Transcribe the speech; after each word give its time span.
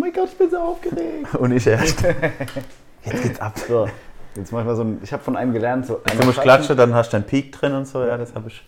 mein 0.00 0.12
Gott, 0.12 0.28
ich 0.32 0.38
bin 0.38 0.50
so 0.50 0.58
aufgeregt. 0.58 1.34
Und 1.38 1.52
ich 1.52 1.66
erst. 1.66 2.02
Jetzt 3.04 3.22
geht's 3.22 3.40
ab. 3.40 3.58
So, 3.66 3.88
jetzt 4.34 4.52
mach 4.52 4.60
ich 4.60 4.66
mal 4.66 4.76
so 4.76 4.82
ein, 4.82 5.00
ich 5.02 5.12
habe 5.12 5.22
von 5.22 5.36
einem 5.36 5.52
gelernt, 5.52 5.86
so 5.86 6.00
Du 6.18 6.26
musst 6.26 6.40
klatschen, 6.40 6.76
dann 6.76 6.94
hast 6.94 7.10
du 7.12 7.16
einen 7.16 7.24
Peak 7.26 7.52
drin 7.52 7.72
und 7.72 7.86
so. 7.86 8.04
Ja, 8.04 8.18
das 8.18 8.34
habe 8.34 8.48
ich. 8.48 8.62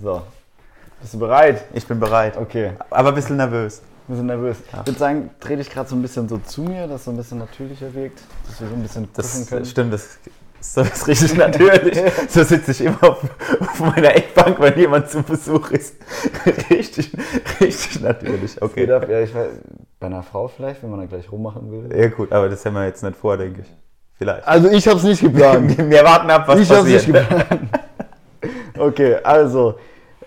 So, 0.00 0.22
bist 1.00 1.14
du 1.14 1.18
bereit? 1.18 1.64
Ich 1.72 1.86
bin 1.86 1.98
bereit. 1.98 2.36
Okay, 2.36 2.72
Aber 2.90 3.08
ein 3.08 3.14
bisschen 3.14 3.36
nervös. 3.36 3.82
wir 4.06 4.16
sind 4.16 4.26
nervös. 4.26 4.56
Ich 4.66 4.86
würde 4.86 4.98
sagen, 4.98 5.30
dreh 5.40 5.56
dich 5.56 5.68
gerade 5.68 5.88
so 5.88 5.96
ein 5.96 6.02
bisschen 6.02 6.28
so 6.28 6.38
zu 6.38 6.62
mir, 6.62 6.86
dass 6.86 7.00
es 7.00 7.04
so 7.06 7.10
ein 7.10 7.16
bisschen 7.16 7.38
natürlicher 7.38 7.92
wirkt, 7.92 8.20
dass 8.46 8.60
wir 8.60 8.68
so 8.68 8.74
ein 8.74 8.82
bisschen 8.82 9.08
Das 9.14 9.48
können. 9.48 9.64
stimmt, 9.64 9.92
das 9.92 10.18
das 10.74 10.76
ist 10.76 11.08
richtig 11.08 11.36
natürlich. 11.36 12.00
So 12.28 12.42
sitze 12.42 12.70
ich 12.70 12.80
immer 12.82 13.02
auf, 13.02 13.22
auf 13.60 13.80
meiner 13.80 14.14
Eckbank, 14.14 14.60
wenn 14.60 14.78
jemand 14.78 15.10
zu 15.10 15.22
Besuch 15.22 15.70
ist. 15.70 15.96
Richtig, 16.70 17.12
richtig 17.60 18.00
natürlich. 18.00 18.60
Okay. 18.62 18.90
ab, 18.90 19.08
ja, 19.08 19.20
ich 19.20 19.34
weiß, 19.34 19.48
bei 19.98 20.06
einer 20.06 20.22
Frau 20.22 20.48
vielleicht, 20.48 20.82
wenn 20.82 20.90
man 20.90 21.00
da 21.00 21.06
gleich 21.06 21.30
rummachen 21.30 21.70
will. 21.70 21.98
Ja 21.98 22.08
gut, 22.08 22.32
aber 22.32 22.48
das 22.48 22.64
haben 22.64 22.74
wir 22.74 22.86
jetzt 22.86 23.02
nicht 23.02 23.16
vor, 23.16 23.36
denke 23.36 23.62
ich. 23.62 23.72
Vielleicht. 24.14 24.46
Also 24.46 24.70
ich 24.70 24.86
habe 24.86 24.98
es 24.98 25.04
nicht 25.04 25.20
geplant. 25.20 25.76
Wir 25.90 26.04
warten 26.04 26.30
ab, 26.30 26.46
was 26.46 26.60
ich 26.60 26.70
habe 26.70 26.88
es 26.88 27.02
passiert. 27.02 27.28
nicht 27.28 27.28
geplant. 27.28 27.60
Okay, 28.78 29.16
also 29.22 29.74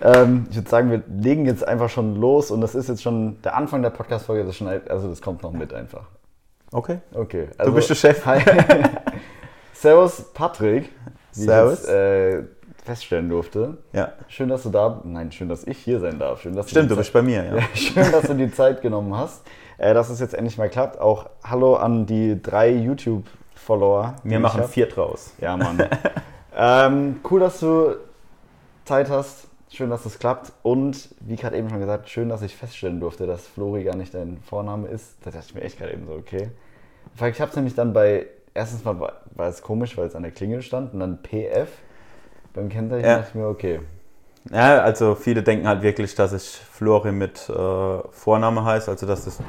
ähm, 0.00 0.46
ich 0.50 0.56
würde 0.56 0.68
sagen, 0.68 0.90
wir 0.90 1.02
legen 1.08 1.46
jetzt 1.46 1.66
einfach 1.66 1.90
schon 1.90 2.16
los 2.16 2.50
und 2.50 2.60
das 2.60 2.74
ist 2.74 2.88
jetzt 2.88 3.02
schon 3.02 3.42
der 3.42 3.56
Anfang 3.56 3.82
der 3.82 3.90
Podcast-Folge, 3.90 4.44
das 4.44 4.50
ist 4.50 4.56
schon, 4.56 4.68
also 4.68 5.08
das 5.08 5.20
kommt 5.20 5.42
noch 5.42 5.52
mit 5.52 5.74
einfach. 5.74 6.06
Okay. 6.72 6.98
Okay. 7.14 7.48
Also, 7.58 7.72
bist 7.72 7.90
der 7.90 7.94
Chef. 7.94 8.24
Servus, 9.86 10.20
Patrick. 10.34 10.90
Wie 11.34 11.42
Servus. 11.42 11.84
Ich 11.84 11.88
jetzt, 11.88 11.88
äh, 11.90 12.42
feststellen 12.84 13.28
durfte. 13.28 13.76
Ja. 13.92 14.14
Schön, 14.26 14.48
dass 14.48 14.64
du 14.64 14.70
da, 14.70 15.00
nein, 15.04 15.30
schön, 15.30 15.48
dass 15.48 15.64
ich 15.64 15.78
hier 15.78 16.00
sein 16.00 16.18
darf. 16.18 16.40
Schön, 16.40 16.56
dass 16.56 16.68
Stimmt, 16.68 16.90
du 16.90 16.94
du 16.96 16.98
bist 16.98 17.12
bei 17.12 17.22
mir, 17.22 17.44
ja. 17.44 17.62
Schön, 17.76 18.10
dass 18.10 18.26
du 18.26 18.34
die 18.34 18.50
Zeit 18.50 18.82
genommen 18.82 19.16
hast, 19.16 19.46
äh, 19.78 19.94
dass 19.94 20.10
es 20.10 20.18
jetzt 20.18 20.34
endlich 20.34 20.58
mal 20.58 20.68
klappt. 20.68 20.98
Auch 20.98 21.26
hallo 21.44 21.76
an 21.76 22.04
die 22.04 22.42
drei 22.42 22.70
YouTube-Follower. 22.70 24.16
Wir 24.24 24.40
machen 24.40 24.64
vier 24.64 24.88
draus. 24.88 25.34
Ja, 25.40 25.56
Mann. 25.56 25.78
ähm, 26.56 27.20
cool, 27.30 27.38
dass 27.38 27.60
du 27.60 27.94
Zeit 28.86 29.08
hast. 29.08 29.46
Schön, 29.70 29.90
dass 29.90 30.04
es 30.04 30.18
klappt. 30.18 30.50
Und 30.64 31.10
wie 31.20 31.36
gerade 31.36 31.56
eben 31.56 31.70
schon 31.70 31.78
gesagt, 31.78 32.08
schön, 32.08 32.28
dass 32.28 32.42
ich 32.42 32.56
feststellen 32.56 32.98
durfte, 32.98 33.28
dass 33.28 33.46
Flori 33.46 33.84
gar 33.84 33.94
nicht 33.94 34.14
dein 34.14 34.38
Vorname 34.38 34.88
ist. 34.88 35.14
Da 35.22 35.30
dachte 35.30 35.46
ich 35.46 35.54
mir 35.54 35.60
echt 35.60 35.78
gerade 35.78 35.92
eben 35.92 36.06
so, 36.08 36.14
okay. 36.14 36.50
Ich 37.14 37.40
habe 37.40 37.50
es 37.50 37.56
nämlich 37.56 37.76
dann 37.76 37.92
bei, 37.92 38.26
erstens 38.56 38.84
mal 38.84 38.98
war, 38.98 39.12
war 39.34 39.48
es 39.48 39.62
komisch, 39.62 39.96
weil 39.96 40.06
es 40.06 40.14
an 40.14 40.22
der 40.22 40.32
Klingel 40.32 40.62
stand 40.62 40.94
und 40.94 41.00
dann 41.00 41.18
PF. 41.22 41.68
Beim 42.54 42.68
Kennzeichen 42.68 43.04
Ja. 43.04 43.16
dachte 43.18 43.28
ich 43.30 43.34
mir, 43.34 43.46
okay. 43.46 43.80
Ja, 44.50 44.80
also 44.82 45.14
viele 45.14 45.42
denken 45.42 45.68
halt 45.68 45.82
wirklich, 45.82 46.14
dass 46.14 46.32
ich 46.32 46.60
Flori 46.72 47.12
mit 47.12 47.48
äh, 47.48 47.98
Vorname 48.10 48.64
heiße, 48.64 48.90
also 48.90 49.06
dass 49.06 49.24
das. 49.24 49.40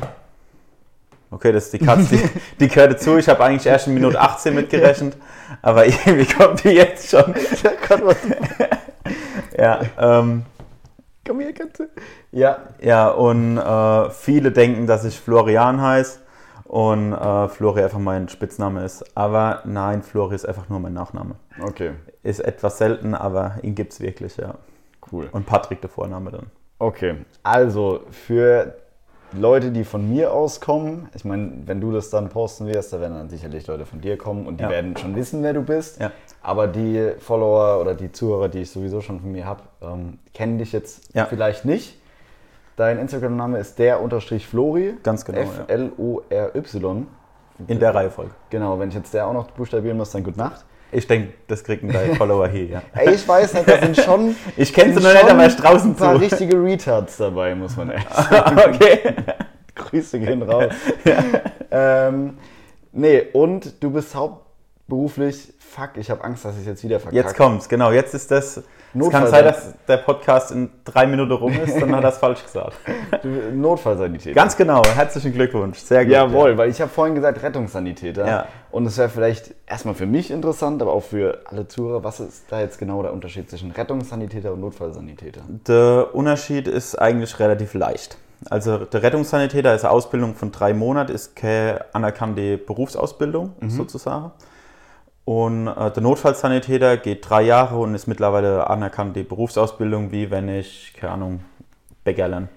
Okay, 1.29 1.51
das 1.51 1.65
ist 1.65 1.73
die 1.73 1.79
Katze, 1.79 2.15
die, 2.15 2.29
die 2.59 2.67
gehört 2.67 2.93
dazu. 2.93 3.17
Ich 3.17 3.29
habe 3.29 3.43
eigentlich 3.43 3.65
erst 3.65 3.87
in 3.87 3.93
Minute 3.93 4.19
18 4.19 4.55
mitgerechnet, 4.55 5.17
aber 5.61 5.85
irgendwie 5.85 6.25
kommt 6.25 6.63
die 6.63 6.69
jetzt 6.69 7.09
schon. 7.09 7.35
ja, 9.57 9.81
ähm, 9.99 10.43
Komm 11.27 11.41
hier, 11.41 11.53
Katze. 11.53 11.89
Ja, 12.31 12.59
ja, 12.81 13.09
und 13.09 13.57
äh, 13.57 14.09
viele 14.11 14.51
denken, 14.51 14.87
dass 14.87 15.03
ich 15.03 15.19
Florian 15.19 15.81
heiße 15.81 16.19
und 16.67 17.13
äh, 17.13 17.47
Flori 17.47 17.81
einfach 17.83 17.99
mein 17.99 18.27
Spitzname 18.29 18.83
ist. 18.83 19.05
Aber 19.17 19.61
nein, 19.65 20.01
Flori 20.03 20.35
ist 20.35 20.45
einfach 20.47 20.69
nur 20.69 20.79
mein 20.79 20.93
Nachname. 20.93 21.35
okay. 21.63 21.91
Ist 22.23 22.39
etwas 22.41 22.77
selten, 22.77 23.15
aber 23.15 23.55
ihn 23.61 23.73
gibt 23.75 23.93
es 23.93 24.01
wirklich, 24.01 24.35
ja. 24.37 24.55
Cool. 25.11 25.29
Und 25.31 25.45
Patrick 25.45 25.79
der 25.79 25.89
Vorname 25.89 26.31
dann. 26.31 26.47
Okay, 26.79 27.15
also 27.41 28.01
für 28.11 28.75
Leute, 29.31 29.71
die 29.71 29.83
von 29.85 30.09
mir 30.09 30.33
aus 30.33 30.59
kommen, 30.59 31.09
ich 31.15 31.23
meine, 31.25 31.51
wenn 31.65 31.79
du 31.81 31.91
das 31.91 32.09
dann 32.09 32.27
posten 32.29 32.67
wirst, 32.67 32.91
da 32.93 32.99
werden 32.99 33.13
dann 33.13 33.29
sicherlich 33.29 33.65
Leute 33.67 33.85
von 33.85 34.01
dir 34.01 34.17
kommen 34.17 34.45
und 34.45 34.59
die 34.59 34.63
Ja. 34.63 34.69
werden 34.69 34.95
schon 34.97 35.15
wissen, 35.15 35.41
wer 35.43 35.53
du 35.53 35.61
bist. 35.63 36.01
Ja. 36.01 36.11
Aber 36.41 36.67
die 36.67 37.11
Follower 37.19 37.79
oder 37.81 37.93
die 37.93 38.11
Zuhörer, 38.11 38.49
die 38.49 38.59
ich 38.59 38.71
sowieso 38.71 38.99
schon 39.01 39.19
von 39.21 39.31
mir 39.31 39.45
habe, 39.45 39.61
ähm, 39.81 40.19
kennen 40.33 40.57
dich 40.57 40.71
jetzt 40.73 41.13
Ja. 41.15 41.25
vielleicht 41.25 41.63
nicht. 41.65 41.96
Dein 42.77 42.99
Instagram-Name 42.99 43.57
ist 43.57 43.79
der 43.79 43.99
unterstrich 44.03 44.45
Flori. 44.45 44.93
Ganz 45.01 45.25
genau, 45.25 45.39
ja. 45.39 45.45
F-L-O-R-Y. 45.45 47.07
In 47.67 47.79
der 47.79 47.95
Reihenfolge. 47.95 48.29
Genau, 48.51 48.77
wenn 48.79 48.89
ich 48.89 48.95
jetzt 48.95 49.11
der 49.15 49.25
auch 49.25 49.33
noch 49.33 49.49
buchstabieren 49.49 49.97
muss, 49.97 50.11
dann 50.11 50.23
gute 50.23 50.37
Nacht. 50.37 50.63
Ich 50.91 51.07
denke, 51.07 51.33
das 51.47 51.63
kriegen 51.63 51.91
deine 51.91 52.13
Follower 52.13 52.47
hier, 52.47 52.65
ja. 52.65 52.81
Ey, 52.93 53.15
ich 53.15 53.27
weiß 53.27 53.55
nicht, 53.55 53.67
da 53.67 53.79
sind 53.79 53.97
schon, 54.05 54.35
Ich 54.55 54.71
kenne 54.71 54.93
sie 54.93 55.01
noch 55.03 55.11
nicht, 55.11 55.27
aber 55.27 55.41
erst 55.41 55.63
draußen 55.63 55.89
ein 55.91 55.95
paar 55.95 56.13
zu. 56.13 56.21
richtige 56.21 56.63
Retards 56.63 57.17
dabei, 57.17 57.55
muss 57.55 57.75
man 57.75 57.89
echt 57.89 58.13
sagen. 58.13 58.59
okay. 58.59 58.99
Grüße 59.73 60.19
gehen 60.19 60.43
raus. 60.43 60.71
ähm, 61.71 62.37
nee, 62.91 63.23
und 63.33 63.81
du 63.81 63.89
bist 63.89 64.13
hauptberuflich, 64.13 65.51
fuck, 65.67 65.91
ich 65.95 66.09
habe 66.09 66.23
Angst, 66.23 66.45
dass 66.45 66.57
ich 66.57 66.65
jetzt 66.65 66.83
wieder 66.83 66.99
verkacke. 66.99 67.15
Jetzt 67.15 67.37
kommt's, 67.37 67.69
genau. 67.69 67.91
Jetzt 67.91 68.13
ist 68.13 68.31
das. 68.31 68.63
Es 68.99 69.09
kann 69.09 69.27
sein, 69.27 69.43
dass 69.43 69.73
der 69.87 69.97
Podcast 69.97 70.51
in 70.51 70.69
drei 70.83 71.05
Minuten 71.05 71.33
rum 71.33 71.53
ist, 71.53 71.79
dann 71.79 71.95
hat 71.95 72.03
er 72.03 72.09
es 72.09 72.17
falsch 72.17 72.43
gesagt. 72.43 72.77
Notfallsanitäter. 73.53 74.33
Ganz 74.33 74.55
genau. 74.57 74.81
Herzlichen 74.83 75.33
Glückwunsch. 75.33 75.77
Sehr 75.79 76.05
gut. 76.05 76.13
Jawohl, 76.13 76.57
weil 76.57 76.69
ich 76.69 76.81
habe 76.81 76.89
vorhin 76.89 77.13
gesagt 77.13 77.43
Rettungssanitäter. 77.43 78.27
Ja. 78.27 78.47
Und 78.71 78.85
es 78.85 78.97
wäre 78.97 79.09
vielleicht 79.09 79.53
erstmal 79.67 79.93
für 79.93 80.05
mich 80.05 80.31
interessant, 80.31 80.81
aber 80.81 80.93
auch 80.93 81.03
für 81.03 81.41
alle 81.45 81.67
Zuhörer, 81.67 82.03
was 82.03 82.19
ist 82.19 82.45
da 82.49 82.61
jetzt 82.61 82.79
genau 82.79 83.01
der 83.03 83.13
Unterschied 83.13 83.49
zwischen 83.49 83.71
Rettungssanitäter 83.71 84.53
und 84.53 84.61
Notfallsanitäter? 84.61 85.41
Der 85.67 86.09
Unterschied 86.13 86.67
ist 86.67 86.95
eigentlich 86.95 87.39
relativ 87.39 87.73
leicht. 87.73 88.17
Also 88.49 88.77
der 88.85 89.03
Rettungssanitäter 89.03 89.75
ist 89.75 89.83
eine 89.83 89.91
Ausbildung 89.91 90.35
von 90.35 90.51
drei 90.51 90.73
Monaten, 90.73 91.11
ist 91.11 91.35
keine 91.35 91.85
anerkannte 91.93 92.57
Berufsausbildung 92.57 93.53
sozusagen. 93.67 94.31
Und 95.27 95.67
äh, 95.67 95.91
der 95.91 96.03
Notfallsanitäter 96.03 96.95
geht 96.95 97.29
drei 97.29 97.41
Jahre 97.41 97.75
und 97.79 97.93
ist 97.93 98.07
mittlerweile 98.07 98.61
eine 98.61 98.69
anerkannte 98.69 99.25
Berufsausbildung, 99.25 100.13
wie 100.13 100.31
wenn 100.31 100.47
ich, 100.47 100.93
keine 100.97 101.11
Ahnung, 101.11 101.41
Bäcker 102.05 102.29
lerne. 102.29 102.47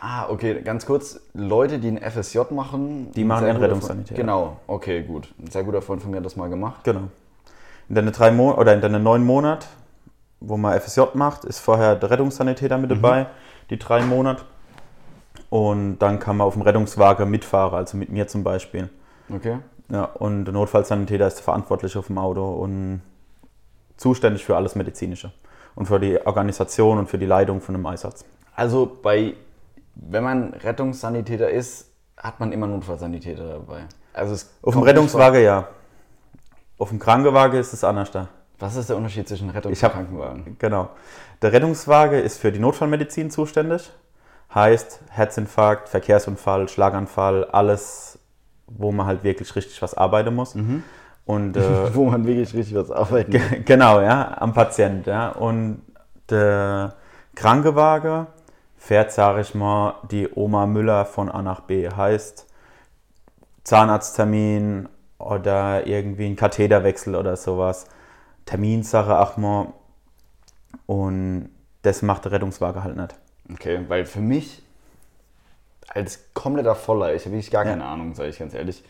Ah, 0.00 0.28
okay, 0.28 0.60
ganz 0.62 0.84
kurz. 0.84 1.20
Leute, 1.32 1.78
die 1.78 1.86
ein 1.86 1.98
FSJ 1.98 2.40
machen. 2.50 3.12
Die 3.12 3.22
machen 3.22 3.46
einen 3.46 3.58
Rettungssanitäter. 3.58 4.20
Genau, 4.20 4.56
okay, 4.66 5.04
gut. 5.04 5.32
Ein 5.38 5.48
sehr 5.52 5.62
guter 5.62 5.80
Freund 5.80 6.02
von 6.02 6.10
mir 6.10 6.16
hat 6.16 6.24
das 6.24 6.34
mal 6.34 6.48
gemacht. 6.48 6.82
Genau. 6.82 7.02
In 7.88 7.94
deine 7.94 8.10
drei 8.10 8.32
Mon 8.32 8.52
oder 8.52 8.74
in 8.74 8.80
deine 8.80 8.98
neun 8.98 9.24
Monat, 9.24 9.68
wo 10.40 10.56
man 10.56 10.76
FSJ 10.80 11.02
macht, 11.14 11.44
ist 11.44 11.60
vorher 11.60 11.94
der 11.94 12.10
Rettungssanitäter 12.10 12.78
mit 12.78 12.90
dabei, 12.90 13.26
die 13.70 13.78
drei 13.78 14.02
Monate. 14.02 14.42
Und 15.50 16.00
dann 16.00 16.18
kann 16.18 16.38
man 16.38 16.48
auf 16.48 16.54
dem 16.54 16.62
Rettungswagen 16.62 17.30
mitfahren, 17.30 17.78
also 17.78 17.96
mit 17.96 18.08
mir 18.10 18.26
zum 18.26 18.42
Beispiel. 18.42 18.90
Okay. 19.32 19.58
Ja, 19.90 20.04
und 20.04 20.44
der 20.44 20.52
Notfallsanitäter 20.54 21.26
ist 21.26 21.40
verantwortlich 21.40 21.96
auf 21.96 22.08
dem 22.08 22.18
Auto 22.18 22.46
und 22.54 23.00
zuständig 23.96 24.44
für 24.44 24.56
alles 24.56 24.74
Medizinische. 24.74 25.32
Und 25.74 25.86
für 25.86 26.00
die 26.00 26.24
Organisation 26.26 26.98
und 26.98 27.08
für 27.08 27.18
die 27.18 27.26
Leitung 27.26 27.60
von 27.60 27.74
einem 27.74 27.86
Einsatz. 27.86 28.24
Also 28.54 28.98
bei, 29.02 29.34
wenn 29.94 30.24
man 30.24 30.52
Rettungssanitäter 30.54 31.48
ist, 31.48 31.90
hat 32.16 32.40
man 32.40 32.50
immer 32.52 32.66
Notfallsanitäter 32.66 33.46
dabei. 33.46 33.84
Also 34.12 34.34
es 34.34 34.50
Auf 34.62 34.74
dem 34.74 34.82
Rettungswagen 34.82 35.42
ja. 35.42 35.68
Auf 36.78 36.88
dem 36.88 36.98
Krankenwagen 36.98 37.58
ist 37.60 37.72
es 37.72 37.84
anders 37.84 38.10
da. 38.10 38.28
Was 38.58 38.74
ist 38.74 38.88
der 38.88 38.96
Unterschied 38.96 39.28
zwischen 39.28 39.50
Rettungs- 39.50 39.70
Ich 39.72 39.78
und 39.78 39.84
hab- 39.84 39.92
Krankenwagen? 39.92 40.56
Genau. 40.58 40.88
Der 41.42 41.52
Rettungswagen 41.52 42.20
ist 42.22 42.38
für 42.40 42.50
die 42.50 42.58
Notfallmedizin 42.58 43.30
zuständig. 43.30 43.90
Heißt 44.52 45.00
Herzinfarkt, 45.10 45.88
Verkehrsunfall, 45.88 46.68
Schlaganfall, 46.68 47.44
alles, 47.44 48.17
wo 48.68 48.92
man 48.92 49.06
halt 49.06 49.24
wirklich 49.24 49.54
richtig 49.56 49.80
was 49.82 49.94
arbeiten 49.94 50.34
muss. 50.34 50.54
Und 51.26 51.56
äh, 51.56 51.94
Wo 51.94 52.06
man 52.06 52.26
wirklich 52.26 52.54
richtig 52.54 52.74
was 52.76 52.90
arbeiten 52.90 53.32
muss. 53.32 53.48
Ge- 53.48 53.62
Genau, 53.64 54.00
ja, 54.00 54.36
am 54.40 54.52
Patient, 54.52 55.06
ja. 55.06 55.30
Und 55.30 55.82
der 56.30 56.94
Krankenwagen 57.34 58.26
fährt, 58.76 59.12
sage 59.12 59.40
ich 59.40 59.54
mal, 59.54 59.94
die 60.10 60.28
Oma 60.34 60.66
Müller 60.66 61.04
von 61.04 61.28
A 61.28 61.42
nach 61.42 61.60
B. 61.60 61.88
Heißt 61.88 62.46
Zahnarzttermin 63.64 64.88
oder 65.18 65.86
irgendwie 65.86 66.26
ein 66.26 66.36
Katheterwechsel 66.36 67.14
oder 67.14 67.36
sowas. 67.36 67.86
Terminsache 68.46 69.18
auch 69.18 69.36
mal. 69.36 69.72
Und 70.86 71.50
das 71.82 72.02
macht 72.02 72.24
der 72.24 72.32
Rettungswagen 72.32 72.82
halt 72.82 72.96
nicht. 72.96 73.14
Okay, 73.52 73.80
weil 73.88 74.04
für 74.06 74.20
mich 74.20 74.62
als 75.88 76.24
kompletter 76.34 76.74
Voller, 76.74 77.14
ich 77.14 77.24
habe 77.24 77.32
wirklich 77.34 77.50
gar 77.50 77.64
Ja. 77.64 77.70
keine 77.72 77.84
Ahnung, 77.84 78.14
sage 78.14 78.28
ich 78.30 78.38
ganz 78.38 78.54
ehrlich, 78.54 78.82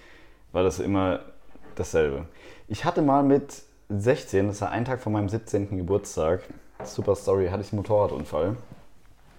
war 0.53 0.63
das 0.63 0.79
immer 0.81 1.21
dasselbe. 1.75 2.25
Ich 2.69 2.85
hatte 2.85 3.03
mal 3.03 3.23
mit 3.23 3.63
16, 3.89 4.49
das 4.49 4.61
war 4.61 4.71
ein 4.71 4.85
Tag 4.85 5.01
vor 5.01 5.13
meinem 5.13 5.29
17. 5.29 5.77
Geburtstag, 5.77 6.41
super 6.85 7.15
Story, 7.15 7.49
hatte 7.49 7.63
ich 7.63 7.73
einen 7.73 7.79
Motorradunfall. 7.81 8.57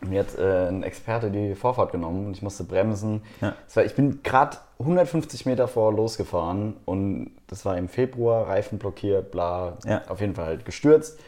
Mir 0.01 0.21
hat 0.21 0.38
äh, 0.39 0.69
ein 0.69 0.83
Experte 0.83 1.29
die 1.29 1.56
Vorfahrt 1.56 1.91
genommen 1.91 2.27
und 2.27 2.31
ich 2.38 2.41
musste 2.41 2.63
bremsen. 2.63 3.21
Ja. 3.41 3.53
War, 3.73 3.83
ich 3.83 3.95
bin 3.95 4.23
gerade 4.23 4.57
150 4.79 5.45
Meter 5.45 5.67
vor 5.67 5.94
losgefahren 5.94 6.77
und 6.85 7.31
das 7.47 7.65
war 7.65 7.77
im 7.77 7.89
Februar, 7.89 8.47
Reifen 8.47 8.79
blockiert, 8.79 9.29
bla, 9.31 9.77
Ja. 9.85 10.03
auf 10.07 10.21
jeden 10.21 10.35
Fall 10.35 10.45
halt 10.45 10.65
gestürzt. 10.65 11.19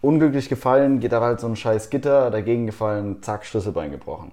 Unglücklich 0.00 0.48
gefallen, 0.48 0.98
geht 0.98 1.12
da 1.12 1.20
halt 1.20 1.38
so 1.38 1.46
ein 1.46 1.54
scheiß 1.54 1.90
Gitter, 1.90 2.32
dagegen 2.32 2.66
gefallen, 2.66 3.22
zack, 3.22 3.46
Schlüsselbein 3.46 3.92
gebrochen. 3.92 4.32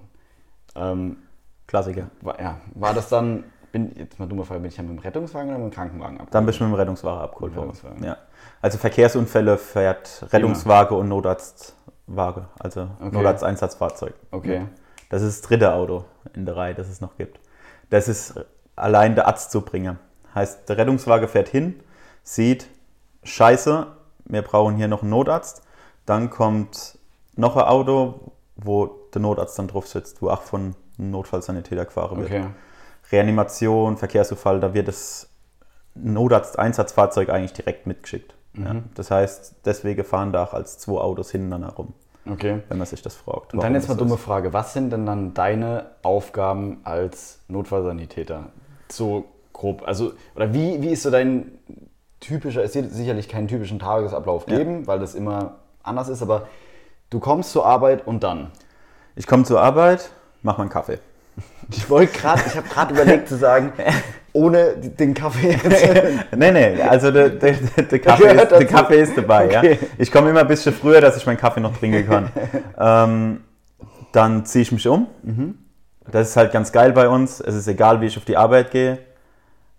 Ähm, 0.74 1.16
Klassiker. 1.66 2.10
War, 2.20 2.40
ja, 2.40 2.60
war 2.74 2.94
das 2.94 3.08
dann, 3.08 3.44
bin, 3.72 3.92
jetzt 3.96 4.18
mal 4.18 4.26
dumme 4.26 4.44
Frage, 4.44 4.60
bin 4.60 4.68
ich 4.70 4.76
dann 4.76 4.88
mit 4.88 4.98
dem 4.98 5.02
Rettungswagen 5.02 5.50
oder 5.50 5.58
mit 5.58 5.72
dem 5.72 5.74
Krankenwagen 5.74 6.14
abgeholt? 6.14 6.34
Dann 6.34 6.46
bist 6.46 6.60
du 6.60 6.64
mit 6.64 6.72
dem 6.72 6.76
Rettungswagen 6.76 7.20
abgeholt 7.20 7.56
worden. 7.56 8.04
Ja. 8.04 8.16
Also 8.60 8.78
Verkehrsunfälle 8.78 9.56
fährt 9.58 10.26
Rettungswagen 10.32 10.96
und 10.96 11.08
Notarztwagen, 11.08 12.46
also 12.58 12.88
Okay. 13.00 13.10
Notarzteinsatzfahrzeug. 13.12 14.14
Okay. 14.30 14.66
Das 15.10 15.22
ist 15.22 15.42
das 15.42 15.48
dritte 15.48 15.72
Auto 15.74 16.04
in 16.34 16.46
der 16.46 16.56
Reihe, 16.56 16.74
das 16.74 16.88
es 16.88 17.00
noch 17.00 17.16
gibt. 17.16 17.40
Das 17.90 18.08
ist 18.08 18.34
allein 18.76 19.14
der 19.14 19.26
Arzt 19.26 19.50
zu 19.50 19.60
bringen. 19.62 19.98
Heißt, 20.34 20.68
der 20.68 20.76
Rettungswagen 20.76 21.28
fährt 21.28 21.48
hin, 21.48 21.80
sieht, 22.22 22.68
scheiße, 23.24 23.86
wir 24.26 24.42
brauchen 24.42 24.76
hier 24.76 24.88
noch 24.88 25.02
einen 25.02 25.10
Notarzt. 25.10 25.62
Dann 26.06 26.30
kommt 26.30 26.98
noch 27.36 27.56
ein 27.56 27.64
Auto, 27.64 28.32
wo 28.62 28.86
der 29.14 29.20
Notarzt 29.22 29.58
dann 29.58 29.68
drauf 29.68 29.86
sitzt, 29.88 30.20
wo 30.22 30.28
auch 30.30 30.42
von 30.42 30.74
Notfallsanitäter 30.98 31.84
gefahren 31.84 32.18
wird. 32.18 32.30
Okay. 32.30 32.44
Reanimation, 33.12 33.96
Verkehrsunfall, 33.96 34.60
da 34.60 34.74
wird 34.74 34.88
das 34.88 35.28
Notarzt-Einsatzfahrzeug 35.94 37.30
eigentlich 37.30 37.52
direkt 37.52 37.86
mitgeschickt. 37.86 38.34
Ja. 38.56 38.76
Das 38.94 39.10
heißt, 39.10 39.56
deswegen 39.64 40.04
fahren 40.04 40.32
da 40.32 40.44
auch 40.44 40.54
als 40.54 40.78
zwei 40.78 41.00
Autos 41.00 41.30
hintereinander 41.30 41.74
rum, 41.74 41.94
Okay. 42.30 42.60
wenn 42.68 42.78
man 42.78 42.86
sich 42.86 43.02
das 43.02 43.14
fragt. 43.14 43.54
Und 43.54 43.62
dann 43.62 43.74
jetzt 43.74 43.88
mal 43.88 43.94
dumme 43.96 44.14
ist. 44.14 44.20
Frage. 44.22 44.52
Was 44.52 44.72
sind 44.72 44.92
denn 44.92 45.06
dann 45.06 45.34
deine 45.34 45.86
Aufgaben 46.02 46.80
als 46.84 47.40
Notfallsanitäter? 47.48 48.50
So 48.90 49.24
grob. 49.52 49.82
Also, 49.86 50.12
oder 50.34 50.52
wie, 50.52 50.82
wie 50.82 50.88
ist 50.90 51.02
so 51.04 51.10
dein 51.10 51.52
typischer, 52.18 52.62
es 52.62 52.74
wird 52.74 52.90
sicherlich 52.90 53.28
keinen 53.28 53.48
typischen 53.48 53.78
Tagesablauf 53.78 54.46
Ja. 54.48 54.58
geben, 54.58 54.86
weil 54.86 54.98
das 54.98 55.14
immer 55.14 55.56
anders 55.82 56.08
ist, 56.08 56.22
aber 56.22 56.48
du 57.10 57.20
kommst 57.20 57.52
zur 57.52 57.66
Arbeit 57.66 58.06
und 58.06 58.22
dann. 58.22 58.50
Ich 59.16 59.26
komme 59.26 59.44
zur 59.44 59.60
Arbeit, 59.60 60.10
mache 60.42 60.58
meinen 60.58 60.70
Kaffee. 60.70 60.98
Ich 61.72 61.88
wollte 61.88 62.18
gerade, 62.18 62.42
ich 62.44 62.56
habe 62.56 62.68
gerade 62.68 62.94
überlegt 62.94 63.28
zu 63.28 63.36
sagen, 63.36 63.72
ohne 64.32 64.74
den 64.76 65.14
Kaffee. 65.14 65.56
nee, 66.36 66.50
nee, 66.50 66.82
also 66.82 67.12
der, 67.12 67.30
der, 67.30 67.52
der, 67.52 67.98
Kaffee, 68.00 68.34
ist, 68.34 68.50
der. 68.50 68.66
Kaffee 68.66 69.00
ist 69.00 69.16
dabei. 69.16 69.46
Okay. 69.46 69.78
Ja. 69.80 69.88
Ich 69.96 70.10
komme 70.10 70.30
immer 70.30 70.40
ein 70.40 70.48
bisschen 70.48 70.74
früher, 70.74 71.00
dass 71.00 71.16
ich 71.16 71.26
meinen 71.26 71.36
Kaffee 71.36 71.60
noch 71.60 71.76
trinken 71.76 72.06
kann. 72.08 72.30
ähm, 72.78 73.44
dann 74.10 74.44
ziehe 74.46 74.62
ich 74.62 74.72
mich 74.72 74.86
um. 74.88 75.06
Mhm. 75.22 75.58
Das 76.10 76.30
ist 76.30 76.36
halt 76.36 76.50
ganz 76.52 76.72
geil 76.72 76.92
bei 76.92 77.08
uns. 77.08 77.40
Es 77.40 77.54
ist 77.54 77.68
egal, 77.68 78.00
wie 78.00 78.06
ich 78.06 78.16
auf 78.16 78.24
die 78.24 78.36
Arbeit 78.36 78.72
gehe. 78.72 78.98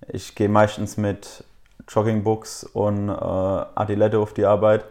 Ich 0.07 0.33
gehe 0.35 0.47
meistens 0.47 0.95
mit 0.95 1.43
Joggingbooks 1.89 2.63
und 2.63 3.09
äh, 3.09 3.11
Adilette 3.11 4.19
auf 4.19 4.33
die 4.33 4.45
Arbeit. 4.45 4.85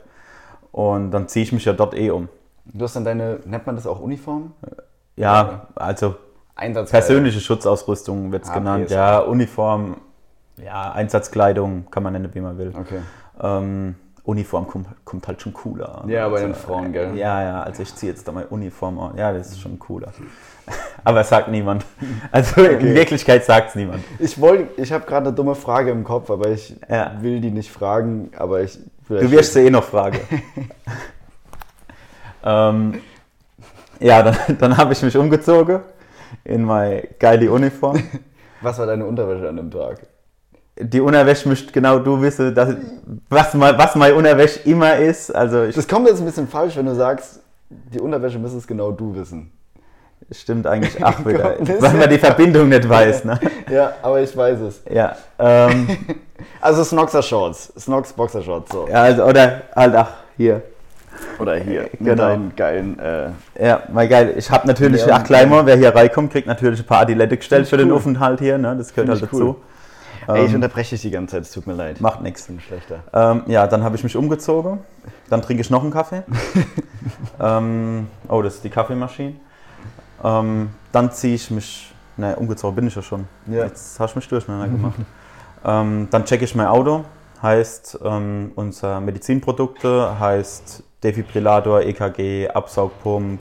Und 0.72 1.10
dann 1.10 1.28
ziehe 1.28 1.42
ich 1.44 1.52
mich 1.52 1.64
ja 1.64 1.72
dort 1.72 1.94
eh 1.94 2.10
um. 2.10 2.28
Du 2.64 2.84
hast 2.84 2.94
dann 2.96 3.04
deine, 3.04 3.40
nennt 3.44 3.66
man 3.66 3.74
das 3.76 3.86
auch 3.86 4.00
Uniform? 4.00 4.52
Ja, 5.16 5.66
also 5.74 6.14
Einsatzkleidung. 6.54 7.06
persönliche 7.08 7.40
Schutzausrüstung 7.40 8.30
wird 8.32 8.44
es 8.44 8.50
Ah, 8.50 8.54
genannt. 8.54 8.90
Ja, 8.90 9.18
Uniform, 9.20 9.96
ja, 10.62 10.92
Einsatzkleidung, 10.92 11.86
kann 11.90 12.02
man 12.02 12.12
nennen, 12.12 12.30
wie 12.32 12.40
man 12.40 12.56
will. 12.58 12.72
Okay. 12.78 13.00
Ähm, 13.42 13.96
Uniform 14.22 14.68
kommt, 14.68 14.86
kommt 15.04 15.26
halt 15.26 15.40
schon 15.42 15.52
cooler. 15.54 16.02
an. 16.02 16.08
Ja, 16.08 16.28
bei 16.28 16.34
also, 16.36 16.46
den 16.46 16.54
Frauen, 16.54 16.92
gell? 16.92 17.16
Ja, 17.16 17.42
ja, 17.42 17.62
also 17.62 17.82
ich 17.82 17.92
ziehe 17.94 18.12
jetzt 18.12 18.28
da 18.28 18.32
mal 18.32 18.44
Uniform 18.50 18.98
an. 19.00 19.16
Ja, 19.16 19.32
das 19.32 19.48
ist 19.48 19.60
schon 19.60 19.78
cooler. 19.78 20.12
Aber 21.04 21.20
es 21.22 21.28
sagt 21.30 21.48
niemand. 21.48 21.84
Also 22.30 22.60
in 22.62 22.94
Wirklichkeit 22.94 23.44
sagt 23.44 23.70
es 23.70 23.74
niemand. 23.74 24.04
Ich 24.18 24.40
wollte, 24.40 24.80
ich 24.80 24.92
habe 24.92 25.04
gerade 25.06 25.26
eine 25.28 25.34
dumme 25.34 25.54
Frage 25.56 25.90
im 25.90 26.04
Kopf, 26.04 26.30
aber 26.30 26.50
ich 26.50 26.76
Ja. 26.88 27.14
will 27.20 27.40
die 27.40 27.50
nicht 27.50 27.72
fragen, 27.72 28.30
aber 28.36 28.60
ich. 28.62 28.78
Du 29.18 29.30
wirst 29.30 29.54
sie 29.54 29.66
eh 29.66 29.70
noch 29.70 29.84
fragen. 29.84 30.20
ähm, 32.44 33.00
ja, 33.98 34.22
dann, 34.22 34.36
dann 34.58 34.76
habe 34.76 34.92
ich 34.92 35.02
mich 35.02 35.16
umgezogen 35.16 35.80
in 36.44 36.64
meine 36.64 37.08
geile 37.18 37.50
Uniform. 37.50 38.02
Was 38.60 38.78
war 38.78 38.86
deine 38.86 39.04
Unterwäsche 39.04 39.48
an 39.48 39.56
dem 39.56 39.70
Tag? 39.70 40.06
Die 40.78 41.00
Unterwäsche 41.00 41.48
müsst 41.48 41.72
genau 41.72 41.98
du 41.98 42.22
wissen, 42.22 42.54
dass, 42.54 42.76
was, 43.28 43.52
mein, 43.54 43.76
was 43.76 43.96
meine 43.96 44.14
Unterwäsche 44.14 44.60
immer 44.60 44.96
ist. 44.96 45.34
Also 45.34 45.64
ich, 45.64 45.74
Das 45.74 45.88
kommt 45.88 46.06
jetzt 46.08 46.20
ein 46.20 46.26
bisschen 46.26 46.46
falsch, 46.46 46.76
wenn 46.76 46.86
du 46.86 46.94
sagst, 46.94 47.40
die 47.68 47.98
Unterwäsche 48.00 48.38
müsstest 48.38 48.68
genau 48.68 48.92
du 48.92 49.14
wissen. 49.14 49.50
Stimmt 50.32 50.66
eigentlich 50.66 51.02
auch 51.04 51.24
wieder, 51.24 51.56
weil 51.80 51.94
man 51.94 52.08
die 52.10 52.18
Verbindung 52.18 52.68
nicht 52.68 52.88
weiß. 52.88 53.24
Ne? 53.24 53.38
Ja, 53.70 53.94
aber 54.02 54.20
ich 54.20 54.36
weiß 54.36 54.60
es. 54.60 54.82
Ja, 54.90 55.16
ähm, 55.38 55.88
Also 56.60 56.84
Snoxer 56.84 57.22
Shorts, 57.22 57.72
Snox 57.78 58.12
Boxer 58.12 58.42
Shorts, 58.42 58.70
so. 58.72 58.86
ja 58.88 59.02
also, 59.02 59.24
oder 59.24 59.62
halt 59.74 59.94
auch 59.96 60.08
hier. 60.36 60.62
Oder 61.38 61.56
hier, 61.56 61.82
mit 61.82 61.98
Genau. 62.00 62.14
deinen 62.16 62.56
geilen, 62.56 62.98
äh, 62.98 63.28
Ja, 63.62 63.82
mal 63.92 64.08
geil. 64.08 64.34
Ich 64.36 64.50
habe 64.50 64.66
natürlich, 64.66 65.04
Ja, 65.04 65.22
ach 65.22 65.28
mal, 65.48 65.66
wer 65.66 65.76
hier 65.76 65.94
reinkommt, 65.94 66.32
kriegt 66.32 66.46
natürlich 66.46 66.80
ein 66.80 66.86
paar 66.86 67.00
Adilette 67.00 67.36
gestellt 67.36 67.68
für 67.68 67.76
den 67.76 67.90
cool. 67.90 67.96
Aufenthalt 67.98 68.40
hier. 68.40 68.56
Ne? 68.56 68.74
Das 68.76 68.94
gehört 68.94 69.10
halt 69.10 69.22
dazu. 69.22 69.56
Ey, 70.28 70.44
ich 70.44 70.50
Ähm, 70.50 70.56
unterbreche 70.56 70.90
dich 70.90 71.02
die 71.02 71.10
ganze 71.10 71.36
Zeit, 71.36 71.42
es 71.42 71.50
tut 71.50 71.66
mir 71.66 71.74
leid. 71.74 72.00
Macht 72.00 72.22
nichts. 72.22 72.42
Ich 72.42 72.46
bin 72.46 72.60
schlechter. 72.60 73.00
Ähm, 73.12 73.42
ja, 73.46 73.66
dann 73.66 73.82
habe 73.82 73.96
ich 73.96 74.04
mich 74.04 74.16
umgezogen. 74.16 74.78
Dann 75.28 75.42
trinke 75.42 75.60
ich 75.60 75.70
noch 75.70 75.82
einen 75.82 75.92
Kaffee. 75.92 76.22
ähm, 77.40 78.06
oh, 78.28 78.40
das 78.42 78.56
ist 78.56 78.64
die 78.64 78.70
Kaffeemaschine. 78.70 79.34
Ähm, 80.22 80.70
dann 80.92 81.12
ziehe 81.12 81.34
ich 81.34 81.50
mich. 81.50 81.86
Ne, 82.16 82.36
umgezogen 82.36 82.76
bin 82.76 82.86
ich 82.86 82.94
ja 82.94 83.02
schon. 83.02 83.26
Ja. 83.46 83.64
Jetzt 83.64 83.98
hast 83.98 84.14
du 84.14 84.18
mich 84.18 84.28
durcheinander 84.28 84.68
gemacht. 84.68 84.98
ähm, 85.64 86.08
dann 86.10 86.24
checke 86.24 86.44
ich 86.44 86.54
mein 86.54 86.66
Auto. 86.66 87.04
Heißt, 87.42 88.00
ähm, 88.04 88.52
unser 88.56 89.00
Medizinprodukte 89.00 90.18
heißt 90.18 90.82
Defibrillator, 91.02 91.80
EKG, 91.80 92.48
Absaugpump, 92.48 93.40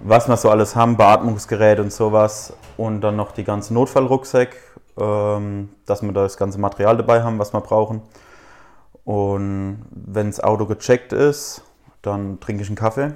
was 0.00 0.26
wir 0.26 0.36
so 0.36 0.50
alles 0.50 0.74
haben, 0.74 0.96
Beatmungsgerät 0.96 1.78
und 1.78 1.92
sowas. 1.92 2.54
Und 2.76 3.02
dann 3.02 3.14
noch 3.14 3.30
die 3.30 3.44
ganzen 3.44 3.74
Notfallrucksäck, 3.74 4.56
ähm, 4.98 5.68
dass 5.86 6.02
wir 6.02 6.12
da 6.12 6.24
das 6.24 6.36
ganze 6.36 6.58
Material 6.58 6.96
dabei 6.96 7.22
haben, 7.22 7.38
was 7.38 7.52
wir 7.52 7.60
brauchen. 7.60 8.02
Und 9.04 9.84
wenn 9.90 10.28
das 10.28 10.40
Auto 10.42 10.66
gecheckt 10.66 11.12
ist, 11.12 11.62
dann 12.02 12.40
trinke 12.40 12.62
ich 12.62 12.68
einen 12.68 12.76
Kaffee. 12.76 13.12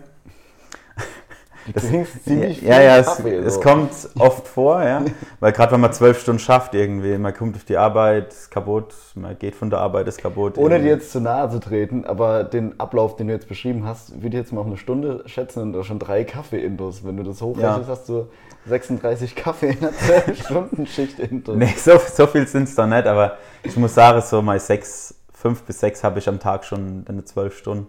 Du 1.75 1.81
trinkst 1.81 2.25
ziemlich 2.25 2.62
ja, 2.62 2.75
viel 2.75 2.85
ja, 2.85 2.97
es, 2.99 3.06
Kaffee, 3.06 3.37
es 3.37 3.55
so. 3.55 3.61
kommt 3.61 3.91
oft 4.19 4.49
vor, 4.49 4.82
ja. 4.82 5.03
Weil 5.41 5.53
gerade 5.53 5.73
wenn 5.73 5.81
man 5.81 5.93
zwölf 5.93 6.20
Stunden 6.20 6.38
schafft 6.38 6.75
irgendwie, 6.75 7.19
man 7.19 7.35
kommt 7.35 7.56
auf 7.56 7.65
die 7.65 7.76
Arbeit, 7.76 8.32
ist 8.32 8.50
kaputt, 8.50 8.94
man 9.15 9.38
geht 9.38 9.55
von 9.55 9.70
der 9.70 9.81
Arbeit, 9.81 10.09
ist 10.09 10.19
kaputt. 10.23 10.56
Ohne 10.56 10.76
irgendwie. 10.76 10.88
dir 10.88 10.94
jetzt 10.97 11.12
zu 11.12 11.20
nahe 11.20 11.50
zu 11.50 11.61
treten, 11.61 12.05
aber 12.05 12.44
den 12.44 12.79
Ablauf, 12.81 13.17
den 13.17 13.29
du 13.29 13.35
jetzt 13.35 13.49
beschrieben 13.49 13.85
hast, 13.85 14.15
würde 14.23 14.37
ich 14.37 14.43
jetzt 14.43 14.53
mal 14.53 14.61
auf 14.61 14.67
eine 14.67 14.76
Stunde 14.76 15.23
schätzen 15.26 15.75
und 15.75 15.85
schon 15.85 15.99
drei 15.99 16.25
Kaffee-Intos. 16.25 17.05
Wenn 17.05 17.17
du 17.17 17.23
das 17.23 17.41
hochrechnest, 17.43 17.88
Ja. 17.88 17.93
hast 17.93 18.09
du 18.09 18.29
36 18.67 19.35
Kaffee 19.35 19.71
in 19.71 19.79
einer 19.79 19.93
12-Stunden-Schicht-Intos. 19.93 21.57
Nee, 21.57 21.75
so, 21.76 21.99
so 21.99 22.26
viel 22.26 22.47
sind 22.47 22.64
es 22.64 22.75
da 22.75 22.87
nicht, 22.87 23.07
aber 23.07 23.37
ich 23.62 23.76
muss 23.76 23.95
sagen, 23.95 24.21
so 24.21 24.43
mal 24.43 24.59
sechs, 24.59 25.14
fünf 25.33 25.62
bis 25.62 25.81
sechs 25.81 26.02
habe 26.04 26.19
ich 26.19 26.28
am 26.28 26.38
Tag 26.38 26.64
schon 26.64 27.04
in 27.09 27.25
zwölf 27.26 27.57
Stunden. 27.57 27.87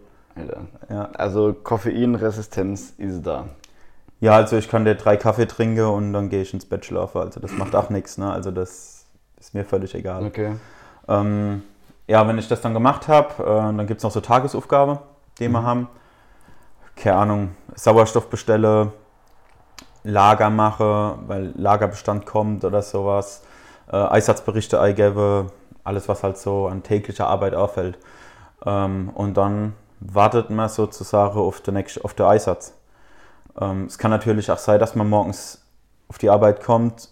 Ja. 0.90 1.10
Also 1.14 1.54
Koffeinresistenz 1.54 2.94
ist 2.98 3.24
da. 3.24 3.46
Ja, 4.20 4.34
also 4.34 4.58
ich 4.58 4.68
kann 4.68 4.86
dir 4.86 4.96
drei 4.96 5.18
Kaffee 5.18 5.48
trinken 5.48 5.86
und 5.86 6.14
dann 6.14 6.30
gehe 6.30 6.42
ich 6.42 6.54
ins 6.54 6.66
Bett 6.66 6.86
schlafen. 6.86 7.22
Also 7.22 7.40
das 7.40 7.52
macht 7.52 7.76
auch 7.76 7.90
nichts, 7.90 8.18
ne? 8.18 8.32
Also 8.32 8.52
das 8.52 9.06
ist 9.40 9.54
mir 9.54 9.64
völlig 9.64 9.96
egal. 9.96 10.26
Okay. 10.26 10.56
Ähm, 11.08 11.64
ja, 12.08 12.28
wenn 12.28 12.38
ich 12.38 12.48
das 12.48 12.62
dann 12.62 12.74
gemacht 12.74 13.08
habe, 13.08 13.44
äh, 13.44 13.46
dann 13.46 13.88
gibt 13.88 14.00
es 14.00 14.04
noch 14.04 14.12
so 14.12 14.20
Tagesaufgaben, 14.20 15.00
die 15.40 15.48
wir 15.48 15.64
haben. 15.64 15.88
Keine 16.96 17.16
Ahnung, 17.16 17.56
Sauerstoff 17.76 18.30
bestelle, 18.30 18.92
Lager 20.04 20.50
mache, 20.50 21.16
weil 21.28 21.54
Lagerbestand 21.56 22.26
kommt 22.26 22.66
oder 22.66 22.82
sowas. 22.82 23.44
Äh, 23.92 23.98
Einsatzberichte 23.98 24.80
eingebe, 24.80 25.48
alles 25.84 26.10
was 26.10 26.24
halt 26.24 26.38
so 26.38 26.68
an 26.68 26.84
täglicher 26.84 27.28
Arbeit 27.28 27.54
auffällt. 27.54 27.98
Ähm, 28.66 29.12
und 29.14 29.36
dann 29.36 29.74
wartet 30.00 30.50
man 30.50 30.70
sozusagen 30.70 31.40
auf 31.40 31.62
den, 31.62 31.76
nächsten, 31.76 32.04
auf 32.04 32.14
den 32.14 32.26
Einsatz. 32.26 32.74
Ähm, 33.60 33.86
es 33.86 33.98
kann 33.98 34.12
natürlich 34.12 34.52
auch 34.52 34.58
sein, 34.58 34.80
dass 34.80 34.96
man 34.96 35.10
morgens 35.10 35.62
auf 36.08 36.18
die 36.18 36.30
Arbeit 36.30 36.64
kommt, 36.64 37.10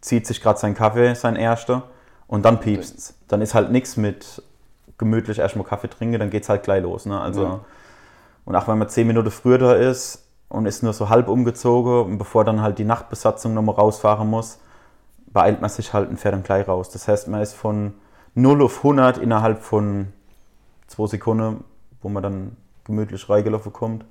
zieht 0.00 0.26
sich 0.26 0.40
gerade 0.40 0.58
seinen 0.58 0.74
Kaffee, 0.74 1.14
sein 1.14 1.36
erster, 1.36 1.84
und 2.26 2.44
dann 2.44 2.60
piepst's. 2.60 3.14
Dann 3.28 3.40
ist 3.40 3.54
halt 3.54 3.70
nichts 3.70 3.96
mit 3.96 4.42
gemütlich 4.98 5.38
erstmal 5.38 5.66
Kaffee 5.66 5.88
trinken, 5.88 6.18
dann 6.18 6.30
geht's 6.30 6.48
halt 6.48 6.62
gleich 6.62 6.82
los. 6.82 7.06
Ne? 7.06 7.20
Also, 7.20 7.42
Ja. 7.44 7.60
Und 8.44 8.56
auch 8.56 8.66
wenn 8.68 8.78
man 8.78 8.88
zehn 8.88 9.06
Minuten 9.06 9.30
früher 9.30 9.58
da 9.58 9.74
ist 9.74 10.24
und 10.48 10.66
ist 10.66 10.82
nur 10.82 10.92
so 10.92 11.08
halb 11.08 11.28
umgezogen 11.28 12.04
und 12.04 12.18
bevor 12.18 12.44
dann 12.44 12.60
halt 12.60 12.78
die 12.78 12.84
Nachtbesatzung 12.84 13.54
nochmal 13.54 13.76
rausfahren 13.76 14.28
muss, 14.28 14.58
beeilt 15.26 15.60
man 15.60 15.70
sich 15.70 15.92
halt 15.92 16.10
und 16.10 16.18
fährt 16.18 16.34
dann 16.34 16.42
gleich 16.42 16.66
raus. 16.66 16.90
Das 16.90 17.08
heißt, 17.08 17.28
man 17.28 17.40
ist 17.40 17.54
von 17.54 17.94
0 18.34 18.62
auf 18.62 18.78
100 18.78 19.18
innerhalb 19.18 19.62
von 19.62 20.12
zwei 20.88 21.06
Sekunden, 21.06 21.64
wo 22.02 22.08
man 22.08 22.22
dann 22.22 22.56
gemütlich 22.84 23.28
reingelaufen 23.28 23.72
kommt. 23.72 24.04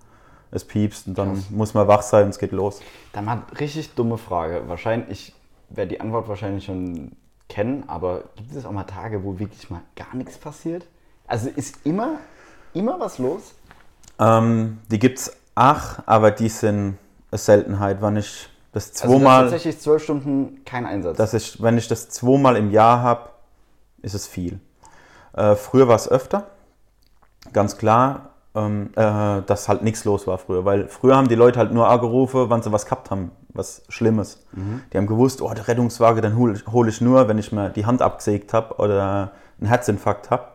Es 0.51 0.65
piepst 0.65 1.07
und 1.07 1.17
dann 1.17 1.33
Krass. 1.35 1.49
muss 1.49 1.73
man 1.73 1.87
wach 1.87 2.01
sein 2.01 2.25
und 2.25 2.29
es 2.31 2.39
geht 2.39 2.51
los. 2.51 2.81
Dann 3.13 3.25
mal 3.25 3.41
richtig 3.59 3.93
dumme 3.95 4.17
Frage. 4.17 4.63
Wahrscheinlich, 4.67 5.29
ich 5.69 5.75
werde 5.75 5.89
die 5.89 6.01
Antwort 6.01 6.27
wahrscheinlich 6.27 6.65
schon 6.65 7.13
kennen, 7.47 7.85
aber 7.87 8.23
gibt 8.35 8.53
es 8.53 8.65
auch 8.65 8.71
mal 8.71 8.83
Tage, 8.83 9.23
wo 9.23 9.39
wirklich 9.39 9.69
mal 9.69 9.81
gar 9.95 10.13
nichts 10.15 10.37
passiert? 10.37 10.85
Also 11.27 11.49
ist 11.49 11.85
immer, 11.85 12.17
immer 12.73 12.99
was 12.99 13.17
los? 13.17 13.53
Ähm, 14.19 14.79
die 14.89 14.99
gibt's 14.99 15.31
auch, 15.55 15.99
aber 16.05 16.31
die 16.31 16.49
sind 16.49 16.97
eine 17.31 17.37
Seltenheit. 17.37 18.01
Wenn 18.01 18.17
ich 18.17 18.49
Das 18.73 18.85
Also 18.89 18.91
das 18.91 19.01
zweimal, 19.11 19.41
tatsächlich 19.43 19.79
zwölf 19.79 20.03
Stunden 20.03 20.63
kein 20.65 20.85
Einsatz. 20.85 21.17
das 21.17 21.33
ist, 21.33 21.61
wenn 21.61 21.77
ich 21.77 21.87
das 21.87 22.09
zweimal 22.09 22.57
im 22.57 22.71
Jahr 22.71 23.01
habe, 23.01 23.29
ist 24.01 24.13
es 24.15 24.27
viel. 24.27 24.59
Äh, 25.33 25.55
früher 25.55 25.87
war 25.87 25.95
es 25.95 26.09
öfter, 26.09 26.47
ganz 27.53 27.77
klar, 27.77 28.30
ähm, 28.53 28.89
äh, 28.95 29.41
dass 29.41 29.69
halt 29.69 29.81
nichts 29.83 30.03
los 30.03 30.27
war 30.27 30.37
früher, 30.37 30.65
weil 30.65 30.87
früher 30.87 31.15
haben 31.15 31.29
die 31.29 31.35
Leute 31.35 31.59
halt 31.59 31.71
nur 31.71 31.87
angerufen, 31.89 32.45
wann 32.49 32.61
sie 32.61 32.71
was 32.71 32.85
gehabt 32.85 33.09
haben, 33.09 33.31
was 33.53 33.83
Schlimmes. 33.89 34.43
Die 34.91 34.97
haben 34.97 35.07
gewusst, 35.07 35.41
oh, 35.41 35.53
der 35.53 35.67
Rettungswagen, 35.67 36.21
den 36.21 36.35
hole 36.35 36.59
hol 36.71 36.89
ich 36.89 36.99
nur, 37.01 37.27
wenn 37.27 37.37
ich 37.37 37.51
mir 37.51 37.69
die 37.69 37.85
Hand 37.85 38.01
abgesägt 38.01 38.53
habe 38.53 38.75
oder 38.75 39.31
einen 39.59 39.69
Herzinfarkt 39.69 40.29
habe. 40.31 40.47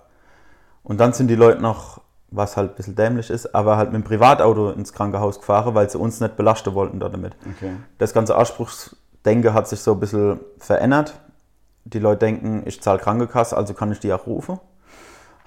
Und 0.82 1.00
dann 1.00 1.12
sind 1.14 1.28
die 1.28 1.34
Leute 1.34 1.62
noch, 1.62 2.00
was 2.30 2.56
halt 2.56 2.72
ein 2.72 2.76
bisschen 2.76 2.96
dämlich 2.96 3.30
ist, 3.30 3.54
aber 3.54 3.76
halt 3.76 3.92
mit 3.92 4.02
dem 4.02 4.04
Privatauto 4.04 4.70
ins 4.70 4.92
Krankenhaus 4.92 5.40
gefahren, 5.40 5.74
weil 5.74 5.88
sie 5.88 5.98
uns 5.98 6.20
nicht 6.20 6.36
belasten 6.36 6.74
wollten 6.74 7.00
da 7.00 7.08
damit. 7.08 7.34
okay. 7.56 7.72
Das 7.98 8.12
ganze 8.12 8.36
Anspruchsdenken 8.36 9.54
hat 9.54 9.68
sich 9.68 9.80
so 9.80 9.92
ein 9.92 10.00
bisschen 10.00 10.40
verändert. 10.58 11.14
Die 11.84 11.98
Leute 11.98 12.18
denken, 12.18 12.62
ich 12.66 12.82
zahle 12.82 12.98
Krankenkasse, 12.98 13.56
also 13.56 13.72
kann 13.72 13.90
ich 13.90 14.00
die 14.00 14.12
auch 14.12 14.26
rufen. 14.26 14.58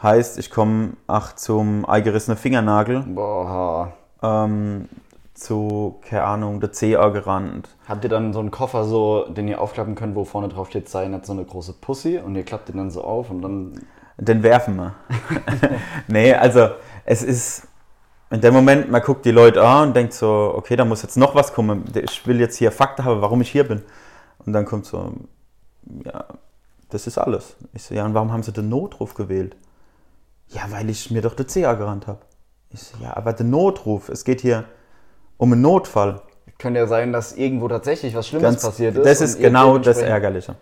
Heißt, 0.01 0.39
ich 0.39 0.50
komme 0.50 0.94
auch 1.08 1.34
zum 1.34 1.86
eingerissenen 1.86 2.38
Fingernagel, 2.38 3.01
Boah. 3.01 3.94
ähm, 4.24 4.88
zu, 5.34 6.00
keine 6.08 6.24
Ahnung, 6.24 6.62
der 6.62 6.72
CA 6.72 7.10
gerannt. 7.10 7.70
Habt 7.88 8.03
ihr 8.03 8.10
dann 8.10 8.32
so 8.32 8.39
einen 8.39 8.51
Koffer, 8.51 8.86
so, 8.86 9.25
den 9.25 9.48
ihr 9.48 9.60
aufklappen 9.60 9.96
könnt, 9.96 10.15
wo 10.15 10.24
vorne 10.24 10.48
drauf 10.48 10.70
steht, 10.70 10.89
sei 10.89 11.08
nicht 11.08 11.25
so 11.25 11.34
eine 11.34 11.44
große 11.44 11.74
Pussy 11.74 12.18
und 12.18 12.36
ihr 12.36 12.44
klappt 12.44 12.70
den 12.70 12.77
dann 12.77 12.91
so 12.91 13.03
auf 13.03 13.29
und 13.29 13.41
dann. 13.41 13.74
Den 14.18 14.44
werfen 14.44 14.75
wir. 14.75 14.96
nee, 16.08 16.34
also 16.34 16.70
es 17.06 17.24
ist 17.24 17.68
in 18.32 18.41
dem 18.41 18.53
Moment, 18.53 18.91
man 18.91 19.01
guckt 19.01 19.25
die 19.25 19.32
Leute 19.32 19.65
an 19.65 19.89
und 19.89 19.96
denkt 19.96 20.13
so, 20.13 20.53
okay, 20.56 20.75
da 20.75 20.86
muss 20.86 21.01
jetzt 21.01 21.18
noch 21.18 21.36
was 21.36 21.53
kommen. 21.53 21.86
Ich 21.96 22.27
will 22.27 22.39
jetzt 22.39 22.58
hier 22.58 22.72
Fakten 22.72 23.03
haben, 23.03 23.22
warum 23.22 23.41
ich 23.41 23.50
hier 23.50 23.68
bin. 23.68 23.82
Und 24.46 24.53
dann 24.53 24.65
kommt 24.65 24.86
so, 24.86 25.13
ja, 26.06 26.25
das 26.89 27.08
ist 27.08 27.18
alles. 27.18 27.56
Ich 27.74 27.84
so, 27.84 27.96
ja, 27.96 28.06
und 28.06 28.13
warum 28.13 28.32
haben 28.32 28.44
sie 28.44 28.51
den 28.51 28.70
Notruf 28.70 29.13
gewählt? 29.13 29.56
Ja, 30.50 30.63
weil 30.70 30.89
ich 30.89 31.12
mir 31.12 31.22
doch 31.22 31.36
der 31.36 31.46
CA 31.46 31.74
gerannt 31.74 32.08
habe. 32.08 32.20
Ich 32.72 32.82
so, 32.82 32.98
ja, 33.01 33.15
aber 33.15 33.34
der 33.34 33.46
Notruf, 33.46 34.10
es 34.10 34.24
geht 34.24 34.41
hier 34.41 34.65
um 35.38 35.53
einen 35.53 35.62
Notfall. 35.62 36.22
Könnte 36.58 36.79
ja 36.79 36.88
sein, 36.88 37.13
dass 37.13 37.34
irgendwo 37.34 37.68
tatsächlich 37.68 38.15
was 38.15 38.27
Schlimmes 38.27 38.44
Ganz, 38.44 38.62
passiert 38.62 38.98
ist. 38.98 39.06
das 39.06 39.22
ist 39.22 39.39
genau 39.39 39.77
das 39.77 40.00
Ärgerliche. 40.00 40.56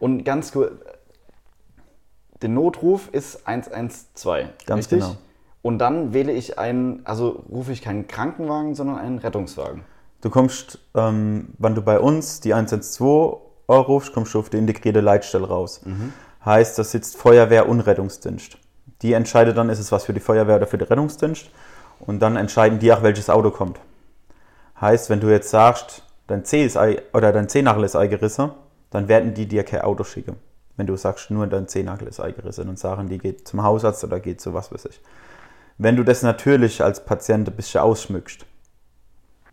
Und 0.00 0.24
ganz 0.24 0.52
kurz, 0.52 0.72
der 2.40 2.48
Notruf 2.48 3.08
ist 3.12 3.46
112. 3.46 4.48
Ganz 4.66 4.78
richtig? 4.78 5.00
genau. 5.00 5.16
Und 5.62 5.78
dann 5.78 6.12
wähle 6.12 6.32
ich 6.32 6.58
einen, 6.58 7.02
also 7.04 7.44
rufe 7.50 7.70
ich 7.72 7.82
keinen 7.82 8.08
Krankenwagen, 8.08 8.74
sondern 8.74 8.98
einen 8.98 9.18
Rettungswagen. 9.18 9.84
Du 10.20 10.30
kommst, 10.30 10.78
ähm, 10.94 11.54
wenn 11.58 11.74
du 11.74 11.82
bei 11.82 12.00
uns 12.00 12.40
die 12.40 12.54
112 12.54 13.38
rufst, 13.68 14.12
kommst 14.12 14.34
du 14.34 14.40
auf 14.40 14.50
die 14.50 14.58
integrierte 14.58 15.00
Leitstelle 15.00 15.46
raus. 15.46 15.82
Heißt, 16.44 16.78
da 16.78 16.84
sitzt 16.84 17.16
Feuerwehr 17.16 17.68
und 17.68 17.80
Rettungsdienst. 17.80 18.58
Die 19.02 19.12
entscheidet 19.12 19.56
dann, 19.56 19.68
ist 19.68 19.78
es 19.78 19.92
was 19.92 20.04
für 20.04 20.12
die 20.12 20.20
Feuerwehr 20.20 20.56
oder 20.56 20.66
für 20.66 20.78
den 20.78 20.88
Rettungsdienst. 20.88 21.50
Und 22.00 22.20
dann 22.20 22.36
entscheiden 22.36 22.78
die 22.78 22.92
auch, 22.92 23.02
welches 23.02 23.30
Auto 23.30 23.50
kommt. 23.50 23.78
Heißt, 24.80 25.10
wenn 25.10 25.20
du 25.20 25.28
jetzt 25.28 25.50
sagst, 25.50 26.02
dein 26.26 26.44
C 26.44 26.64
ist 26.64 26.76
ei- 26.76 27.02
oder 27.12 27.32
dein 27.32 27.48
C-Nagel 27.48 27.84
ist 27.84 27.96
eingerissen, 27.96 28.50
dann 28.90 29.08
werden 29.08 29.34
die 29.34 29.46
dir 29.46 29.64
kein 29.64 29.82
Auto 29.82 30.04
schicken. 30.04 30.36
Wenn 30.76 30.86
du 30.86 30.96
sagst, 30.96 31.30
nur 31.30 31.46
dein 31.46 31.68
C-Nagel 31.68 32.08
ist 32.08 32.20
eingerissen 32.20 32.68
und 32.68 32.78
sagen, 32.78 33.08
die 33.08 33.18
geht 33.18 33.46
zum 33.46 33.62
Hausarzt 33.62 34.02
oder 34.04 34.20
geht 34.20 34.40
zu 34.40 34.54
was 34.54 34.72
weiß 34.72 34.86
ich. 34.86 35.00
Wenn 35.78 35.96
du 35.96 36.04
das 36.04 36.22
natürlich 36.22 36.82
als 36.82 37.04
Patient 37.04 37.48
ein 37.48 37.54
bisschen 37.54 37.80
ausschmückst, 37.80 38.46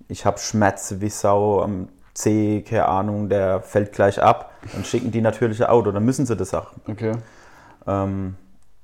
ich 0.08 0.26
habe 0.26 0.40
Schmerzen 0.40 1.02
wie 1.02 1.10
Sau 1.10 1.62
am 1.62 1.90
C, 2.14 2.64
keine 2.68 2.88
Ahnung, 2.88 3.30
der 3.30 3.62
fällt 3.62 3.94
gleich 3.94 4.22
ab, 4.22 4.54
dann 4.74 4.84
schicken 4.84 5.12
die 5.12 5.22
natürlich 5.22 5.62
ein 5.64 5.70
Auto, 5.70 5.92
dann 5.92 6.04
müssen 6.04 6.26
sie 6.26 6.36
das 6.36 6.54
auch. 6.54 6.72
Okay. 6.88 7.14
Ähm, 7.88 8.36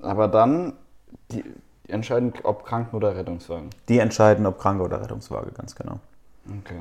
Aber 0.06 0.28
dann, 0.28 0.74
die, 1.32 1.44
entscheiden, 1.88 2.34
ob 2.44 2.66
Kranken- 2.66 2.96
oder 2.96 3.16
Rettungswagen. 3.16 3.70
die 3.90 4.00
entscheiden, 4.00 4.46
ob 4.46 4.58
Kranke 4.60 4.84
oder 4.84 5.02
Rettungswagen, 5.02 5.54
ganz 5.54 5.76
genau. 5.76 6.00
Okay. 6.60 6.80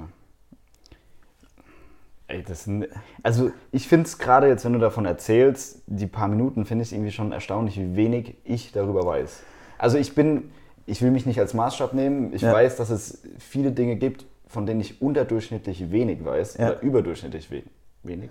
Ey, 2.26 2.42
das 2.42 2.64
sind, 2.64 2.86
also 3.22 3.50
ich 3.70 3.86
finde 3.86 4.06
es 4.06 4.18
gerade 4.18 4.48
jetzt, 4.48 4.64
wenn 4.64 4.72
du 4.72 4.78
davon 4.78 5.04
erzählst, 5.04 5.82
die 5.86 6.06
paar 6.06 6.28
Minuten 6.28 6.64
finde 6.64 6.84
ich 6.84 6.92
irgendwie 6.92 7.12
schon 7.12 7.32
erstaunlich, 7.32 7.78
wie 7.78 7.96
wenig 7.96 8.36
ich 8.44 8.72
darüber 8.72 9.04
weiß. 9.04 9.40
Also 9.76 9.98
ich 9.98 10.14
bin, 10.14 10.50
ich 10.86 11.02
will 11.02 11.10
mich 11.10 11.26
nicht 11.26 11.38
als 11.38 11.52
Maßstab 11.52 11.92
nehmen. 11.92 12.32
Ich 12.32 12.40
Ja. 12.42 12.52
weiß, 12.52 12.76
dass 12.76 12.88
es 12.88 13.22
viele 13.38 13.72
Dinge 13.72 13.96
gibt, 13.96 14.24
von 14.46 14.64
denen 14.64 14.80
ich 14.80 15.02
unterdurchschnittlich 15.02 15.90
wenig 15.90 16.24
weiß 16.24 16.56
Ja. 16.56 16.70
oder 16.70 16.80
überdurchschnittlich 16.82 17.50
we 17.50 17.62
wenig. 18.02 18.30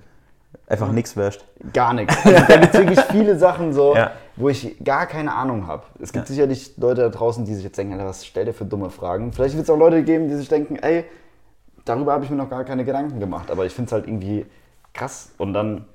Einfach 0.67 0.91
nichts 0.91 1.15
wärst. 1.17 1.45
Gar 1.73 1.93
nichts. 1.93 2.15
Also 2.25 2.45
da 2.47 2.57
gibt 2.57 2.73
es 2.73 2.79
wirklich 2.79 2.99
viele 3.01 3.37
Sachen 3.37 3.73
so, 3.73 3.95
Ja. 3.95 4.11
wo 4.35 4.49
ich 4.49 4.77
gar 4.83 5.05
keine 5.07 5.33
Ahnung 5.33 5.67
habe. 5.67 5.83
Es 5.99 6.13
gibt 6.13 6.27
Ja. 6.29 6.33
sicherlich 6.35 6.77
Leute 6.77 7.01
da 7.01 7.09
draußen, 7.09 7.45
die 7.45 7.53
sich 7.53 7.63
jetzt 7.63 7.77
denken, 7.77 7.97
was 7.99 8.25
stellt 8.25 8.47
ihr 8.47 8.53
für 8.53 8.65
dumme 8.65 8.89
Fragen? 8.89 9.33
Vielleicht 9.33 9.55
wird 9.55 9.63
es 9.65 9.69
auch 9.69 9.77
Leute 9.77 10.03
geben, 10.03 10.29
die 10.29 10.35
sich 10.35 10.47
denken, 10.47 10.77
ey, 10.77 11.05
darüber 11.85 12.13
habe 12.13 12.23
ich 12.23 12.29
mir 12.29 12.37
noch 12.37 12.49
gar 12.49 12.63
keine 12.63 12.85
Gedanken 12.85 13.19
gemacht. 13.19 13.51
Aber 13.51 13.65
ich 13.65 13.73
finde 13.73 13.87
es 13.89 13.91
halt 13.93 14.07
irgendwie 14.07 14.45
krass. 14.93 15.31
Und 15.37 15.53
dann, 15.53 15.85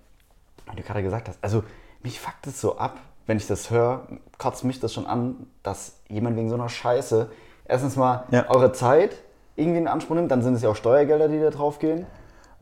wie 0.71 0.77
du 0.77 0.83
gerade 0.83 1.03
gesagt 1.03 1.29
hast, 1.29 1.39
also 1.43 1.63
mich 2.03 2.21
fuckt 2.21 2.47
es 2.47 2.61
so 2.61 2.77
ab, 2.79 2.99
wenn 3.27 3.37
ich 3.37 3.47
das 3.47 3.71
höre, 3.71 4.07
kotzt 4.39 4.65
mich 4.65 4.81
das 4.81 4.93
schon 4.95 5.07
an, 5.07 5.47
dass 5.63 5.97
jemand 6.09 6.37
wegen 6.37 6.49
so 6.49 6.55
einer 6.55 6.69
Scheiße 6.69 7.31
erstens 7.67 7.97
mal 7.97 8.25
Ja. 8.31 8.49
eure 8.51 8.73
Zeit 8.73 9.17
irgendwie 9.57 9.79
in 9.79 9.89
Anspruch 9.89 10.15
nimmt, 10.15 10.31
dann 10.31 10.43
sind 10.43 10.55
es 10.55 10.63
ja 10.63 10.69
auch 10.71 10.77
Steuergelder, 10.77 11.29
die 11.29 11.41
da 11.41 11.51
drauf 11.51 11.79
gehen. 11.79 12.07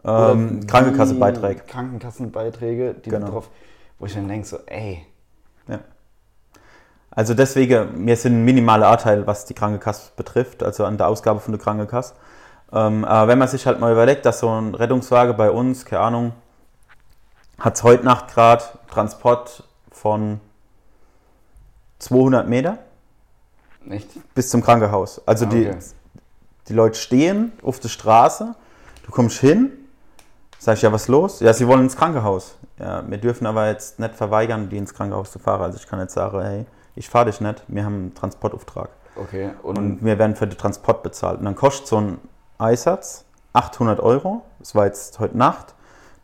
Ähm, 0.07 0.63
wie- 0.63 0.67
Krankenkassenbeiträge. 0.67 1.63
Krankenkassenbeiträge, 1.67 2.95
die 2.95 3.11
Genau. 3.11 3.29
drauf, 3.29 3.51
wo 3.99 4.07
ich 4.07 4.15
dann 4.15 4.29
denke, 4.29 4.47
so, 4.47 4.59
ey, 4.67 5.05
Ja. 5.69 5.81
Also 7.11 7.33
deswegen, 7.35 8.07
wir 8.07 8.17
sind 8.17 8.35
ein 8.41 8.45
minimaler 8.45 8.89
Anteil, 8.89 9.27
was 9.27 9.47
die 9.47 9.55
Krankenkasse 9.55 10.13
betrifft, 10.17 10.63
also 10.63 10.85
an 10.85 10.97
der 10.99 11.09
Ausgabe 11.09 11.41
von 11.41 11.53
der 11.53 11.61
Krankenkasse. 11.61 12.15
Ähm, 12.73 13.05
aber 13.05 13.29
wenn 13.29 13.39
man 13.39 13.49
sich 13.49 13.67
halt 13.67 13.81
mal 13.81 13.91
überlegt, 13.93 14.27
dass 14.27 14.41
so 14.41 14.51
ein 14.51 14.75
Rettungswagen 14.75 15.37
bei 15.37 15.51
uns, 15.51 15.85
keine 15.87 16.03
Ahnung, 16.03 16.33
hat 17.59 17.83
heute 17.83 18.05
Nacht 18.05 18.29
gerade 18.35 18.63
Transport 18.91 19.65
von 19.91 20.41
200 21.99 22.47
Meter 22.49 22.79
nicht? 23.85 24.09
bis 24.35 24.51
zum 24.51 24.63
Krankenhaus. 24.63 25.23
Also 25.27 25.47
Ah, 25.47 25.49
die, 25.49 25.69
okay. 25.69 25.79
die 26.69 26.75
Leute 26.75 26.99
stehen 26.99 27.53
auf 27.63 27.81
der 27.81 27.89
Straße, 27.89 28.55
du 29.05 29.11
kommst 29.11 29.39
hin, 29.39 29.71
sag 30.59 30.77
ich, 30.77 30.83
ja, 30.83 30.93
was 30.93 31.09
los? 31.09 31.41
Ja, 31.41 31.53
sie 31.53 31.67
wollen 31.67 31.83
ins 31.83 31.97
Krankenhaus. 31.97 32.57
Ja, 32.79 33.09
wir 33.09 33.19
dürfen 33.19 33.47
aber 33.47 33.69
jetzt 33.69 33.99
nicht 33.99 34.15
verweigern, 34.15 34.69
die 34.69 34.77
ins 34.77 34.95
Krankenhaus 34.95 35.31
zu 35.31 35.39
fahren. 35.39 35.63
Also 35.63 35.79
ich 35.79 35.87
kann 35.87 35.99
jetzt 35.99 36.15
sagen, 36.15 36.41
hey, 36.41 36.67
ich 36.95 37.09
fahre 37.09 37.27
dich 37.27 37.41
nicht, 37.41 37.63
wir 37.69 37.85
haben 37.85 37.95
einen 37.95 38.15
Transportauftrag. 38.15 38.91
Okay, 39.17 39.51
und, 39.63 39.79
Und 39.79 40.05
wir 40.05 40.19
werden 40.19 40.37
für 40.37 40.47
den 40.47 40.59
Transport 40.59 41.03
bezahlt. 41.03 41.39
Und 41.39 41.47
dann 41.47 41.55
kostet 41.55 41.87
so 41.87 42.01
ein 42.01 42.19
Einsatz 42.59 43.25
800 43.55 44.01
Euro. 44.01 44.43
Das 44.59 44.75
war 44.75 44.87
jetzt 44.87 45.19
heute 45.19 45.39
Nacht, 45.39 45.75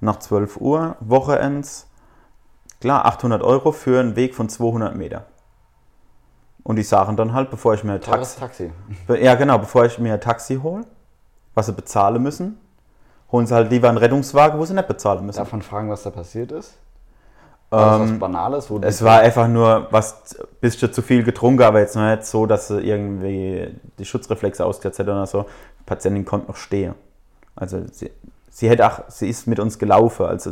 nach 0.01 0.19
12 0.19 0.59
Uhr, 0.59 0.97
Wochenends. 1.01 1.89
Klar, 2.81 3.07
800 3.07 3.43
Euro 3.43 3.73
für 3.73 4.01
einen 4.01 4.17
Weg 4.17 4.35
von 4.35 4.49
200 4.49 4.95
Meter. 4.95 5.27
Und 6.65 6.77
die 6.77 6.83
sagen 6.83 7.17
dann 7.17 7.33
halt, 7.33 7.51
bevor 7.51 7.75
ich 7.75 7.85
mir 7.85 7.95
ein 7.95 8.01
Taxi, 8.01 8.39
Taxi. 8.39 8.73
Ja, 9.09 9.35
genau, 9.35 9.59
bevor 9.59 9.85
ich 9.85 9.99
mir 9.99 10.15
ein 10.15 10.21
Taxi 10.21 10.57
hole, 10.63 10.85
was 11.55 11.67
sie 11.67 11.73
bezahlen 11.73 12.23
müssen, 12.23 12.59
holen 13.33 13.47
sie 13.47 13.55
halt 13.55 13.71
lieber 13.71 13.89
einen 13.89 13.99
Rettungswagen, 13.99 14.61
wo 14.61 14.65
sie 14.65 14.75
nicht 14.75 14.87
bezahlen 14.87 15.27
müssen. 15.27 15.39
Darf 15.39 15.53
man 15.53 15.63
fragen, 15.63 15.91
was 15.91 16.03
da 16.03 16.11
passiert 16.11 16.53
ist? 16.53 16.75
War 17.71 17.99
das 17.99 18.11
was 18.11 18.19
Banales? 18.19 18.71
Ähm, 18.71 18.83
Es 18.83 19.03
war 19.03 19.21
einfach 19.21 19.49
nur 19.49 19.89
was 19.91 20.37
bisschen 20.61 20.93
zu 20.93 21.01
viel 21.01 21.25
getrunken, 21.25 21.63
aber 21.63 21.81
jetzt 21.81 21.97
nicht 21.97 22.27
so, 22.27 22.45
dass 22.45 22.69
sie 22.69 22.81
irgendwie 22.81 23.75
die 23.99 24.05
Schutzreflexe 24.05 24.65
ausgesetzt 24.65 24.99
hätte 24.99 25.11
oder 25.11 25.27
so. 25.27 25.47
Die 25.81 25.85
Patientin 25.85 26.27
konnte 26.27 26.49
noch 26.49 26.57
stehen. 26.57 26.95
Also 27.57 27.81
sie, 27.91 28.11
sie 28.51 28.69
hätte 28.69 28.87
auch, 28.87 29.01
sie 29.09 29.29
ist 29.29 29.47
mit 29.47 29.59
uns 29.59 29.79
gelaufen. 29.79 30.27
Also 30.27 30.51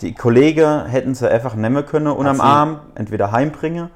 die 0.00 0.14
Kollegen 0.14 0.86
hätten 0.86 1.14
sie 1.14 1.30
einfach 1.30 1.54
nehmen 1.54 1.84
können 1.84 2.08
und 2.08 2.26
am 2.26 2.40
Arm 2.40 2.80
entweder 2.94 3.30
heimbringen 3.30 3.90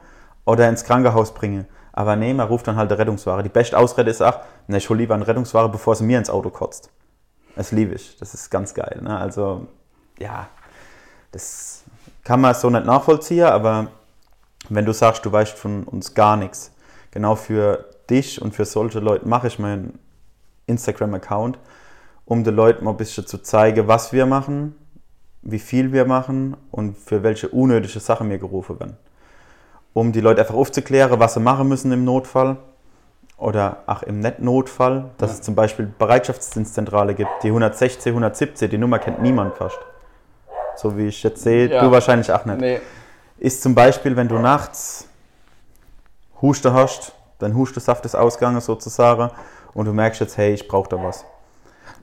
oder 0.45 0.69
ins 0.69 0.85
Krankenhaus 0.85 1.33
bringen. 1.33 1.67
Aber 1.93 2.17
nee, 2.17 2.35
man 2.35 2.47
ruft 2.49 2.69
dann 2.69 2.76
halt 2.76 2.91
der 2.91 2.99
Rettungsware. 2.99 3.43
Die 3.43 3.49
beste 3.49 3.79
Ausrede 3.79 4.11
ist 4.11 4.23
auch, 4.23 4.41
ne, 4.67 4.76
ich 4.76 4.91
hole 4.91 4.99
lieber 4.99 5.15
einen 5.15 5.23
Rettungsware, 5.23 5.71
bevor 5.71 5.95
sie 5.95 6.05
mir 6.05 6.19
ins 6.19 6.29
Auto 6.29 6.50
kotzt. 6.50 6.91
Das 7.57 7.73
liebe 7.73 7.95
ich. 7.95 8.17
Das 8.19 8.35
ist 8.35 8.51
ganz 8.51 8.75
geil. 8.75 9.01
Ne? 9.03 9.19
Also, 9.19 9.67
ja, 10.19 10.49
das 11.33 11.83
kann 12.23 12.41
man 12.41 12.55
so 12.55 12.71
nicht 12.71 12.87
nachvollziehen, 12.87 13.47
aber 13.47 13.89
wenn 14.69 14.85
du 14.85 14.93
sagst, 14.93 15.25
du 15.25 15.33
weißt 15.33 15.57
von 15.57 15.85
uns 15.85 16.15
gar 16.15 16.37
nichts, 16.37 16.73
genau 17.11 17.35
für 17.35 17.87
dich 18.09 18.41
und 18.41 18.55
für 18.55 18.65
solche 18.65 19.01
Leute 19.01 19.27
mache 19.27 19.49
ich 19.49 19.59
meinen 19.59 19.99
Instagram-Account, 20.67 21.59
um 22.25 22.45
den 22.45 22.55
Leuten 22.55 22.85
mal 22.85 22.93
ein 22.93 22.97
bisschen 22.97 23.27
zu 23.27 23.39
zeigen, 23.39 23.89
was 23.89 24.13
wir 24.13 24.27
machen, 24.27 24.75
wie 25.43 25.59
viel 25.59 25.93
wir 25.93 26.05
machen 26.05 26.57
und 26.71 26.99
für 26.99 27.23
welche 27.23 27.49
unnötige 27.49 28.01
Sachen 28.01 28.29
wir 28.29 28.39
gerufen 28.39 28.79
werden. 28.81 28.97
Um 29.93 30.13
die 30.13 30.21
Leute 30.21 30.43
einfach 30.43 30.55
aufzuklären, 30.55 31.19
was 31.21 31.35
sie 31.35 31.41
machen 31.41 31.69
müssen 31.69 31.93
im 31.93 32.05
Notfall 32.05 32.59
oder 33.37 33.78
ach 33.87 34.02
im 34.02 34.21
Netnotfall, 34.21 35.11
dass 35.19 35.31
Ja. 35.31 35.35
es 35.37 35.43
zum 35.43 35.55
Beispiel 35.55 35.87
Bereitschaftsdienstzentrale 35.99 37.14
gibt, 37.14 37.31
die 37.43 37.50
116, 37.50 38.12
117, 38.12 38.71
die 38.71 38.78
Nummer 38.78 38.99
kennt 38.99 39.21
niemand 39.21 39.57
fast. 39.57 39.78
So 40.76 40.97
wie 40.97 41.09
ich 41.09 41.23
jetzt 41.23 41.43
sehe, 41.43 41.69
Ja. 41.71 41.83
du 41.83 41.90
wahrscheinlich 41.90 42.31
auch 42.33 42.45
nicht. 42.45 42.61
Nee. 42.61 42.81
Ist 43.38 43.62
zum 43.62 43.75
Beispiel, 43.75 44.16
wenn 44.16 44.28
du 44.28 44.38
nachts 44.38 45.09
Huste 46.40 46.73
hast, 46.73 47.12
dein 47.38 47.55
Hustesaft 47.55 48.05
ist 48.05 48.14
ausgegangen 48.14 48.61
sozusagen 48.61 49.31
und 49.75 49.87
du 49.87 49.93
merkst 49.93 50.21
jetzt, 50.21 50.37
hey, 50.38 50.52
ich 50.55 50.69
brauche 50.69 50.88
da 50.88 51.02
was. 51.02 51.25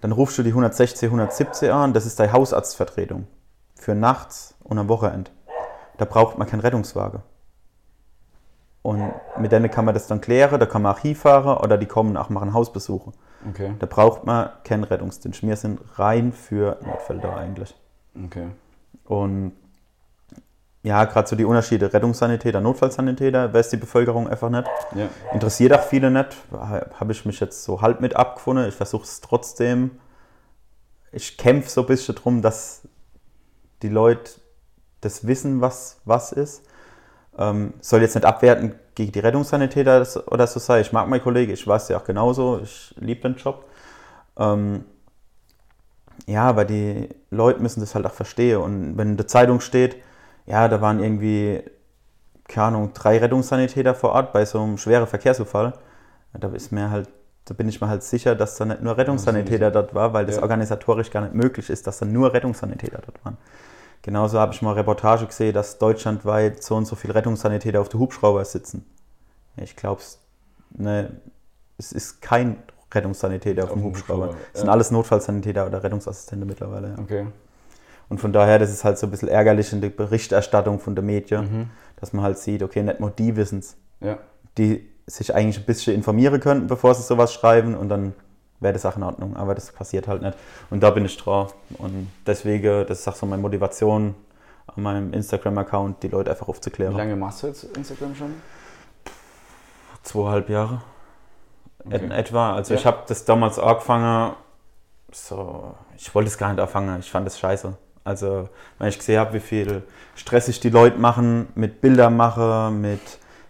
Dann 0.01 0.11
rufst 0.11 0.37
du 0.37 0.43
die 0.43 0.53
116, 0.53 1.09
117 1.09 1.71
an, 1.71 1.93
das 1.93 2.05
ist 2.05 2.19
deine 2.19 2.33
Hausarztvertretung. 2.33 3.27
Für 3.75 3.95
nachts 3.95 4.53
und 4.63 4.77
am 4.77 4.87
Wochenende. 4.89 5.31
Da 5.97 6.05
braucht 6.05 6.37
man 6.37 6.47
keinen 6.47 6.59
Rettungswagen. 6.61 7.21
Und 8.83 9.13
mit 9.39 9.51
denen 9.51 9.71
kann 9.71 9.85
man 9.85 9.93
das 9.93 10.07
dann 10.07 10.19
klären, 10.21 10.59
da 10.59 10.65
kann 10.65 10.81
man 10.81 10.93
auch 10.93 10.99
hinfahren 10.99 11.57
oder 11.57 11.77
die 11.77 11.85
kommen 11.85 12.17
auch 12.17 12.29
machen 12.29 12.53
Hausbesuche. 12.53 13.13
Okay. 13.49 13.73
Da 13.79 13.85
braucht 13.85 14.25
man 14.25 14.49
keinen 14.65 14.83
Rettungsdienst. 14.83 15.41
Wir 15.41 15.55
sind 15.55 15.79
rein 15.95 16.33
für 16.33 16.77
Notfälle 16.85 17.21
da 17.21 17.35
eigentlich. 17.35 17.75
Okay. 18.25 18.47
Und 19.05 19.53
ja, 20.81 21.05
gerade 21.05 21.29
so 21.29 21.37
die 21.37 21.45
Unterschiede 21.45 21.93
Rettungssanitäter, 21.93 22.59
Notfallsanitäter, 22.59 23.53
weiß 23.53 23.69
die 23.69 23.77
Bevölkerung 23.77 24.27
einfach 24.27 24.49
nicht. 24.49 24.67
Ja. 24.95 25.07
Interessiert 25.33 25.71
auch 25.71 25.83
viele 25.83 26.11
nicht. 26.11 26.35
Habe 26.51 27.13
ich 27.13 27.25
mich 27.25 27.39
jetzt 27.39 27.63
so 27.63 27.81
halb 27.81 28.01
mit 28.01 28.17
abgefunden. 28.17 28.67
Ich 28.67 28.75
versuche 28.75 29.03
es 29.03 29.21
trotzdem. 29.21 29.91
Ich 31.13 31.37
kämpfe 31.37 31.69
so 31.69 31.81
ein 31.81 31.87
bisschen 31.87 32.15
drum, 32.15 32.41
dass 32.41 32.81
die 33.81 33.87
Leute 33.87 34.31
das 34.99 35.25
wissen, 35.25 35.61
was 35.61 36.01
was 36.03 36.33
ist. 36.33 36.63
Ähm, 37.37 37.73
soll 37.81 38.01
jetzt 38.01 38.15
nicht 38.15 38.25
abwerten 38.25 38.75
gegen 38.95 39.11
die 39.11 39.19
Rettungssanitäter 39.19 40.05
oder 40.27 40.45
so 40.47 40.59
sein. 40.59 40.81
Ich 40.81 40.91
mag 40.93 41.07
meinen 41.07 41.23
Kollegen, 41.23 41.51
ich 41.51 41.65
weiß 41.65 41.89
ja 41.89 41.97
auch 41.97 42.03
genauso. 42.03 42.59
Ich 42.61 42.93
liebe 42.97 43.21
den 43.21 43.35
Job. 43.35 43.65
Ähm, 44.37 44.85
ja, 46.27 46.43
aber 46.43 46.65
die 46.65 47.09
Leute 47.31 47.59
müssen 47.59 47.79
das 47.79 47.95
halt 47.95 48.05
auch 48.05 48.13
verstehen. 48.13 48.57
Und 48.61 48.97
wenn 48.97 49.11
in 49.11 49.17
der 49.17 49.27
Zeitung 49.27 49.59
steht, 49.59 49.97
ja, 50.45 50.67
da 50.67 50.81
waren 50.81 51.01
irgendwie, 51.01 51.63
keine 52.47 52.67
Ahnung, 52.67 52.91
drei 52.93 53.17
Rettungssanitäter 53.17 53.95
vor 53.95 54.11
Ort 54.11 54.31
bei 54.33 54.45
so 54.45 54.61
einem 54.61 54.77
schweren 54.77 55.07
Verkehrsunfall, 55.07 55.73
da 56.33 56.47
ist 56.49 56.71
mir 56.71 56.89
halt, 56.89 57.09
da 57.45 57.53
bin 57.53 57.67
ich 57.67 57.81
mir 57.81 57.87
halt 57.87 58.03
sicher, 58.03 58.35
dass 58.35 58.57
da 58.57 58.65
nicht 58.65 58.81
nur 58.81 58.97
Rettungssanitäter 58.97 59.71
dort 59.71 59.93
war, 59.93 60.13
weil 60.13 60.25
das 60.25 60.37
Ja. 60.37 60.41
organisatorisch 60.43 61.11
gar 61.11 61.21
nicht 61.21 61.33
möglich 61.33 61.69
ist, 61.69 61.87
dass 61.87 61.99
da 61.99 62.05
nur 62.05 62.33
Rettungssanitäter 62.33 62.99
dort 63.05 63.23
waren. 63.25 63.37
Genauso 64.03 64.37
habe 64.39 64.53
ich 64.53 64.61
mal 64.61 64.71
eine 64.71 64.79
Reportage 64.81 65.25
gesehen, 65.25 65.53
dass 65.53 65.77
deutschlandweit 65.79 66.61
so 66.61 66.75
und 66.75 66.85
so 66.85 66.95
viele 66.95 67.15
Rettungssanitäter 67.15 67.79
auf 67.81 67.89
der 67.89 67.99
Hubschrauber 67.99 68.43
sitzen. 68.45 68.85
Ich 69.57 69.75
glaube, 69.75 70.01
ne, 70.71 71.11
es 71.77 71.91
ist 71.93 72.21
kein 72.21 72.57
Rettungssanitäter 72.93 73.63
auf, 73.63 73.69
Auf 73.71 73.75
dem 73.77 73.83
Hubschrauber. 73.85 74.25
Hubschrauber, 74.27 74.45
Es 74.53 74.59
sind 74.59 74.67
ja. 74.67 74.73
alles 74.73 74.91
Notfallsanitäter 74.91 75.65
oder 75.65 75.81
Rettungsassistenten 75.83 76.47
mittlerweile. 76.47 76.89
Ja. 76.89 76.95
Okay. 77.01 77.25
Und 78.09 78.19
von 78.19 78.33
daher, 78.33 78.59
das 78.59 78.71
ist 78.71 78.83
halt 78.83 78.97
so 78.99 79.07
ein 79.07 79.11
bisschen 79.11 79.29
ärgerlich 79.29 79.71
in 79.73 79.81
der 79.81 79.89
Berichterstattung 79.89 80.79
von 80.79 80.93
der 80.95 81.03
Medien, 81.03 81.41
Mhm. 81.59 81.69
dass 81.95 82.11
man 82.13 82.23
halt 82.25 82.37
sieht, 82.37 82.61
okay, 82.61 82.83
nicht 82.83 82.99
nur 82.99 83.09
die 83.09 83.35
wissen 83.37 83.59
es, 83.59 83.77
Ja. 84.01 84.17
die 84.57 84.87
sich 85.07 85.33
eigentlich 85.33 85.59
ein 85.59 85.65
bisschen 85.65 85.95
informieren 85.95 86.39
könnten, 86.39 86.67
bevor 86.67 86.93
sie 86.93 87.01
sowas 87.03 87.33
schreiben 87.33 87.73
und 87.75 87.89
dann 87.89 88.13
wäre 88.63 88.73
das 88.73 88.85
auch 88.85 88.95
in 88.97 89.03
Ordnung. 89.03 89.35
Aber 89.35 89.53
das 89.55 89.71
passiert 89.71 90.07
halt 90.07 90.21
nicht. 90.21 90.37
Und 90.69 90.81
da 90.81 90.89
bin 90.89 91.05
ich 91.05 91.15
drauf. 91.17 91.53
Und 91.77 92.09
deswegen, 92.25 92.85
das 92.87 92.99
ist 93.01 93.07
auch 93.07 93.15
so 93.15 93.25
meine 93.25 93.41
Motivation 93.41 94.15
an 94.67 94.81
meinem 94.83 95.13
Instagram-Account, 95.13 96.01
die 96.03 96.07
Leute 96.07 96.31
einfach 96.31 96.47
Wie 96.47 96.51
aufzuklären. 96.51 96.95
lange 96.95 97.15
machst 97.15 97.43
du 97.43 97.47
jetzt 97.47 97.63
Instagram 97.77 98.15
schon? 98.15 98.33
Zweieinhalb 100.03 100.49
Jahre 100.49 100.81
Okay. 101.85 101.97
in 102.05 102.11
etwa. 102.11 102.53
Also 102.55 102.73
Ja. 102.73 102.79
ich 102.79 102.85
habe 102.85 102.99
das 103.07 103.25
damals 103.25 103.59
angefangen, 103.59 104.33
so, 105.11 105.75
ich 105.97 106.13
wollte 106.15 106.29
es 106.29 106.37
gar 106.37 106.49
nicht 106.51 106.59
anfangen, 106.61 106.99
ich 106.99 107.11
fand 107.11 107.27
es 107.27 107.37
scheiße. 107.39 107.73
Also 108.05 108.49
wenn 108.79 108.87
ich 108.87 108.97
gesehen 108.97 109.19
habe, 109.19 109.33
wie 109.33 109.39
viel 109.39 109.83
Stress 110.15 110.45
sich 110.47 110.59
die 110.59 110.69
Leute 110.69 110.97
machen, 110.97 111.47
mit 111.55 111.81
Bilder 111.81 112.09
mache, 112.09 112.71
mit 112.71 112.99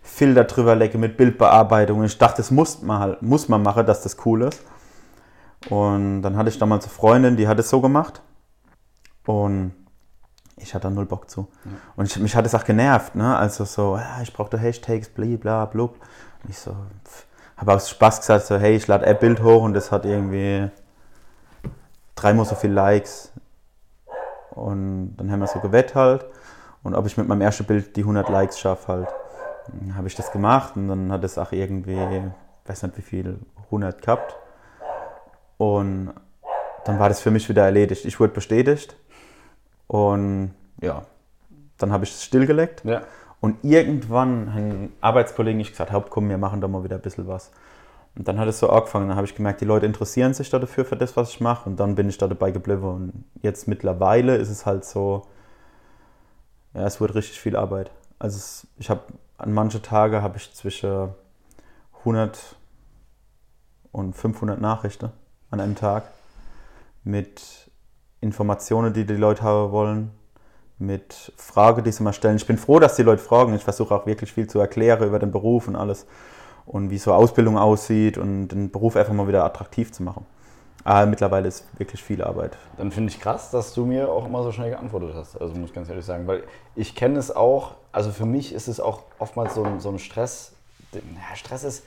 Filter 0.01 0.43
drüber 0.43 0.75
lege, 0.75 0.97
mit 0.97 1.15
Bildbearbeitung. 1.17 2.03
Ich 2.03 2.17
dachte, 2.17 2.37
das 2.37 2.51
muss 2.51 2.81
man 2.81 2.99
halt, 2.99 3.21
muss 3.21 3.47
man 3.49 3.63
machen, 3.63 3.85
dass 3.85 4.01
das 4.03 4.17
cool 4.25 4.43
ist. 4.43 4.61
Und 5.69 6.21
dann 6.21 6.37
hatte 6.37 6.49
ich 6.49 6.57
damals 6.57 6.85
eine 6.85 6.93
Freundin, 6.93 7.37
die 7.37 7.47
hat 7.47 7.59
es 7.59 7.69
so 7.69 7.81
gemacht. 7.81 8.21
Und 9.25 9.73
ich 10.57 10.73
hatte 10.73 10.87
da 10.87 10.89
null 10.89 11.05
Bock 11.05 11.29
zu. 11.29 11.47
Ja. 11.65 11.71
Und 11.95 12.05
ich, 12.05 12.19
mich 12.19 12.35
hat 12.35 12.45
es 12.45 12.55
auch 12.55 12.63
genervt, 12.63 13.15
ne? 13.15 13.35
Also 13.35 13.65
so, 13.65 13.97
ja, 13.97 14.21
ich 14.21 14.33
brauche 14.33 14.49
da 14.49 14.57
Hashtags, 14.57 15.09
bla 15.09 15.25
bla 15.37 15.65
blub. 15.65 15.97
Und 16.43 16.49
ich 16.49 16.57
so, 16.57 16.75
habe 17.57 17.73
aus 17.73 17.89
Spaß 17.89 18.19
gesagt, 18.19 18.45
so, 18.45 18.57
hey, 18.57 18.75
ich 18.75 18.87
lade 18.87 19.05
ein 19.05 19.17
Bild 19.19 19.41
hoch 19.41 19.63
und 19.63 19.73
das 19.73 19.91
hat 19.91 20.05
irgendwie 20.05 20.69
dreimal 22.15 22.45
so 22.45 22.55
viele 22.55 22.73
Likes. 22.73 23.31
Und 24.51 25.15
dann 25.17 25.31
haben 25.31 25.39
wir 25.39 25.47
so 25.47 25.59
gewettet 25.59 25.95
halt. 25.95 26.25
Und 26.83 26.95
ob 26.95 27.05
ich 27.05 27.17
mit 27.17 27.27
meinem 27.27 27.41
ersten 27.41 27.65
Bild 27.65 27.95
die 27.95 28.01
100 28.01 28.29
Likes 28.29 28.59
schaffe 28.59 28.87
halt. 28.87 29.07
Dann 29.67 29.95
habe 29.95 30.07
ich 30.07 30.15
das 30.15 30.31
gemacht 30.31 30.75
und 30.75 30.89
dann 30.89 31.11
hat 31.11 31.23
es 31.23 31.37
auch 31.37 31.53
irgendwie, 31.53 31.97
weiß 32.65 32.83
nicht 32.83 32.97
wie 32.97 33.01
viel, 33.01 33.39
100 33.65 34.01
gehabt. 34.01 34.35
Und 35.57 36.13
dann 36.85 36.99
war 36.99 37.09
das 37.09 37.21
für 37.21 37.31
mich 37.31 37.47
wieder 37.49 37.63
erledigt. 37.63 38.05
Ich 38.05 38.19
wurde 38.19 38.33
bestätigt 38.33 38.95
und 39.87 40.53
ja, 40.81 41.05
dann 41.77 41.91
habe 41.91 42.03
ich 42.03 42.11
es 42.11 42.23
stillgelegt. 42.23 42.83
Ja. 42.83 43.03
Und 43.39 43.63
irgendwann 43.63 44.53
haben 44.53 44.93
Arbeitskollegen 45.01 45.59
ich 45.59 45.71
gesagt, 45.71 45.91
Haupt, 45.91 46.09
komm, 46.09 46.29
wir 46.29 46.37
machen 46.37 46.61
da 46.61 46.67
mal 46.67 46.83
wieder 46.83 46.95
ein 46.95 47.01
bisschen 47.01 47.27
was. 47.27 47.51
Und 48.15 48.27
dann 48.27 48.39
hat 48.39 48.47
es 48.47 48.59
so 48.59 48.69
angefangen, 48.69 49.07
dann 49.07 49.17
habe 49.17 49.25
ich 49.25 49.35
gemerkt, 49.35 49.59
die 49.61 49.65
Leute 49.65 49.85
interessieren 49.85 50.33
sich 50.33 50.49
da 50.49 50.59
dafür, 50.59 50.85
für 50.85 50.95
das, 50.95 51.17
was 51.17 51.31
ich 51.31 51.41
mache. 51.41 51.69
Und 51.69 51.79
dann 51.79 51.95
bin 51.95 52.09
ich 52.09 52.17
da 52.17 52.27
dabei 52.27 52.51
geblieben. 52.51 52.83
Und 52.83 53.23
jetzt 53.41 53.67
mittlerweile 53.67 54.35
ist 54.37 54.49
es 54.49 54.65
halt 54.65 54.85
so, 54.85 55.23
ja, 56.73 56.85
es 56.85 57.01
wird 57.01 57.15
richtig 57.15 57.39
viel 57.39 57.55
Arbeit. 57.55 57.91
Also 58.19 58.37
es, 58.37 58.67
ich 58.77 58.89
habe, 58.89 59.01
an 59.37 59.51
manche 59.51 59.81
Tage 59.81 60.21
habe 60.21 60.37
ich 60.37 60.53
zwischen 60.53 61.09
100 61.99 62.55
und 63.91 64.13
500 64.15 64.61
Nachrichten 64.61 65.11
an 65.53 65.61
einem 65.61 65.75
Tag 65.75 66.05
mit 67.03 67.69
Informationen, 68.21 68.91
die 68.91 69.05
die 69.05 69.13
Leute 69.13 69.43
haben 69.43 69.71
wollen, 69.71 70.11
mit 70.79 71.31
Fragen, 71.37 71.83
die 71.83 71.91
sie 71.91 72.01
mal 72.01 72.11
stellen. 72.11 72.37
Ich 72.37 72.47
bin 72.47 72.57
froh, 72.57 72.79
dass 72.79 72.95
die 72.95 73.03
Leute 73.03 73.21
fragen. 73.21 73.53
Ich 73.53 73.63
versuche 73.63 73.93
auch 73.93 74.07
wirklich 74.07 74.33
viel 74.33 74.47
zu 74.47 74.59
erklären 74.59 75.07
über 75.07 75.19
den 75.19 75.31
Beruf 75.31 75.67
und 75.67 75.75
alles 75.75 76.07
und 76.65 76.89
wie 76.89 76.97
so 76.97 77.13
Ausbildung 77.13 77.57
aussieht 77.57 78.17
und 78.17 78.47
den 78.47 78.71
Beruf 78.71 78.95
einfach 78.95 79.13
mal 79.13 79.27
wieder 79.27 79.45
attraktiv 79.45 79.91
zu 79.91 80.01
machen. 80.01 80.25
Aber 80.83 81.05
mittlerweile 81.05 81.47
ist 81.47 81.65
wirklich 81.77 82.03
viel 82.03 82.23
Arbeit. 82.23 82.57
Dann 82.77 82.91
finde 82.91 83.11
ich 83.11 83.21
krass, 83.21 83.51
dass 83.51 83.73
du 83.75 83.85
mir 83.85 84.09
auch 84.09 84.25
immer 84.25 84.41
so 84.41 84.51
schnell 84.51 84.71
geantwortet 84.71 85.11
hast. 85.13 85.39
Also 85.39 85.53
muss 85.53 85.69
ich 85.69 85.75
ganz 85.75 85.87
ehrlich 85.87 86.03
sagen, 86.03 86.25
weil 86.25 86.43
ich 86.75 86.95
kenne 86.95 87.19
es 87.19 87.33
auch, 87.33 87.75
also 87.91 88.11
für 88.11 88.25
mich 88.25 88.53
ist 88.53 88.67
es 88.67 88.79
auch 88.79 89.03
oftmals 89.19 89.53
so 89.53 89.63
ein, 89.63 89.79
so 89.79 89.89
ein 89.89 89.99
Stress. 89.99 90.53
Stress 91.35 91.63
ist, 91.63 91.83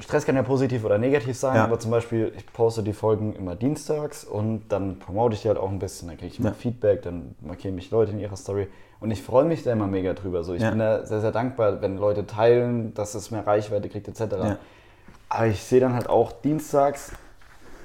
Stress 0.00 0.24
kann 0.24 0.36
ja 0.36 0.42
positiv 0.42 0.84
oder 0.84 0.98
negativ 0.98 1.36
sein, 1.36 1.56
Ja. 1.56 1.64
aber 1.64 1.78
zum 1.80 1.90
Beispiel, 1.90 2.32
ich 2.36 2.46
poste 2.52 2.82
die 2.82 2.92
Folgen 2.92 3.34
immer 3.34 3.56
dienstags 3.56 4.24
und 4.24 4.68
dann 4.68 4.98
promote 4.98 5.34
ich 5.34 5.42
die 5.42 5.48
halt 5.48 5.58
auch 5.58 5.68
ein 5.70 5.78
bisschen, 5.78 6.08
dann 6.08 6.16
kriege 6.16 6.32
ich 6.32 6.38
immer 6.38 6.50
Ja. 6.50 6.54
Feedback, 6.54 7.02
dann 7.02 7.34
markieren 7.40 7.74
mich 7.74 7.90
Leute 7.90 8.12
in 8.12 8.20
ihrer 8.20 8.36
Story 8.36 8.68
und 9.00 9.10
ich 9.10 9.22
freue 9.22 9.44
mich 9.44 9.62
da 9.64 9.72
immer 9.72 9.86
mega 9.86 10.12
drüber. 10.14 10.44
So, 10.44 10.54
ich 10.54 10.62
Ja. 10.62 10.70
bin 10.70 10.78
da 10.78 11.04
sehr, 11.04 11.20
sehr 11.20 11.32
dankbar, 11.32 11.82
wenn 11.82 11.98
Leute 11.98 12.26
teilen, 12.26 12.94
dass 12.94 13.14
es 13.14 13.30
mehr 13.30 13.46
Reichweite 13.46 13.88
kriegt 13.88 14.06
etc. 14.08 14.20
Aber 15.28 15.46
ich 15.46 15.62
sehe 15.62 15.80
dann 15.80 15.94
halt 15.94 16.08
auch 16.08 16.30
dienstags, 16.32 17.10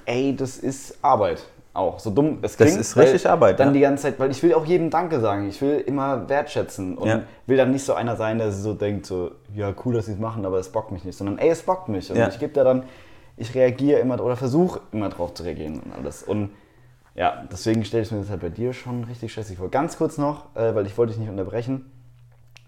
ey, 0.05 0.35
das 0.35 0.57
ist 0.57 0.97
Arbeit. 1.03 1.43
Auch 1.73 1.99
so 1.99 2.09
dumm 2.09 2.39
es 2.41 2.57
Das 2.57 2.67
klingt. 2.67 2.79
ist 2.81 2.97
weil 2.97 3.03
richtig 3.03 3.29
Arbeit, 3.29 3.59
Dann 3.59 3.69
ja. 3.69 3.73
die 3.73 3.79
ganze 3.81 4.03
Zeit, 4.03 4.19
weil 4.19 4.31
ich 4.31 4.41
will 4.41 4.53
auch 4.55 4.65
jedem 4.65 4.89
Danke 4.89 5.19
sagen. 5.19 5.47
Ich 5.47 5.61
will 5.61 5.77
immer 5.79 6.27
wertschätzen 6.27 6.97
und 6.97 7.07
Ja. 7.07 7.21
will 7.45 7.57
dann 7.57 7.71
nicht 7.71 7.85
so 7.85 7.93
einer 7.93 8.15
sein, 8.15 8.39
der 8.39 8.51
so 8.51 8.73
denkt, 8.73 9.05
so, 9.05 9.31
ja, 9.53 9.73
cool, 9.85 9.93
dass 9.93 10.07
sie 10.07 10.13
es 10.13 10.19
machen, 10.19 10.45
aber 10.45 10.57
es 10.57 10.69
bockt 10.69 10.91
mich 10.91 11.03
nicht. 11.05 11.17
Sondern, 11.17 11.37
ey, 11.37 11.49
es 11.49 11.61
bockt 11.61 11.87
mich. 11.87 12.09
Und 12.11 12.17
Ja. 12.17 12.27
ich 12.27 12.39
gebe 12.39 12.53
da 12.53 12.63
dann, 12.63 12.83
ich 13.37 13.53
reagiere 13.55 13.99
immer 13.99 14.19
oder 14.21 14.35
versuche 14.35 14.81
immer 14.91 15.09
drauf 15.09 15.33
zu 15.35 15.43
reagieren 15.43 15.79
und 15.79 15.93
alles. 15.93 16.23
Und 16.23 16.49
ja, 17.15 17.43
deswegen 17.51 17.85
stelle 17.85 18.03
ich 18.03 18.11
mir 18.11 18.19
das 18.19 18.29
halt 18.29 18.41
bei 18.41 18.49
dir 18.49 18.73
schon 18.73 19.03
richtig 19.03 19.31
stressig 19.31 19.57
vor. 19.57 19.69
Ganz 19.69 19.97
kurz 19.97 20.17
noch, 20.17 20.55
äh, 20.55 20.73
weil 20.73 20.85
ich 20.87 20.97
wollte 20.97 21.11
dich 21.13 21.19
nicht 21.19 21.29
unterbrechen, 21.29 21.91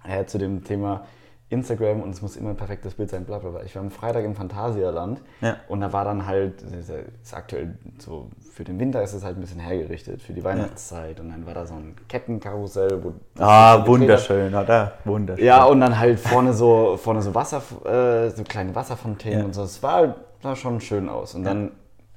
äh, 0.08 0.26
zu 0.26 0.38
dem 0.38 0.64
Thema 0.64 1.06
Instagram 1.52 2.02
und 2.02 2.12
es 2.12 2.22
muss 2.22 2.36
immer 2.38 2.52
ein 2.52 2.56
perfektes 2.56 2.94
Bild 2.96 3.10
sein, 3.10 3.26
bla 3.26 3.38
bla 3.40 3.50
bla. 3.50 3.64
Ich 3.64 3.76
war 3.76 3.82
am 3.84 3.92
Freitag 3.92 4.24
im 4.24 4.36
Phantasialand 4.36 5.22
Ja. 5.42 5.58
und 5.68 5.82
da 5.82 5.92
war 5.94 6.06
dann 6.06 6.26
halt, 6.26 6.62
ist 6.62 7.34
aktuell 7.34 7.76
so, 8.00 8.30
für 8.54 8.64
den 8.64 8.80
Winter 8.80 9.04
ist 9.04 9.14
es 9.14 9.24
halt 9.24 9.38
ein 9.38 9.42
bisschen 9.42 9.60
hergerichtet, 9.60 10.22
für 10.22 10.34
die 10.34 10.44
Weihnachtszeit 10.44 11.20
und 11.20 11.30
dann 11.30 11.46
war 11.46 11.54
da 11.54 11.66
so 11.66 11.74
ein 11.74 11.96
Kettenkarussell, 12.08 13.04
wo 13.04 13.14
Ah, 13.38 13.74
gedreht 13.78 13.82
hat. 13.82 13.88
wunderschön, 13.88 14.56
oder? 14.56 14.94
Wunderschön. 15.06 15.46
Ja, 15.46 15.66
und 15.66 15.82
dann 15.82 15.98
halt 16.00 16.20
vorne 16.20 16.54
so, 16.54 16.98
vorne 16.98 17.22
so 17.22 17.36
Wasser, 17.36 17.62
äh, 17.86 18.30
so 18.30 18.44
kleine 18.44 18.74
Wasserfontänen 18.74 19.40
Ja. 19.40 19.46
und 19.46 19.54
so. 19.54 19.64
Es 19.64 19.82
war, 19.84 20.16
sah 20.42 20.56
schon 20.56 20.80
schön 20.82 21.10
aus. 21.10 21.36
Und 21.36 21.44
dann, 21.44 21.72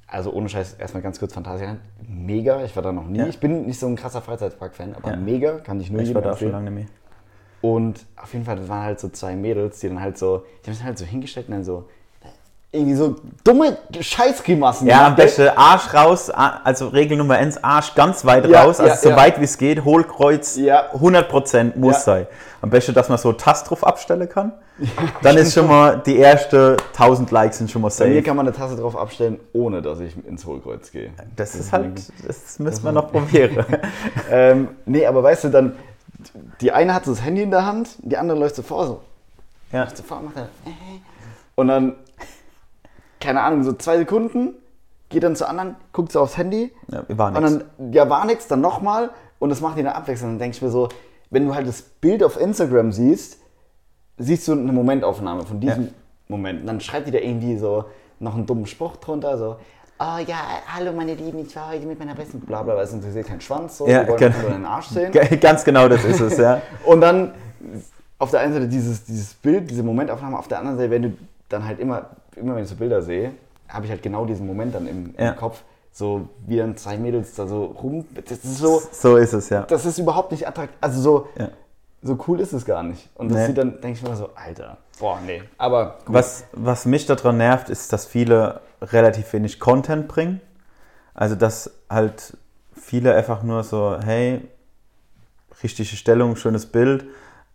also 0.07 0.31
ohne 0.31 0.47
Scheiß, 0.49 0.75
erstmal 0.75 1.03
ganz 1.03 1.19
kurz 1.19 1.33
Phantasialand. 1.33 1.79
Mega, 2.07 2.63
ich 2.63 2.75
war 2.75 2.83
da 2.83 2.91
noch 2.91 3.05
nie. 3.07 3.17
Ja. 3.19 3.27
Ich 3.27 3.39
bin 3.39 3.65
nicht 3.65 3.79
so 3.79 3.87
ein 3.87 3.95
krasser 3.95 4.21
Freizeitpark-Fan, 4.21 4.95
aber 4.95 5.09
Ja. 5.11 5.15
mega, 5.17 5.57
kann 5.59 5.79
ich 5.81 5.89
nur 5.91 6.01
ich 6.01 6.07
jedem 6.07 6.15
war 6.15 6.21
da 6.29 6.31
auch 6.33 6.37
schon 6.37 6.47
empfehlen. 6.47 6.65
lange 6.65 6.71
nicht 6.71 6.89
mehr. 6.89 6.95
Und 7.65 8.05
auf 8.21 8.31
jeden 8.33 8.45
Fall, 8.45 8.57
das 8.57 8.69
waren 8.69 8.83
halt 8.83 8.99
so 8.99 9.09
zwei 9.09 9.35
Mädels, 9.35 9.79
die 9.79 9.87
dann 9.87 9.99
halt 9.99 10.19
so, 10.19 10.43
die 10.63 10.69
haben 10.69 10.75
sich 10.75 10.83
halt 10.85 10.97
so 10.99 11.05
hingestellt 11.05 11.47
und 11.47 11.55
dann 11.55 11.63
so, 11.63 11.85
irgendwie 12.71 12.93
so 12.93 13.15
dumme 13.43 13.77
Scheißgrimassen 13.99 14.87
Ja, 14.87 15.07
am 15.07 15.15
besten 15.15 15.47
Arsch 15.55 15.91
raus, 15.91 16.29
also 16.29 16.89
Regel 16.89 17.17
Nummer 17.17 17.35
1, 17.35 17.63
Arsch 17.63 17.95
ganz 17.95 18.23
weit 18.23 18.45
Ja, 18.47 18.61
raus, 18.63 18.79
also 18.79 18.91
ja, 18.91 18.97
so 18.97 19.09
ja. 19.09 19.15
weit 19.17 19.39
wie 19.39 19.45
es 19.45 19.57
geht, 19.57 19.83
Hohlkreuz, 19.83 20.57
Ja. 20.57 20.91
100% 20.93 21.75
muss 21.75 22.03
sein. 22.03 22.27
Am 22.61 22.69
besten, 22.69 22.93
dass 22.93 23.09
man 23.09 23.17
so 23.17 23.33
Tast 23.33 23.67
drauf 23.69 23.83
abstellen 23.83 24.29
kann. 24.29 24.51
Dann 25.23 25.37
ist 25.37 25.53
schon 25.55 25.67
mal 25.67 26.03
die 26.05 26.17
erste 26.17 26.77
1000 26.93 27.31
Likes 27.31 27.57
sind 27.57 27.71
schon 27.71 27.81
mal 27.81 27.91
Bei 27.97 28.05
mir 28.05 28.13
safe. 28.15 28.23
kann 28.23 28.35
man 28.37 28.45
eine 28.47 28.55
Tasse 28.55 28.75
drauf 28.75 28.95
abstellen, 28.95 29.39
ohne 29.53 29.81
dass 29.81 30.01
ich 30.01 30.13
ins 30.27 30.45
Hohlkreuz 30.45 30.91
gehe. 30.91 31.11
Das 31.35 31.55
ist 31.55 31.71
halt, 31.71 31.99
das 32.27 32.59
müssen 32.59 32.83
wir 32.83 32.91
noch 32.91 33.11
probieren. 33.11 33.65
ähm, 34.29 34.67
nee, 34.85 35.05
aber 35.05 35.23
weißt 35.23 35.45
du, 35.45 35.49
dann, 35.49 35.75
die 36.61 36.71
eine 36.71 36.93
hat 36.93 37.05
so 37.05 37.11
das 37.11 37.23
Handy 37.23 37.41
in 37.43 37.51
der 37.51 37.65
Hand, 37.65 37.89
die 37.99 38.17
andere 38.17 38.37
läuft 38.37 38.55
so 38.55 38.61
vor, 38.61 38.85
so, 38.87 39.01
ja. 39.71 39.87
so 39.93 40.03
vor, 40.03 40.21
macht 40.21 40.37
er, 40.37 40.43
äh, 40.43 40.47
und 41.55 41.67
dann, 41.67 41.95
keine 43.19 43.41
Ahnung, 43.41 43.63
so 43.63 43.73
zwei 43.73 43.97
Sekunden, 43.97 44.53
geht 45.09 45.23
dann 45.23 45.35
zur 45.35 45.49
anderen, 45.49 45.75
guckt 45.93 46.11
so 46.11 46.19
aufs 46.21 46.37
Handy, 46.37 46.71
Ja, 46.91 47.03
war 47.09 47.27
und 47.35 47.43
nix. 47.43 47.65
dann, 47.77 47.93
ja, 47.93 48.09
war 48.09 48.25
nix, 48.25 48.47
dann 48.47 48.61
nochmal, 48.61 49.11
und 49.39 49.49
das 49.49 49.61
macht 49.61 49.77
die 49.77 49.83
dann 49.83 49.93
abwechselnd. 49.93 50.33
Dann 50.33 50.39
denke 50.39 50.55
ich 50.57 50.61
mir 50.61 50.69
so, 50.69 50.89
wenn 51.29 51.45
du 51.47 51.53
halt 51.55 51.67
das 51.67 51.81
Bild 51.81 52.23
auf 52.23 52.39
Instagram 52.39 52.91
siehst, 52.91 53.37
siehst 54.17 54.47
du 54.47 54.53
eine 54.53 54.71
Momentaufnahme 54.71 55.45
von 55.45 55.59
diesem 55.59 55.83
Ja. 55.83 55.89
Moment. 56.27 56.61
Und 56.61 56.67
dann 56.67 56.79
schreibt 56.81 57.07
die 57.07 57.11
da 57.11 57.19
irgendwie 57.19 57.57
so 57.57 57.85
noch 58.19 58.33
einen 58.35 58.45
dummen 58.45 58.65
Spruch 58.65 58.95
drunter, 58.95 59.37
so, 59.37 59.57
oh 59.99 60.17
ja, 60.25 60.37
hallo 60.67 60.91
meine 60.93 61.13
Lieben, 61.13 61.39
ich 61.39 61.55
war 61.55 61.69
heute 61.71 61.85
mit 61.85 61.97
meiner 61.99 62.15
besten, 62.15 62.39
bla 62.41 62.63
bla, 62.63 62.73
bla, 62.73 62.83
es 62.83 62.93
interessiert 62.93 63.27
keinen 63.27 63.41
Schwanz, 63.41 63.77
so, 63.77 63.87
Ja, 63.87 64.01
wir 64.01 64.09
wollen 64.09 64.19
genau. 64.19 64.39
nur 64.41 64.49
deinen 64.51 64.65
Arsch 64.65 64.87
sehen. 64.87 65.11
Ganz 65.39 65.63
genau 65.63 65.87
das 65.87 66.03
ist 66.03 66.19
es, 66.19 66.37
ja. 66.37 66.61
Und 66.85 67.01
dann 67.01 67.33
auf 68.19 68.31
der 68.31 68.41
einen 68.41 68.53
Seite 68.53 68.67
dieses, 68.67 69.03
dieses 69.05 69.33
Bild, 69.33 69.69
diese 69.69 69.83
Momentaufnahme, 69.83 70.37
auf 70.37 70.47
der 70.47 70.59
anderen 70.59 70.77
Seite, 70.77 70.91
wenn 70.91 71.01
du 71.03 71.17
dann 71.49 71.65
halt 71.65 71.79
immer, 71.79 72.09
immer 72.35 72.55
wenn 72.55 72.63
ich 72.63 72.69
so 72.69 72.75
Bilder 72.75 73.01
sehe, 73.01 73.31
habe 73.67 73.85
ich 73.85 73.91
halt 73.91 74.01
genau 74.03 74.25
diesen 74.25 74.45
Moment 74.47 74.75
dann 74.75 74.87
im, 74.87 75.13
Ja. 75.17 75.29
im 75.31 75.35
Kopf, 75.35 75.61
so 75.91 76.27
wie 76.45 76.57
dann 76.57 76.75
zwei 76.77 76.97
Mädels 76.97 77.35
da 77.35 77.47
so 77.47 77.65
rum, 77.65 78.05
das 78.13 78.31
ist 78.31 78.57
so, 78.57 78.81
So 78.91 79.17
ist 79.17 79.33
es, 79.33 79.49
ja. 79.49 79.61
das 79.63 79.85
ist 79.85 79.97
überhaupt 79.97 80.31
nicht 80.31 80.47
attraktiv, 80.47 80.75
also 80.81 81.01
so, 81.01 81.27
ja. 81.37 81.49
So 82.05 82.17
cool 82.27 82.39
ist 82.39 82.53
es 82.53 82.65
gar 82.65 82.83
nicht. 82.83 83.09
Und 83.15 83.29
das 83.29 83.37
Nee. 83.39 83.45
sieht 83.47 83.57
dann, 83.57 83.81
denke 83.81 83.99
ich 83.99 84.03
mir 84.07 84.15
so, 84.15 84.29
Alter, 84.35 84.77
boah, 84.99 85.19
nee. 85.25 85.41
Aber 85.57 85.97
gut. 86.05 86.15
Was, 86.15 86.45
was 86.53 86.85
mich 86.85 87.05
daran 87.07 87.37
nervt, 87.37 87.69
ist, 87.69 87.91
dass 87.91 88.05
viele 88.05 88.61
relativ 88.81 89.33
wenig 89.33 89.59
Content 89.59 90.07
bringen. 90.07 90.39
Also, 91.15 91.35
dass 91.35 91.71
halt 91.89 92.37
viele 92.73 93.15
einfach 93.15 93.41
nur 93.41 93.63
so, 93.63 93.97
hey, 94.05 94.41
richtige 95.63 95.95
Stellung, 95.95 96.35
schönes 96.35 96.65
Bild, 96.65 97.05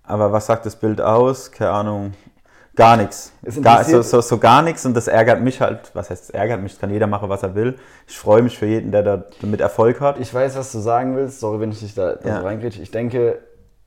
aber 0.03 0.33
was 0.33 0.47
sagt 0.47 0.67
das 0.67 0.77
Bild 0.77 1.01
aus? 1.01 1.53
Keine 1.53 1.71
Ahnung, 1.71 2.15
gar 2.75 2.97
nichts. 2.97 3.33
Gar, 3.63 3.85
so, 3.85 4.03
so, 4.03 4.21
so 4.21 4.39
gar 4.39 4.63
nichts 4.63 4.85
und 4.87 4.95
das 4.95 5.07
ärgert 5.07 5.41
mich 5.43 5.61
halt. 5.61 5.91
Was 5.95 6.11
heißt, 6.11 6.25
es 6.25 6.31
ärgert 6.31 6.61
mich? 6.63 6.81
Kann 6.81 6.91
jeder 6.91 7.07
machen, 7.07 7.29
was 7.29 7.43
er 7.43 7.55
will. 7.55 7.79
Ich 8.09 8.19
freue 8.19 8.43
mich 8.43 8.59
für 8.59 8.67
jeden, 8.67 8.91
der 8.91 9.03
da 9.03 9.25
damit 9.43 9.61
Erfolg 9.61 10.01
hat. 10.01 10.19
Ich 10.19 10.33
weiß, 10.33 10.57
was 10.57 10.73
du 10.73 10.79
sagen 10.81 11.15
willst. 11.15 11.39
Sorry, 11.41 11.61
wenn 11.61 11.71
ich 11.71 11.81
dich 11.81 11.95
da, 11.95 12.15
da 12.15 12.29
Ja. 12.29 12.41
so 12.41 12.47
reingrätsche. 12.47 12.81
Ich 12.83 12.91
denke, 12.91 13.39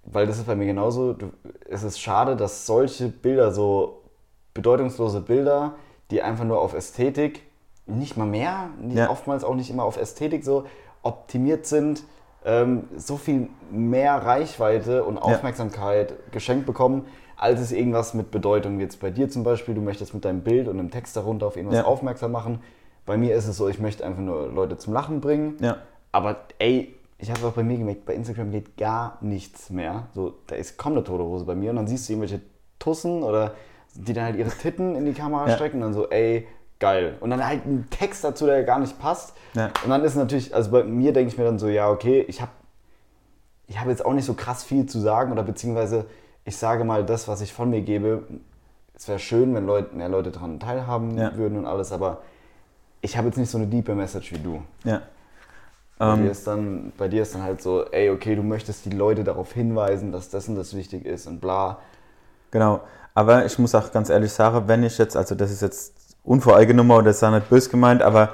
weil 0.06 0.28
das 0.28 0.38
ist 0.38 0.48
bei 0.48 0.56
mir 0.56 0.66
genauso, 0.66 1.14
du, 1.14 1.32
es 1.70 1.84
ist 1.84 2.00
schade, 2.00 2.36
dass 2.36 2.66
solche 2.66 3.08
Bilder, 3.10 3.52
so 3.52 4.02
bedeutungslose 4.54 5.22
Bilder, 5.22 5.74
die 6.12 6.22
einfach 6.22 6.44
nur 6.46 6.62
auf 6.62 6.74
Ästhetik, 6.74 7.42
nicht 7.86 8.18
mal 8.18 8.28
mehr, 8.28 8.70
Ja. 8.90 9.10
oftmals 9.10 9.44
auch 9.44 9.56
nicht 9.56 9.70
immer 9.70 9.84
auf 9.84 9.98
Ästhetik 9.98 10.44
so 10.44 10.66
optimiert 11.02 11.66
sind, 11.66 12.04
ähm, 12.46 12.84
so 12.98 13.18
viel 13.18 13.50
mehr 13.72 14.16
Reichweite 14.16 15.04
und 15.04 15.18
Aufmerksamkeit 15.18 16.14
geschenkt 16.32 16.66
bekommen, 16.66 17.06
als 17.38 17.60
es 17.62 17.72
irgendwas 17.72 18.14
mit 18.14 18.32
Bedeutung 18.32 18.80
jetzt 18.80 19.00
bei 19.00 19.10
dir 19.10 19.30
zum 19.30 19.44
Beispiel. 19.44 19.76
Du 19.76 19.82
möchtest 19.82 20.14
mit 20.14 20.24
deinem 20.24 20.42
Bild 20.42 20.68
und 20.68 20.80
einem 20.80 20.92
Text 20.92 21.16
darunter 21.18 21.48
auf 21.48 21.56
irgendwas 21.58 21.80
Ja. 21.80 21.86
aufmerksam 21.86 22.32
machen. 22.32 22.62
Bei 23.06 23.18
mir 23.18 23.36
ist 23.36 23.48
es 23.48 23.58
so, 23.58 23.68
ich 23.68 23.80
möchte 23.80 24.06
einfach 24.06 24.22
nur 24.22 24.48
Leute 24.50 24.78
zum 24.78 24.94
Lachen 24.94 25.20
bringen. 25.20 25.58
Ja. 25.60 25.78
Aber 26.14 26.38
ey, 26.60 26.96
ich 27.24 27.30
habe 27.30 27.40
es 27.40 27.46
auch 27.46 27.54
bei 27.54 27.64
mir 27.64 27.78
gemerkt, 27.78 28.06
bei 28.06 28.14
Instagram 28.16 28.52
geht 28.52 28.76
gar 28.76 29.18
nichts 29.22 29.70
mehr. 29.70 30.08
So, 30.14 30.34
da 30.48 30.56
ist 30.56 30.78
kaum 30.78 30.92
eine 30.92 31.04
tote 31.06 31.24
Hose 31.24 31.46
bei 31.46 31.56
mir 31.56 31.70
und 31.70 31.78
dann 31.78 31.88
siehst 31.88 32.08
du 32.10 32.14
irgendwelche 32.14 32.42
Tussen 32.80 33.24
oder 33.24 33.54
die 33.96 34.12
dann 34.12 34.26
halt 34.26 34.36
ihre 34.36 34.50
Titten 34.50 34.96
in 34.96 35.06
die 35.06 35.14
Kamera 35.14 35.48
Ja. 35.48 35.56
strecken 35.56 35.78
und 35.78 35.84
dann 35.84 35.94
so, 35.94 36.10
ey, 36.10 36.46
geil. 36.80 37.16
Und 37.22 37.30
dann 37.30 37.46
halt 37.46 37.66
ein 37.66 37.88
Text 37.90 38.26
dazu, 38.26 38.46
der 38.46 38.64
gar 38.66 38.80
nicht 38.80 39.00
passt. 39.00 39.34
Ja. 39.54 39.68
Und 39.86 39.90
dann 39.90 40.04
ist 40.04 40.16
natürlich, 40.16 40.54
also 40.54 40.70
bei 40.72 40.84
mir 40.84 41.14
denke 41.14 41.32
ich 41.32 41.38
mir 41.38 41.46
dann 41.46 41.60
so, 41.60 41.70
ja, 41.70 41.90
okay, 41.90 42.26
ich 42.28 42.42
habe 42.42 42.52
ich 43.68 43.80
hab 43.80 43.88
jetzt 43.88 44.06
auch 44.06 44.12
nicht 44.14 44.26
so 44.26 44.34
krass 44.34 44.66
viel 44.66 44.86
zu 44.86 45.00
sagen 45.00 45.32
oder 45.32 45.44
beziehungsweise 45.44 46.06
ich 46.44 46.58
sage 46.58 46.84
mal 46.84 47.06
das, 47.06 47.30
was 47.30 47.40
ich 47.40 47.54
von 47.54 47.70
mir 47.70 47.82
gebe. 47.82 48.24
Es 48.96 49.08
wäre 49.08 49.18
schön, 49.20 49.56
wenn 49.56 49.66
Leute, 49.66 49.96
mehr 49.96 50.10
Leute 50.10 50.32
daran 50.32 50.60
teilhaben 50.60 51.18
Ja. 51.18 51.36
würden 51.38 51.58
und 51.58 51.66
alles, 51.66 51.94
aber 51.94 52.22
ich 53.00 53.16
habe 53.18 53.28
jetzt 53.28 53.38
nicht 53.38 53.50
so 53.50 53.58
eine 53.58 53.68
diepe 53.68 53.96
Message 53.96 54.34
wie 54.34 54.40
du. 54.40 54.62
Ja. 54.84 55.02
Bei, 55.98 56.14
Ähm, 56.14 56.24
dir 56.24 56.32
ist 56.32 56.48
dann, 56.48 56.92
bei 56.98 57.08
dir 57.08 57.22
ist 57.22 57.36
dann 57.36 57.44
halt 57.44 57.62
so, 57.62 57.86
ey, 57.92 58.10
okay, 58.10 58.36
du 58.36 58.44
möchtest 58.44 58.86
die 58.86 58.90
Leute 58.90 59.24
darauf 59.24 59.54
hinweisen, 59.54 60.12
dass 60.12 60.30
das 60.30 60.48
und 60.48 60.56
das 60.56 60.76
wichtig 60.76 61.06
ist 61.06 61.28
und 61.28 61.40
bla. 61.40 61.80
Genau, 62.52 62.82
aber 63.14 63.46
ich 63.46 63.58
muss 63.60 63.76
auch 63.76 63.92
ganz 63.92 64.10
ehrlich 64.10 64.32
sagen, 64.32 64.68
wenn 64.68 64.84
ich 64.84 64.98
jetzt, 64.98 65.16
also 65.16 65.36
das 65.36 65.52
ist 65.52 65.62
jetzt 65.62 65.94
unvoreingenommen 66.24 66.96
oder 66.96 67.06
das 67.06 67.18
ist 67.18 67.24
auch 67.24 67.32
nicht 67.32 67.50
böse 67.50 67.70
gemeint, 67.70 68.02
aber 68.02 68.34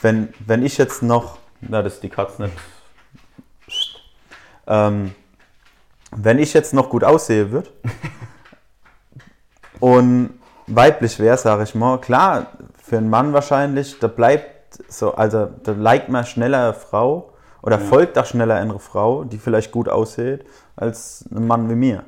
wenn, 0.00 0.32
wenn 0.46 0.64
ich 0.64 0.78
jetzt 0.78 1.02
noch, 1.02 1.38
na, 1.60 1.82
das 1.82 1.94
ist 1.94 2.02
die 2.02 2.08
Katze 2.08 2.42
nicht, 2.42 2.56
ähm, 4.66 5.14
wenn 6.14 6.38
ich 6.38 6.52
jetzt 6.54 6.74
noch 6.74 6.90
gut 6.90 7.04
aussehe 7.04 7.50
würde 7.50 7.70
und 9.80 10.38
weiblich 10.66 11.18
wäre, 11.18 11.36
sage 11.36 11.64
ich 11.64 11.74
mal, 11.74 11.98
klar, 12.00 12.46
für 12.82 12.98
einen 12.98 13.10
Mann 13.10 13.32
wahrscheinlich, 13.32 13.98
da 13.98 14.08
bleibt 14.08 14.51
so, 14.88 15.14
also 15.14 15.48
da 15.62 15.72
liked 15.72 16.08
man 16.08 16.24
schneller 16.24 16.64
eine 16.64 16.74
Frau 16.74 17.32
oder 17.62 17.78
folgt 17.78 18.18
auch 18.18 18.26
schneller 18.26 18.56
eine 18.56 18.78
Frau, 18.78 19.24
die 19.24 19.38
vielleicht 19.38 19.70
gut 19.72 19.88
aussieht, 19.88 20.44
als 20.76 21.24
ein 21.34 21.46
Mann 21.46 21.68
wie 21.70 21.74
mir. 21.74 22.04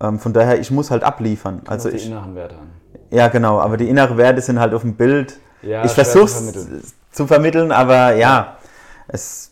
Ähm, 0.00 0.18
von 0.18 0.32
daher, 0.32 0.58
ich 0.58 0.70
muss 0.70 0.90
halt 0.90 1.04
abliefern. 1.04 1.62
Also 1.66 1.90
die 1.90 1.96
ich, 1.96 2.06
inneren 2.06 2.34
Werte 2.34 2.54
an. 2.56 2.70
ja 3.10 3.28
genau, 3.28 3.60
aber 3.60 3.76
die 3.76 3.88
inneren 3.88 4.16
Werte 4.16 4.40
sind 4.40 4.58
halt 4.58 4.72
auf 4.74 4.82
dem 4.82 4.94
Bild. 4.94 5.38
Ja, 5.62 5.84
ich 5.84 5.92
versuche 5.92 6.24
es 6.24 6.94
zu 7.12 7.26
vermitteln, 7.26 7.70
aber 7.72 8.14
ja, 8.14 8.56
es, 9.08 9.50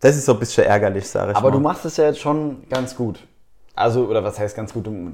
das 0.00 0.16
ist 0.16 0.24
so 0.26 0.32
ein 0.32 0.38
bisschen 0.40 0.64
ärgerlich, 0.64 1.08
sage 1.08 1.30
ich 1.32 1.36
Aber 1.36 1.50
mal. 1.50 1.56
du 1.56 1.60
machst 1.60 1.84
es 1.84 1.96
ja 1.98 2.06
jetzt 2.06 2.18
schon 2.20 2.68
ganz 2.68 2.96
gut. 2.96 3.20
Also, 3.76 4.06
oder 4.06 4.24
was 4.24 4.38
heißt 4.38 4.56
ganz 4.56 4.72
gut? 4.72 4.86
Du- 4.86 5.12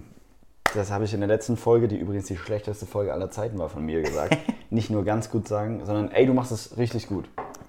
Das 0.74 0.90
habe 0.90 1.04
ich 1.04 1.12
in 1.12 1.20
der 1.20 1.28
letzten 1.28 1.56
Folge, 1.56 1.86
die 1.88 1.96
übrigens 1.96 2.26
die 2.26 2.36
schlechteste 2.36 2.86
Folge 2.86 3.12
aller 3.12 3.30
Zeiten 3.30 3.58
war 3.58 3.68
von 3.68 3.84
mir 3.84 4.00
gesagt. 4.02 4.36
Nicht 4.70 4.90
nur 4.90 5.04
ganz 5.04 5.30
gut 5.30 5.46
sagen, 5.48 5.82
sondern 5.84 6.10
ey, 6.12 6.26
du 6.26 6.32
machst 6.32 6.50
es 6.52 6.76
richtig 6.78 7.08
gut. 7.08 7.26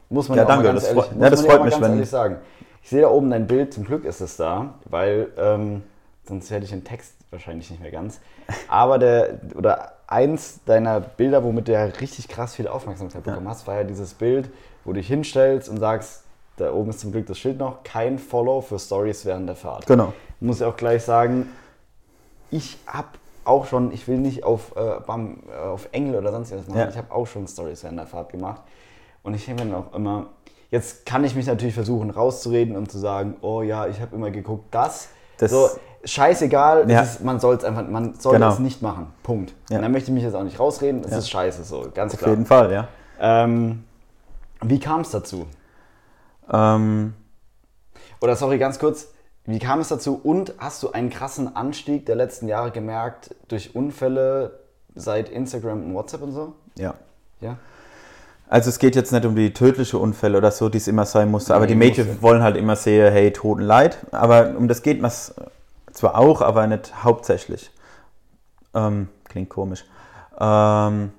Muss 0.10 0.30
man 0.30 0.38
Ja, 0.38 0.44
ja, 0.44 0.46
auch 0.46 0.50
danke, 0.50 0.64
mal 0.66 0.70
ganz 0.74 0.82
das 0.84 0.90
ehrlich, 0.92 1.04
freut- 1.06 1.22
ja, 1.22 1.30
das 1.30 1.42
man 1.42 1.52
freut 1.52 1.66
mich, 1.66 1.82
wenn- 1.82 1.92
ehrlich 1.92 2.10
sagen. 2.10 2.38
Ich 2.82 2.90
sehe 2.90 3.02
da 3.02 3.10
oben 3.10 3.30
dein 3.30 3.48
Bild, 3.48 3.74
zum 3.74 3.86
Glück 3.86 4.04
ist 4.06 4.20
es 4.22 4.36
da, 4.38 4.74
weil 4.90 5.28
ähm, 5.38 5.84
sonst 6.28 6.50
hätte 6.52 6.66
ich 6.66 6.72
den 6.72 6.84
Text 6.84 7.14
wahrscheinlich 7.32 7.70
nicht 7.72 7.82
mehr 7.82 7.92
ganz. 7.92 8.20
Aber 8.68 9.00
der, 9.00 9.40
oder 9.56 9.94
eins 10.08 10.60
deiner 10.66 11.00
Bilder, 11.00 11.44
womit 11.44 11.68
du 11.70 11.72
ja 11.72 11.86
richtig 11.86 12.28
krass 12.28 12.56
viel 12.56 12.68
Aufmerksamkeit 12.68 13.24
bekommen 13.24 13.48
hast, 13.48 13.68
war 13.68 13.76
ja 13.76 13.84
dieses 13.86 14.14
Bild, 14.14 14.50
wo 14.84 14.92
du 14.92 14.98
dich 15.00 15.08
hinstellst 15.08 15.70
und 15.70 15.80
sagst, 15.80 16.24
da 16.58 16.72
oben 16.74 16.90
ist 16.90 17.00
zum 17.00 17.12
Glück 17.14 17.26
das 17.26 17.40
Schild 17.40 17.58
noch, 17.58 17.84
kein 17.84 18.20
Follow 18.20 18.62
für 18.62 18.78
Stories 18.78 19.26
während 19.26 19.48
der 19.48 19.56
Fahrt. 19.56 19.88
Genau. 19.88 20.14
Muss 20.42 20.58
ich 20.60 20.66
auch 20.66 20.76
gleich 20.78 21.04
sagen, 21.04 21.50
ich 22.54 22.78
habe 22.88 23.08
auch 23.46 23.66
schon, 23.66 23.92
ich 23.92 24.08
will 24.08 24.18
nicht 24.20 24.44
auf, 24.44 24.76
äh, 24.76 25.00
beim, 25.06 25.40
äh, 25.52 25.58
auf 25.68 25.90
Engel 25.92 26.16
oder 26.16 26.32
sonst 26.32 26.52
was 26.56 26.68
machen, 26.68 26.80
Ja. 26.80 26.88
ich 26.90 26.98
habe 26.98 27.12
auch 27.14 27.26
schon 27.28 27.48
Stories 27.48 27.84
während 27.84 28.00
der 28.00 28.08
Fahrt 28.08 28.30
gemacht. 28.32 28.62
Und 29.24 29.34
ich 29.34 29.46
denke 29.46 29.66
mir 29.66 29.72
dann 29.72 29.84
auch 29.84 29.94
immer, 29.94 30.28
jetzt 30.72 31.06
kann 31.06 31.24
ich 31.24 31.36
mich 31.36 31.48
natürlich 31.48 31.74
versuchen 31.74 32.10
rauszureden 32.10 32.76
und 32.78 32.92
zu 32.92 33.00
sagen, 33.00 33.36
oh 33.42 33.62
ja, 33.62 33.88
ich 33.88 34.00
habe 34.00 34.16
immer 34.16 34.32
geguckt, 34.32 34.66
das. 34.72 35.10
Das- 35.38 35.52
so, 35.52 35.70
scheißegal, 36.06 36.90
Ja. 36.90 37.02
ist, 37.02 37.24
man 37.24 37.40
soll 37.40 37.56
es 37.56 37.64
einfach, 37.64 37.88
man 37.88 38.14
soll 38.20 38.34
Genau. 38.34 38.52
es 38.54 38.60
nicht 38.60 38.82
machen. 38.82 39.08
Punkt. 39.24 39.54
Ja. 39.70 39.78
Und 39.78 39.84
dann 39.84 39.92
möchte 39.92 40.12
ich 40.12 40.14
mich 40.14 40.24
jetzt 40.24 40.36
auch 40.36 40.44
nicht 40.44 40.60
rausreden, 40.60 41.02
es 41.04 41.12
Ja. 41.12 41.18
ist 41.18 41.30
scheiße 41.30 41.64
so, 41.64 41.88
ganz 41.94 42.14
Auf 42.14 42.20
klar. 42.20 42.32
jeden 42.32 42.46
Fall, 42.46 42.72
ja. 42.72 42.88
Ähm, 43.20 43.84
wie 44.62 44.80
kam 44.80 45.02
es 45.02 45.12
dazu? 45.12 45.48
Ähm, 46.52 47.14
Oder 48.22 48.36
sorry, 48.38 48.58
ganz 48.58 48.80
kurz, 48.80 49.08
wie 49.46 49.60
kam 49.60 49.80
es 49.80 49.90
dazu 49.90 50.20
und 50.22 50.54
hast 50.58 50.82
du 50.84 50.92
einen 50.92 51.10
krassen 51.10 51.56
Anstieg 51.56 52.06
der 52.06 52.16
letzten 52.16 52.48
Jahre 52.48 52.72
gemerkt 52.72 53.36
durch 53.50 53.76
Unfälle 53.76 54.60
seit 54.96 55.30
Instagram 55.30 55.84
und 55.84 55.94
WhatsApp 55.94 56.22
und 56.22 56.32
so? 56.32 56.54
ja. 56.76 56.96
Ja. 57.42 57.58
Also 58.50 58.70
es 58.70 58.78
geht 58.78 58.96
jetzt 58.96 59.12
nicht 59.12 59.26
um 59.26 59.36
die 59.36 59.52
tödliche 59.52 59.98
Unfälle 59.98 60.38
oder 60.38 60.52
so, 60.52 60.70
die 60.70 60.78
es 60.78 60.88
immer 60.88 61.06
sein 61.06 61.32
musste, 61.32 61.56
aber 61.56 61.66
die 61.66 61.76
Mädchen 61.76 62.06
muss 62.06 62.16
ja. 62.18 62.22
wollen 62.22 62.44
halt 62.44 62.56
immer 62.56 62.76
sehen, 62.76 63.12
hey, 63.12 63.32
Toten 63.34 63.64
leid. 63.64 63.98
Aber 64.12 64.56
um 64.56 64.68
das 64.68 64.84
geht 64.84 65.04
es 65.04 65.34
zwar 65.92 66.18
auch, 66.18 66.42
aber 66.42 66.68
nicht 66.68 67.04
hauptsächlich. 67.04 67.72
Ähm, 68.76 69.10
klingt 69.26 69.50
komisch. 69.50 69.86
Ähm, 70.40 71.14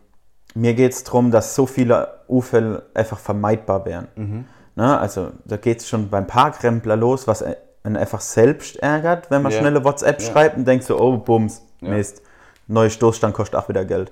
mir 0.55 0.75
geht 0.75 0.93
es 0.93 1.03
darum, 1.03 1.31
dass 1.31 1.55
so 1.55 1.67
viele 1.67 2.21
Unfälle 2.29 2.85
einfach 2.95 3.19
vermeidbar 3.19 3.85
wären. 3.85 4.09
Mhm. 4.15 4.45
Ne? 4.77 4.99
Also 4.99 5.33
da 5.45 5.57
geht 5.57 5.81
es 5.81 5.89
schon 5.89 6.11
beim 6.11 6.27
Parkrempler 6.27 6.97
los, 6.97 7.27
was 7.27 7.45
einen 7.85 7.97
einfach 7.97 8.21
selbst 8.21 8.77
ärgert, 8.77 9.31
wenn 9.31 9.43
man 9.43 9.53
Ja. 9.53 9.59
schnelle 9.59 9.85
WhatsApp 9.85 10.21
Ja. 10.21 10.33
schreibt 10.33 10.57
und 10.57 10.67
denkt 10.67 10.85
so, 10.85 10.99
oh, 11.01 11.17
Bums. 11.19 11.63
Mist. 11.81 12.23
Neuer 12.67 12.89
Stoßstand 12.89 13.35
kostet 13.35 13.61
auch 13.61 13.69
wieder 13.69 13.85
Geld. 13.85 14.11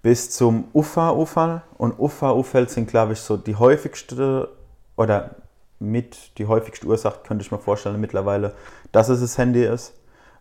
Bis 0.00 0.30
zum 0.30 0.68
Ufa-Unfall. 0.72 1.62
Und 1.76 1.98
Ufa-Unfall 1.98 2.68
sind, 2.68 2.88
glaube 2.88 3.14
ich, 3.14 3.20
so 3.20 3.36
die 3.36 3.56
häufigste 3.56 4.48
oder 4.96 5.30
mit 5.80 6.38
die 6.38 6.46
häufigste 6.46 6.86
Ursache, 6.86 7.18
könnte 7.26 7.42
ich 7.44 7.50
mir 7.50 7.58
vorstellen, 7.58 8.00
mittlerweile, 8.00 8.52
dass 8.92 9.08
es 9.08 9.20
das 9.20 9.36
Handy 9.38 9.64
ist. 9.64 9.92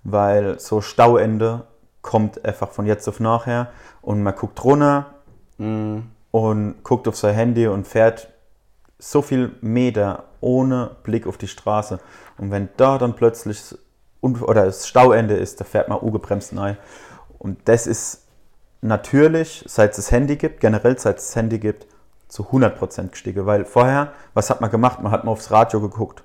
Weil 0.04 0.60
so 0.60 0.80
Stauende 0.82 1.64
kommt 2.04 2.46
einfach 2.46 2.70
von 2.70 2.86
jetzt 2.86 3.08
auf 3.10 3.20
nachher 3.20 3.68
und 4.04 4.22
man 4.22 4.36
guckt 4.36 4.64
runter 4.64 5.08
und 5.58 6.76
guckt 6.84 7.08
auf 7.08 7.18
sein 7.18 7.34
Handy 7.36 7.68
und 7.68 7.88
fährt 7.88 8.30
so 9.00 9.22
viel 9.22 9.56
Meter 9.62 10.26
ohne 10.42 10.92
Blick 11.04 11.26
auf 11.26 11.38
die 11.38 11.48
Straße. 11.48 12.00
Und 12.38 12.52
wenn 12.52 12.70
da 12.78 12.98
dann 12.98 13.16
plötzlich 13.16 13.76
oder 14.22 14.66
das 14.66 14.88
Stauende 14.88 15.36
ist, 15.36 15.62
da 15.62 15.66
fährt 15.66 15.88
man 15.88 15.98
ungebremst 15.98 16.56
rein. 16.56 16.78
Und 17.38 17.58
das 17.66 17.88
ist 17.88 18.28
natürlich, 18.82 19.64
seit 19.68 19.92
es 19.92 19.96
das 19.96 20.12
Handy 20.12 20.36
gibt, 20.36 20.60
generell 20.60 21.00
seit 21.00 21.20
es 21.20 21.28
das 21.28 21.36
Handy 21.38 21.58
gibt, 21.58 21.88
zu 22.28 22.44
100% 22.44 23.10
gestiegen. 23.10 23.46
Weil 23.46 23.66
vorher, 23.66 24.12
was 24.34 24.50
hat 24.50 24.62
man 24.62 24.70
gemacht? 24.70 25.02
Man 25.02 25.12
hat 25.12 25.24
mal 25.24 25.32
aufs 25.32 25.52
Radio 25.52 25.80
geguckt. 25.80 26.24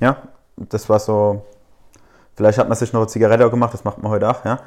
Ja, 0.00 0.22
das 0.56 0.88
war 0.88 0.98
so, 0.98 1.44
vielleicht 2.34 2.58
hat 2.58 2.68
man 2.68 2.76
sich 2.76 2.92
noch 2.92 3.00
eine 3.00 3.08
Zigarette 3.08 3.48
gemacht, 3.50 3.74
das 3.74 3.84
macht 3.84 3.98
man 4.02 4.10
heute 4.10 4.30
auch, 4.30 4.44
ja. 4.44 4.60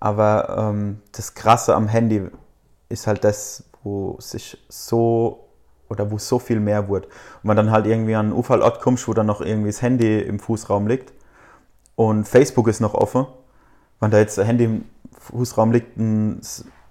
Aber 0.00 0.56
ähm, 0.58 1.00
das 1.12 1.34
Krasse 1.34 1.74
am 1.74 1.88
Handy 1.88 2.28
ist 2.88 3.06
halt 3.06 3.24
das, 3.24 3.64
wo 3.82 4.16
sich 4.20 4.58
so 4.68 5.47
oder 5.88 6.10
wo 6.10 6.18
so 6.18 6.38
viel 6.38 6.60
mehr 6.60 6.88
wird. 6.88 7.06
Und 7.06 7.44
man 7.44 7.56
dann 7.56 7.70
halt 7.70 7.86
irgendwie 7.86 8.14
an 8.14 8.26
einen 8.26 8.32
Unfallort 8.34 8.80
kommst, 8.80 9.08
wo 9.08 9.14
dann 9.14 9.26
noch 9.26 9.40
irgendwie 9.40 9.68
das 9.68 9.82
Handy 9.82 10.20
im 10.20 10.38
Fußraum 10.38 10.86
liegt 10.86 11.12
und 11.96 12.28
Facebook 12.28 12.68
ist 12.68 12.80
noch 12.80 12.94
offen. 12.94 13.26
Wenn 14.00 14.10
da 14.10 14.18
jetzt 14.18 14.38
ein 14.38 14.46
Handy 14.46 14.64
im 14.64 14.84
Fußraum 15.18 15.72
liegt, 15.72 15.96
ein, 15.96 16.40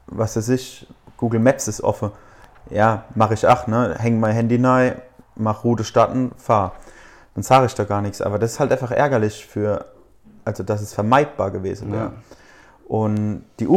was 0.08 0.36
weiß 0.36 0.50
ich, 0.50 0.88
Google 1.16 1.40
Maps 1.40 1.68
ist 1.68 1.82
offen. 1.82 2.12
Ja, 2.70 3.06
mache 3.16 3.34
ich 3.34 3.48
auch, 3.48 3.68
ne? 3.68 3.96
Häng 3.98 4.20
mein 4.20 4.34
Handy 4.34 4.62
rein, 4.62 5.02
mach 5.36 5.64
Route 5.64 5.84
starten, 5.84 6.32
fahr. 6.38 6.74
Dann 7.34 7.44
sage 7.44 7.68
ich 7.68 7.76
da 7.76 7.86
gar 7.86 8.02
nichts. 8.02 8.22
Aber 8.22 8.40
das 8.40 8.54
ist 8.54 8.60
halt 8.60 8.72
einfach 8.72 8.92
ärgerlich 8.92 9.46
für, 9.46 9.86
also 10.44 10.64
das 10.64 10.82
ist 10.82 10.94
vermeidbar 10.94 11.52
gewesen. 11.52 11.94
Ja. 11.94 12.00
Ja. 12.00 12.14
Und 12.88 13.44
die 13.60 13.68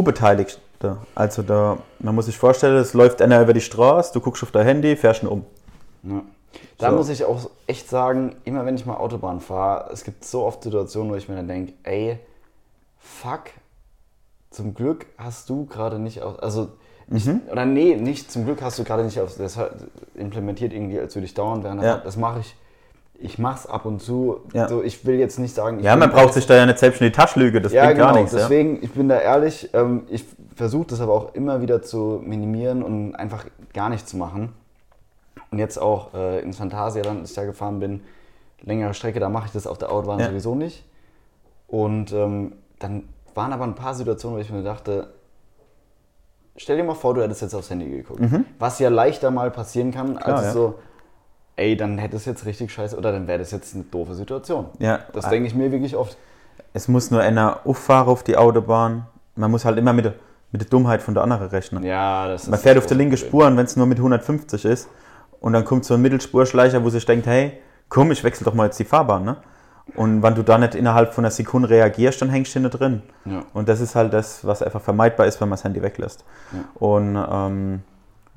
U-Beteiligte, 0.81 0.97
also 1.15 1.41
da, 1.41 1.77
man 1.99 2.15
muss 2.15 2.25
sich 2.25 2.37
vorstellen, 2.37 2.77
es 2.77 2.93
läuft 2.93 3.21
einer 3.21 3.41
über 3.41 3.53
die 3.53 3.61
Straße, 3.61 4.13
du 4.13 4.19
guckst 4.19 4.43
auf 4.43 4.51
dein 4.51 4.65
Handy, 4.65 4.95
fährst 4.95 5.23
ihn 5.23 5.27
um. 5.29 5.45
Ja. 6.03 6.21
Da 6.77 6.89
So. 6.89 6.97
muss 6.97 7.09
ich 7.09 7.23
auch 7.23 7.49
echt 7.67 7.89
sagen, 7.89 8.35
immer 8.43 8.65
wenn 8.65 8.75
ich 8.75 8.85
mal 8.85 8.95
Autobahn 8.97 9.39
fahre, 9.39 9.89
es 9.93 10.03
gibt 10.03 10.25
so 10.25 10.43
oft 10.43 10.63
Situationen, 10.63 11.11
wo 11.11 11.15
ich 11.15 11.29
mir 11.29 11.35
dann 11.35 11.47
denke, 11.47 11.73
ey, 11.83 12.19
fuck, 12.97 13.43
zum 14.49 14.73
Glück 14.73 15.05
hast 15.17 15.49
du 15.49 15.65
gerade 15.65 15.99
nicht 15.99 16.21
auf, 16.21 16.41
also, 16.43 16.69
ich, 17.13 17.25
Mhm. 17.25 17.41
oder 17.51 17.65
nee, 17.65 17.95
nicht 17.95 18.31
zum 18.31 18.45
Glück 18.45 18.61
hast 18.61 18.79
du 18.79 18.83
gerade 18.83 19.03
nicht 19.03 19.19
auf, 19.19 19.35
das 19.37 19.57
implementiert 20.15 20.73
irgendwie, 20.73 20.99
als 20.99 21.15
würde 21.15 21.25
ich 21.25 21.33
dauern 21.33 21.63
während 21.63 21.81
der 21.81 21.89
Ja. 21.89 21.97
Das 21.97 22.17
mache 22.17 22.39
ich, 22.41 22.55
ich 23.19 23.37
mach's 23.37 23.65
ab 23.67 23.85
und 23.85 24.01
zu. 24.01 24.39
Ja. 24.53 24.67
So, 24.67 24.81
ich 24.81 25.05
will 25.05 25.15
jetzt 25.19 25.37
nicht 25.37 25.53
sagen, 25.53 25.79
ich 25.79 25.85
Ja, 25.85 25.95
man 25.95 26.09
braucht 26.11 26.33
sich 26.33 26.47
da 26.47 26.55
ja 26.55 26.65
nicht 26.65 26.79
selbst 26.79 27.01
in 27.01 27.07
die 27.07 27.11
Tasche 27.11 27.39
lügen, 27.39 27.61
das 27.61 27.71
ja, 27.71 27.83
bringt 27.85 27.97
genau. 27.99 28.11
gar 28.13 28.15
nichts. 28.19 28.31
Ja. 28.33 28.39
Deswegen, 28.39 28.79
ich 28.81 28.91
bin 28.91 29.07
da 29.09 29.19
ehrlich, 29.19 29.69
ähm, 29.73 30.03
ich 30.09 30.25
versuche 30.55 30.87
das 30.87 31.01
aber 31.01 31.13
auch 31.13 31.33
immer 31.33 31.61
wieder 31.61 31.81
zu 31.81 32.21
minimieren 32.23 32.83
und 32.83 33.15
einfach 33.15 33.45
gar 33.73 33.89
nicht 33.89 34.07
zu 34.07 34.17
machen. 34.17 34.53
Und 35.49 35.59
jetzt 35.59 35.77
auch 35.77 36.13
äh, 36.13 36.39
ins 36.41 36.57
Phantasialand, 36.57 37.21
als 37.21 37.29
ich 37.31 37.35
da 37.35 37.45
gefahren 37.45 37.79
bin, 37.79 38.01
längere 38.61 38.93
Strecke, 38.93 39.19
da 39.19 39.29
mache 39.29 39.47
ich 39.47 39.51
das 39.51 39.67
auf 39.67 39.77
der 39.77 39.91
Autobahn 39.91 40.19
Ja. 40.19 40.27
sowieso 40.27 40.55
nicht. 40.55 40.85
Und 41.67 42.11
ähm, 42.13 42.53
dann 42.79 43.03
waren 43.33 43.53
aber 43.53 43.63
ein 43.63 43.75
paar 43.75 43.95
Situationen, 43.95 44.37
wo 44.37 44.41
ich 44.41 44.51
mir 44.51 44.63
dachte, 44.63 45.13
stell 46.57 46.77
dir 46.77 46.83
mal 46.83 46.95
vor, 46.95 47.13
du 47.13 47.21
hättest 47.21 47.41
jetzt 47.41 47.53
aufs 47.53 47.69
Handy 47.69 47.89
geguckt. 47.89 48.21
Was 48.59 48.79
ja 48.79 48.89
leichter 48.89 49.31
mal 49.31 49.51
passieren 49.51 49.91
kann, 49.91 50.17
als 50.17 50.17
Mhm. 50.17 50.23
Klar, 50.23 50.43
ja. 50.43 50.51
so, 50.51 50.79
ey, 51.55 51.75
dann 51.77 51.97
hätte 51.97 52.17
es 52.17 52.25
jetzt 52.25 52.45
richtig 52.45 52.71
scheiße 52.71 52.97
oder 52.97 53.11
dann 53.11 53.27
wäre 53.27 53.39
das 53.39 53.51
jetzt 53.51 53.73
eine 53.73 53.83
doofe 53.85 54.15
Situation. 54.15 54.67
Ja. 54.79 54.99
Das 55.13 55.29
denke 55.29 55.47
ich 55.47 55.55
mir 55.55 55.71
wirklich 55.71 55.95
oft. 55.95 56.17
Es 56.73 56.87
muss 56.87 57.11
nur 57.11 57.21
einer 57.21 57.61
auffahren 57.65 58.07
auf 58.07 58.23
die 58.23 58.37
Autobahn. 58.37 59.07
Man 59.35 59.51
muss 59.51 59.65
halt 59.65 59.77
immer 59.77 59.93
mit 59.93 60.05
der, 60.05 60.13
mit 60.51 60.61
der 60.61 60.69
Dummheit 60.69 61.01
von 61.01 61.13
der 61.13 61.23
anderen 61.23 61.47
rechnen. 61.47 61.83
Ja, 61.83 62.27
das 62.27 62.47
Man 62.47 62.55
ist 62.55 62.63
fährt 62.63 62.77
auf 62.77 62.85
der 62.85 62.97
linken. 62.97 63.17
Spur 63.17 63.47
und 63.47 63.57
wenn 63.57 63.65
es 63.65 63.75
nur 63.75 63.85
mit 63.85 63.97
150 63.97 64.65
ist 64.65 64.89
und 65.39 65.53
dann 65.53 65.65
kommt 65.65 65.85
so 65.85 65.93
ein 65.93 66.01
Mittelspurschleicher, 66.01 66.83
wo 66.83 66.89
sich 66.89 67.05
denkt, 67.05 67.25
hey, 67.27 67.53
komm, 67.89 68.11
ich 68.11 68.23
wechsle 68.23 68.45
doch 68.45 68.53
mal 68.53 68.65
jetzt 68.65 68.79
die 68.79 68.85
Fahrbahn, 68.85 69.23
ne? 69.23 69.37
Und 69.95 70.23
wenn 70.23 70.35
du 70.35 70.43
da 70.43 70.57
nicht 70.57 70.75
innerhalb 70.75 71.13
von 71.13 71.25
einer 71.25 71.31
Sekunde 71.31 71.69
reagierst, 71.69 72.21
dann 72.21 72.29
hängst 72.29 72.55
du 72.55 72.59
hinten 72.59 72.77
drin. 72.77 73.01
Ja. 73.25 73.43
Und 73.53 73.67
das 73.67 73.81
ist 73.81 73.95
halt 73.95 74.13
das, 74.13 74.45
was 74.45 74.61
einfach 74.61 74.79
vermeidbar 74.79 75.25
ist, 75.25 75.41
wenn 75.41 75.49
man 75.49 75.57
das 75.57 75.63
Handy 75.63 75.81
weglässt. 75.81 76.23
Und 76.75 77.17
ähm, 77.29 77.81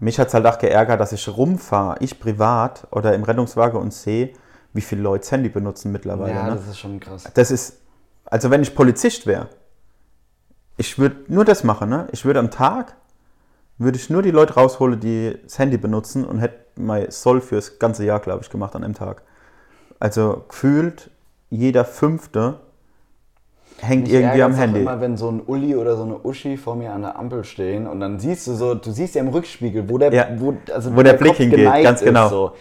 mich 0.01 0.19
hat 0.19 0.29
es 0.29 0.35
halt 0.35 0.47
auch 0.47 0.59
geärgert, 0.59 0.99
dass 1.01 1.13
ich 1.13 1.29
rumfahre, 1.29 1.97
ich 2.01 2.19
privat 2.19 2.87
oder 2.91 3.15
im 3.15 3.23
Rettungswagen 3.23 3.81
und 3.81 3.93
sehe, 3.93 4.31
wie 4.73 4.81
viele 4.81 5.03
Leute 5.03 5.21
das 5.21 5.33
Handy 5.33 5.49
benutzen 5.49 5.93
mittlerweile. 5.93 6.35
Ja, 6.35 6.47
ne? 6.49 6.57
das 6.57 6.67
ist 6.67 6.79
schon 6.79 6.99
krass. 6.99 7.25
Das 7.35 7.51
ist, 7.51 7.79
also 8.25 8.51
wenn 8.51 8.63
ich 8.63 8.75
Polizist 8.75 9.27
wäre, 9.27 9.49
ich 10.77 10.99
würde 10.99 11.17
nur 11.29 11.45
das 11.45 11.65
machen, 11.65 11.89
ne? 11.89 12.09
Ich 12.13 12.25
würde 12.25 12.41
am 12.41 12.51
Tag, 12.51 12.97
würde 13.79 13.97
ich 13.97 14.11
nur 14.11 14.23
die 14.23 14.31
Leute 14.31 14.55
rausholen, 14.55 14.99
die 15.01 15.37
das 15.43 15.59
Handy 15.59 15.77
benutzen 15.79 16.25
und 16.25 16.39
hätte 16.39 16.57
mein 16.77 17.11
Soll 17.11 17.41
fürs 17.41 17.79
ganze 17.79 18.05
Jahr, 18.05 18.21
glaube 18.21 18.43
ich, 18.43 18.51
gemacht 18.51 18.75
an 18.75 18.85
einem 18.85 18.95
Tag. 18.95 19.23
Also 20.01 20.45
gefühlt 20.49 21.11
jeder 21.51 21.85
Fünfte 21.85 22.61
hängt 23.81 24.05
Mich 24.05 24.13
irgendwie 24.13 24.43
am 24.43 24.55
Handy. 24.55 24.81
Immer 24.81 25.01
wenn 25.01 25.17
so 25.17 25.31
ein 25.31 25.41
Uli 25.45 25.77
oder 25.77 25.97
so 25.97 26.03
eine 26.03 26.19
Uschi 26.23 26.57
vor 26.57 26.77
mir 26.77 26.93
an 26.93 27.03
der 27.03 27.19
Ampel 27.19 27.45
stehen 27.45 27.87
und 27.87 28.01
dann 28.01 28.19
siehst 28.19 28.47
du 28.47 28.55
so, 28.55 28.75
du 28.75 28.91
siehst 28.91 29.15
ja 29.15 29.21
im 29.21 29.29
Rückspiegel, 29.29 29.89
wo 29.89 29.99
der, 29.99 30.13
Ja, 30.13 30.29
wo, 30.39 30.57
also 30.73 30.97
wo 30.97 31.03
der 31.03 31.15
Blick 31.15 31.29
Kopf 31.29 31.39
hingeht, 31.39 31.83
ganz 31.83 32.01
genau. 32.01 32.25
Ist, 32.25 32.31
so. 32.31 32.53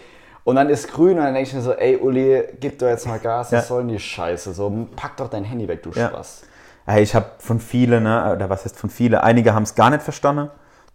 Und 0.44 0.56
dann 0.56 0.68
ist 0.68 0.92
grün 0.92 1.16
und 1.18 1.24
dann 1.24 1.34
denke 1.34 1.48
ich 1.48 1.54
mir 1.54 1.62
so, 1.62 1.72
ey 1.72 1.96
Uli, 1.96 2.42
gib 2.60 2.78
doch 2.78 2.88
jetzt 2.88 3.06
mal 3.06 3.18
Gas, 3.18 3.50
Ja. 3.50 3.58
was 3.58 3.68
soll 3.68 3.82
denn 3.82 3.88
die 3.92 3.98
Scheiße? 3.98 4.52
So, 4.52 4.88
pack 4.94 5.16
doch 5.16 5.28
dein 5.28 5.44
Handy 5.44 5.66
weg, 5.66 5.82
du 5.82 5.90
Ja. 5.90 6.08
Spaß. 6.08 6.42
Ja, 6.86 6.98
ich 6.98 7.14
habe 7.14 7.26
von 7.38 7.60
vielen, 7.60 8.04
ne, 8.04 8.32
oder 8.34 8.50
was 8.50 8.64
heißt 8.64 8.76
von 8.76 8.90
vielen, 8.90 9.14
einige 9.14 9.54
haben 9.54 9.62
es 9.62 9.74
gar 9.74 9.90
nicht 9.90 10.02
verstanden, 10.02 10.50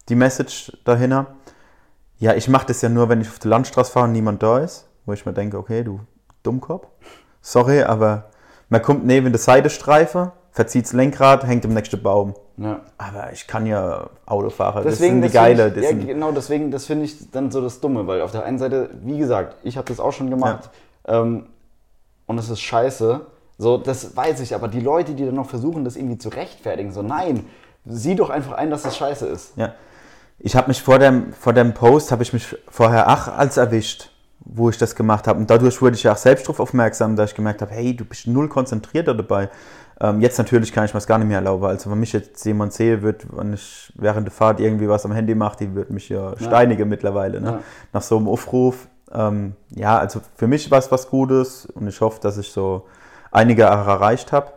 die 0.07 0.15
Message 0.15 0.71
dahinter. 0.85 1.27
Ja, 2.19 2.33
ich 2.33 2.47
mache 2.47 2.67
das 2.67 2.81
ja 2.81 2.89
nur, 2.89 3.09
wenn 3.09 3.21
ich 3.21 3.29
auf 3.29 3.39
der 3.39 3.49
Landstraße 3.49 3.91
fahre 3.91 4.05
und 4.05 4.11
niemand 4.11 4.43
da 4.43 4.59
ist, 4.59 4.87
wo 5.05 5.13
ich 5.13 5.25
mir 5.25 5.33
denke, 5.33 5.57
okay, 5.57 5.83
du 5.83 6.01
Dummkopf, 6.43 6.87
sorry, 7.41 7.83
aber 7.83 8.29
man 8.69 8.81
kommt 8.81 9.05
neben 9.05 9.31
der 9.31 9.39
Seitestreife, 9.39 10.33
verzieht 10.51 10.85
das 10.85 10.93
Lenkrad, 10.93 11.45
hängt 11.45 11.65
im 11.65 11.73
nächsten 11.73 12.01
Baum. 12.01 12.35
Ja. 12.57 12.81
Aber 12.97 13.31
ich 13.31 13.47
kann 13.47 13.65
ja 13.65 14.09
Auto 14.25 14.49
fahren, 14.49 14.83
Deswegen, 14.85 15.21
das 15.21 15.31
sind 15.31 15.47
die 15.47 15.55
geile. 15.55 15.73
Ich, 15.75 15.83
ja, 15.83 15.91
genau, 15.93 16.31
deswegen, 16.31 16.71
das 16.71 16.85
finde 16.85 17.05
ich 17.05 17.31
dann 17.31 17.51
so 17.51 17.61
das 17.61 17.79
Dumme, 17.79 18.05
weil 18.05 18.21
auf 18.21 18.31
der 18.31 18.43
einen 18.43 18.59
Seite, 18.59 18.89
wie 19.01 19.17
gesagt, 19.17 19.55
ich 19.63 19.77
habe 19.77 19.87
das 19.87 19.99
auch 19.99 20.11
schon 20.11 20.29
gemacht 20.29 20.69
ähm, 21.07 21.47
und 22.25 22.37
es 22.37 22.49
ist 22.49 22.59
scheiße. 22.59 23.21
So, 23.59 23.77
das 23.77 24.15
weiß 24.15 24.39
ich, 24.39 24.55
aber 24.55 24.69
die 24.69 24.79
Leute, 24.79 25.13
die 25.13 25.25
dann 25.25 25.35
noch 25.35 25.49
versuchen, 25.49 25.83
das 25.83 25.97
irgendwie 25.97 26.17
zu 26.17 26.29
rechtfertigen, 26.29 26.93
so 26.93 27.01
nein, 27.01 27.45
sieh 27.85 28.15
doch 28.15 28.29
einfach 28.29 28.53
ein, 28.53 28.69
dass 28.69 28.83
das 28.83 28.95
scheiße 28.95 29.27
ist. 29.27 29.51
Ja. 29.57 29.73
Ich 30.39 30.55
habe 30.55 30.69
mich 30.69 30.81
vor 30.81 30.97
dem, 30.97 31.33
vor 31.33 31.51
dem 31.51 31.73
Post, 31.73 32.13
habe 32.13 32.23
ich 32.23 32.31
mich 32.31 32.55
vorher 32.71 33.09
ach 33.09 33.27
als 33.27 33.57
erwischt, 33.57 34.11
wo 34.39 34.69
ich 34.69 34.77
das 34.77 34.95
gemacht 34.95 35.27
habe. 35.27 35.37
Und 35.37 35.49
dadurch 35.49 35.81
wurde 35.81 35.97
ich 35.97 36.03
ja 36.03 36.13
auch 36.13 36.17
selbst 36.17 36.45
darauf 36.45 36.61
aufmerksam, 36.61 37.17
dass 37.17 37.31
ich 37.31 37.35
gemerkt 37.35 37.61
habe, 37.61 37.71
hey, 37.71 37.93
du 37.93 38.05
bist 38.05 38.27
null 38.27 38.47
konzentrierter 38.47 39.13
dabei. 39.13 39.49
Ähm, 39.99 40.21
jetzt 40.21 40.37
natürlich 40.37 40.71
kann 40.71 40.85
ich 40.85 40.93
mir 40.93 40.99
das 40.99 41.07
gar 41.07 41.17
nicht 41.17 41.27
mehr 41.27 41.39
erlauben. 41.39 41.65
Also 41.65 41.91
wenn 41.91 41.99
mich 41.99 42.13
jetzt 42.13 42.45
jemand 42.45 42.71
sehe, 42.71 43.01
wird, 43.01 43.25
wenn 43.35 43.51
ich 43.51 43.91
während 43.95 44.25
der 44.25 44.31
Fahrt 44.31 44.61
irgendwie 44.61 44.87
was 44.87 45.03
am 45.03 45.11
Handy 45.11 45.35
mache, 45.35 45.57
die 45.65 45.75
wird 45.75 45.89
mich 45.89 46.07
ja 46.07 46.33
steinigen 46.37 46.87
mittlerweile. 46.87 47.41
Ne? 47.41 47.47
Ja. 47.49 47.59
Nach 47.91 48.01
so 48.01 48.15
einem 48.15 48.29
Aufruf. 48.29 48.87
Ähm, 49.11 49.57
ja, 49.71 49.99
also 49.99 50.21
für 50.37 50.47
mich 50.47 50.71
war 50.71 50.79
es 50.79 50.89
was 50.93 51.09
Gutes 51.09 51.65
und 51.65 51.89
ich 51.89 51.99
hoffe, 51.99 52.21
dass 52.21 52.37
ich 52.37 52.53
so 52.53 52.85
einige 53.31 53.63
erreicht 53.63 54.31
habe, 54.31 54.53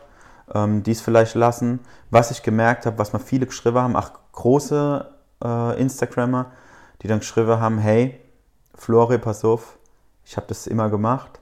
ähm, 0.55 0.83
die 0.83 0.93
es 0.93 1.01
vielleicht 1.01 1.35
lassen. 1.35 1.81
Was 2.11 2.31
ich 2.31 2.43
gemerkt 2.43 2.87
habe, 2.87 2.99
was 2.99 3.13
mir 3.13 3.21
viele 3.21 3.47
geschrieben 3.47 3.79
haben, 3.79 3.97
auch 3.97 4.11
große 4.33 5.07
äh, 5.45 5.81
Instagrammer, 5.81 6.47
die 7.03 7.09
dann 7.09 7.21
geschrieben 7.21 7.61
haben, 7.61 7.79
hey, 7.79 8.21
Flore, 8.75 9.19
pass 9.19 9.45
auf, 9.45 9.79
ich 10.25 10.37
habe 10.37 10.47
das 10.49 10.67
immer 10.67 10.89
gemacht, 10.89 11.41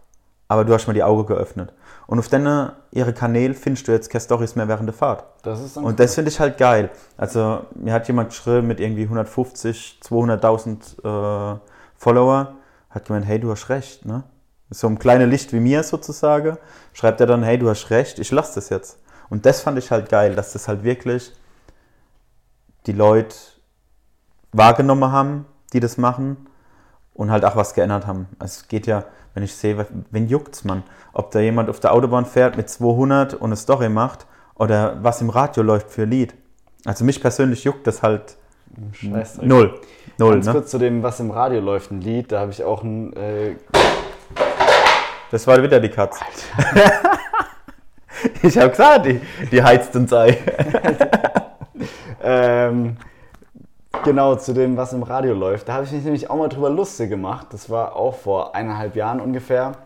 aber 0.49 0.65
du 0.65 0.75
hast 0.75 0.87
mir 0.87 0.95
die 0.95 1.03
Augen 1.03 1.27
geöffnet. 1.27 1.73
Und 2.07 2.19
auf 2.19 2.29
deine, 2.29 2.73
ihre 2.91 3.13
Kanäle 3.13 3.55
findest 3.55 3.87
du 3.87 3.93
jetzt 3.93 4.11
keine 4.11 4.21
Storys 4.21 4.57
mehr 4.57 4.67
während 4.67 4.89
der 4.89 4.95
Fahrt. 4.95 5.25
Das 5.43 5.61
ist 5.61 5.77
Und 5.77 6.01
das 6.01 6.17
finde 6.17 6.31
ich 6.31 6.41
halt 6.41 6.59
geil. 6.59 6.91
Also, 7.17 7.61
mir 7.77 7.93
hat 7.93 8.09
jemand 8.09 8.31
geschrieben 8.31 8.67
mit 8.67 8.81
irgendwie 8.81 9.05
150, 9.05 10.01
200.000 10.03 11.55
äh, 11.55 11.59
Follower, 11.97 12.55
hat 12.91 13.07
gemeint, 13.07 13.27
hey, 13.27 13.39
du 13.39 13.53
hast 13.53 13.69
recht, 13.69 14.07
ne? 14.07 14.25
So 14.71 14.87
ein 14.87 14.99
kleines 14.99 15.29
Licht 15.29 15.53
wie 15.53 15.61
mir 15.61 15.83
sozusagen, 15.83 16.57
schreibt 16.93 17.21
er 17.21 17.27
dann, 17.27 17.43
hey, 17.43 17.59
du 17.59 17.69
hast 17.69 17.91
recht, 17.91 18.19
ich 18.19 18.31
lasse 18.31 18.55
das 18.55 18.69
jetzt. 18.69 18.99
Und 19.29 19.47
das 19.47 19.61
fand 19.61 19.79
ich 19.79 19.91
halt 19.91 20.09
geil, 20.09 20.35
dass 20.35 20.53
das 20.53 20.69
halt 20.69 20.85
wirklich 20.85 21.33
die 22.87 22.93
Leute 22.93 23.35
wahrgenommen 24.53 25.13
haben, 25.13 25.47
die 25.73 25.81
das 25.81 25.99
machen 25.99 26.49
und 27.15 27.31
halt 27.31 27.45
auch 27.45 27.57
was 27.57 27.75
geändert 27.75 28.07
haben. 28.07 28.29
Also 28.39 28.61
es 28.61 28.69
geht 28.69 28.87
ja, 28.87 29.05
wenn 29.35 29.43
ich 29.43 29.55
sehe, 29.55 29.87
wen 30.11 30.29
juckt's 30.29 30.65
man? 30.65 30.83
Ob 31.13 31.31
da 31.31 31.41
jemand 31.41 31.69
auf 31.69 31.81
der 31.81 31.93
Autobahn 31.93 32.25
fährt 32.25 32.57
mit 32.57 32.69
200 32.69 33.35
und 33.35 33.45
eine 33.45 33.57
Story 33.57 33.89
macht 33.89 34.27
oder 34.55 35.03
was 35.03 35.21
im 35.21 35.31
Radio 35.31 35.63
läuft 35.63 35.91
für 35.91 36.03
ein 36.03 36.11
Lied. 36.11 36.35
Also 36.85 37.05
mich 37.05 37.21
persönlich 37.21 37.65
juckt 37.65 37.87
das 37.87 38.03
halt 38.03 38.37
null. 39.43 39.81
Null, 40.19 40.35
Ganz 40.35 40.47
ne? 40.47 40.53
kurz 40.53 40.71
zu 40.71 40.79
dem, 40.79 41.03
was 41.03 41.21
im 41.21 41.31
Radio 41.31 41.61
läuft, 41.61 41.91
ein 41.91 42.01
Lied, 42.01 42.33
da 42.33 42.41
habe 42.41 42.53
ich 42.53 42.65
auch 42.65 42.83
ein. 42.83 43.13
Äh, 43.15 43.57
Das 45.31 45.47
war 45.47 45.63
wieder 45.63 45.79
die 45.79 45.89
Katze. 45.89 46.21
ich 48.43 48.59
habe 48.59 48.71
gesagt, 48.71 49.07
die, 49.07 49.21
die 49.51 49.63
heizt 49.63 49.95
uns 49.95 50.13
ein. 50.13 50.37
ähm, 52.23 52.97
genau, 54.05 54.35
zu 54.35 54.53
dem, 54.53 54.77
was 54.77 54.93
im 54.93 55.05
Radio 55.05 55.35
läuft. 55.35 55.69
Da 55.69 55.75
habe 55.75 55.85
ich 55.85 55.93
mich 55.93 56.03
nämlich 56.03 56.29
auch 56.29 56.37
mal 56.37 56.49
drüber 56.49 56.69
lustig 56.69 57.11
gemacht. 57.11 57.47
Das 57.51 57.71
war 57.71 57.95
auch 57.95 58.17
vor 58.17 58.57
eineinhalb 58.57 58.97
Jahren 58.97 59.21
ungefähr. 59.21 59.77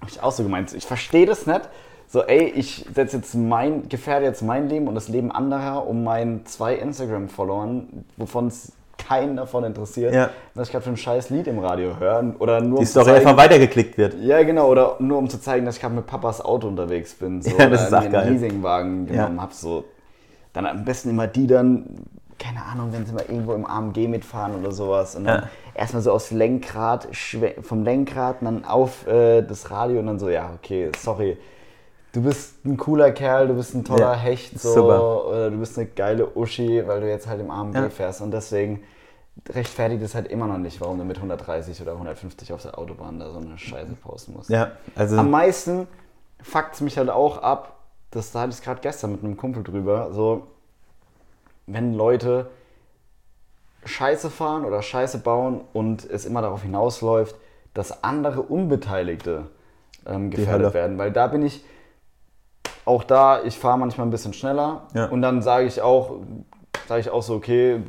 Habe 0.00 0.10
ich 0.10 0.22
auch 0.22 0.32
so 0.32 0.42
gemeint. 0.42 0.74
Ich 0.74 0.86
verstehe 0.86 1.24
das 1.24 1.46
nicht. 1.46 1.62
So, 2.06 2.22
ey, 2.22 2.44
ich 2.44 2.86
setze 2.94 3.18
jetzt 3.18 3.34
mein, 3.34 3.88
gefährde 3.88 4.26
jetzt 4.26 4.42
mein 4.42 4.68
Leben 4.68 4.86
und 4.88 4.94
das 4.94 5.08
Leben 5.08 5.30
anderer 5.30 5.86
um 5.86 6.04
meinen 6.04 6.46
zwei 6.46 6.74
Instagram-Followern, 6.74 8.04
wovon 8.16 8.46
es 8.48 8.72
keinen 8.98 9.36
davon 9.36 9.64
interessiert, 9.64 10.14
Ja. 10.14 10.30
dass 10.54 10.68
ich 10.68 10.72
gerade 10.72 10.84
für 10.84 10.90
ein 10.90 10.96
scheiß 10.96 11.30
Lied 11.30 11.46
im 11.46 11.58
Radio 11.60 11.98
höre. 11.98 12.34
Oder 12.40 12.60
nur 12.60 12.78
Die 12.78 12.80
um 12.80 12.86
Story 12.86 13.06
zeigen- 13.06 13.18
einfach 13.26 13.36
weitergeklickt 13.36 13.96
wird. 13.96 14.14
Ja, 14.20 14.42
genau, 14.42 14.68
oder 14.68 14.96
nur 14.98 15.18
um 15.18 15.28
zu 15.30 15.40
zeigen, 15.40 15.64
dass 15.64 15.76
ich 15.76 15.80
gerade 15.80 15.94
mit 15.94 16.06
Papas 16.06 16.40
Auto 16.44 16.68
unterwegs 16.68 17.14
bin. 17.14 17.40
So, 17.40 17.50
Ja, 17.58 17.68
das 17.68 17.84
ist 17.86 17.94
auch 17.94 18.10
geil. 18.10 18.30
Leasingwagen 18.30 19.06
genommen 19.06 19.36
Ja. 19.36 19.42
habe. 19.42 19.54
So. 19.54 19.84
Dann 20.52 20.66
am 20.66 20.84
besten 20.84 21.10
immer 21.10 21.26
die 21.26 21.46
dann, 21.46 21.86
keine 22.38 22.64
Ahnung, 22.64 22.88
wenn 22.92 23.06
sie 23.06 23.12
mal 23.12 23.24
irgendwo 23.28 23.52
im 23.54 23.64
AMG 23.66 24.08
mitfahren 24.08 24.54
oder 24.60 24.72
sowas. 24.72 25.14
Und 25.16 25.24
dann 25.24 25.42
Ja. 25.42 25.48
erstmal 25.74 26.02
so 26.02 26.12
aufs 26.12 26.30
Lenkrad, 26.30 27.08
vom 27.62 27.84
Lenkrad 27.84 28.40
und 28.42 28.44
dann 28.46 28.64
auf 28.64 29.06
äh, 29.06 29.42
das 29.42 29.70
Radio 29.70 30.00
und 30.00 30.06
dann 30.06 30.18
so, 30.18 30.28
ja, 30.28 30.50
okay, 30.56 30.90
sorry. 30.98 31.36
Du 32.12 32.22
bist 32.22 32.64
ein 32.64 32.76
cooler 32.76 33.12
Kerl, 33.12 33.48
du 33.48 33.54
bist 33.54 33.74
ein 33.74 33.84
toller 33.84 34.12
Ja, 34.14 34.18
Hecht, 34.18 34.58
so, 34.58 34.74
super. 34.74 35.26
oder 35.28 35.50
du 35.50 35.58
bist 35.58 35.78
eine 35.78 35.86
geile 35.88 36.26
Uschi, 36.34 36.86
weil 36.86 37.00
du 37.00 37.08
jetzt 37.08 37.26
halt 37.26 37.40
im 37.40 37.50
AMG 37.50 37.74
Ja. 37.76 37.90
fährst. 37.90 38.20
Und 38.22 38.30
deswegen 38.30 38.82
rechtfertigt 39.50 40.02
es 40.02 40.14
halt 40.14 40.26
immer 40.28 40.46
noch 40.46 40.58
nicht, 40.58 40.80
warum 40.80 40.98
du 40.98 41.04
mit 41.04 41.16
130 41.18 41.80
oder 41.82 41.92
150 41.92 42.52
auf 42.52 42.62
der 42.62 42.78
Autobahn 42.78 43.20
da 43.20 43.30
so 43.30 43.38
eine 43.38 43.56
Scheiße 43.58 43.92
posten 44.02 44.32
musst. 44.34 44.50
Ja, 44.50 44.72
also 44.96 45.18
Am 45.18 45.30
meisten 45.30 45.86
fuckt 46.42 46.74
es 46.74 46.80
mich 46.80 46.96
halt 46.98 47.10
auch 47.10 47.38
ab, 47.42 47.76
das 48.10 48.32
da 48.32 48.40
hatte 48.40 48.52
ich 48.52 48.62
gerade 48.62 48.80
gestern 48.80 49.12
mit 49.12 49.22
einem 49.22 49.36
Kumpel 49.36 49.62
drüber, 49.62 50.12
so 50.12 50.46
wenn 51.66 51.92
Leute 51.94 52.48
Scheiße 53.84 54.30
fahren 54.30 54.64
oder 54.64 54.82
Scheiße 54.82 55.18
bauen 55.18 55.60
und 55.72 56.04
es 56.04 56.24
immer 56.24 56.42
darauf 56.42 56.62
hinausläuft, 56.62 57.36
dass 57.74 58.02
andere 58.02 58.42
Unbeteiligte 58.42 59.46
ähm, 60.06 60.30
gefährdet 60.30 60.64
Hölle. 60.68 60.74
werden. 60.74 60.98
Weil 60.98 61.12
da 61.12 61.26
bin 61.28 61.42
ich 61.42 61.64
auch 62.88 63.04
da, 63.04 63.42
ich 63.44 63.58
fahre 63.58 63.78
manchmal 63.78 64.06
ein 64.06 64.10
bisschen 64.10 64.32
schneller 64.32 64.82
Ja. 64.94 65.06
und 65.06 65.22
dann 65.22 65.42
sage 65.42 65.66
ich 65.66 65.80
auch, 65.82 66.10
sage 66.88 67.00
ich 67.02 67.10
auch 67.10 67.22
so, 67.22 67.34
okay, 67.34 67.82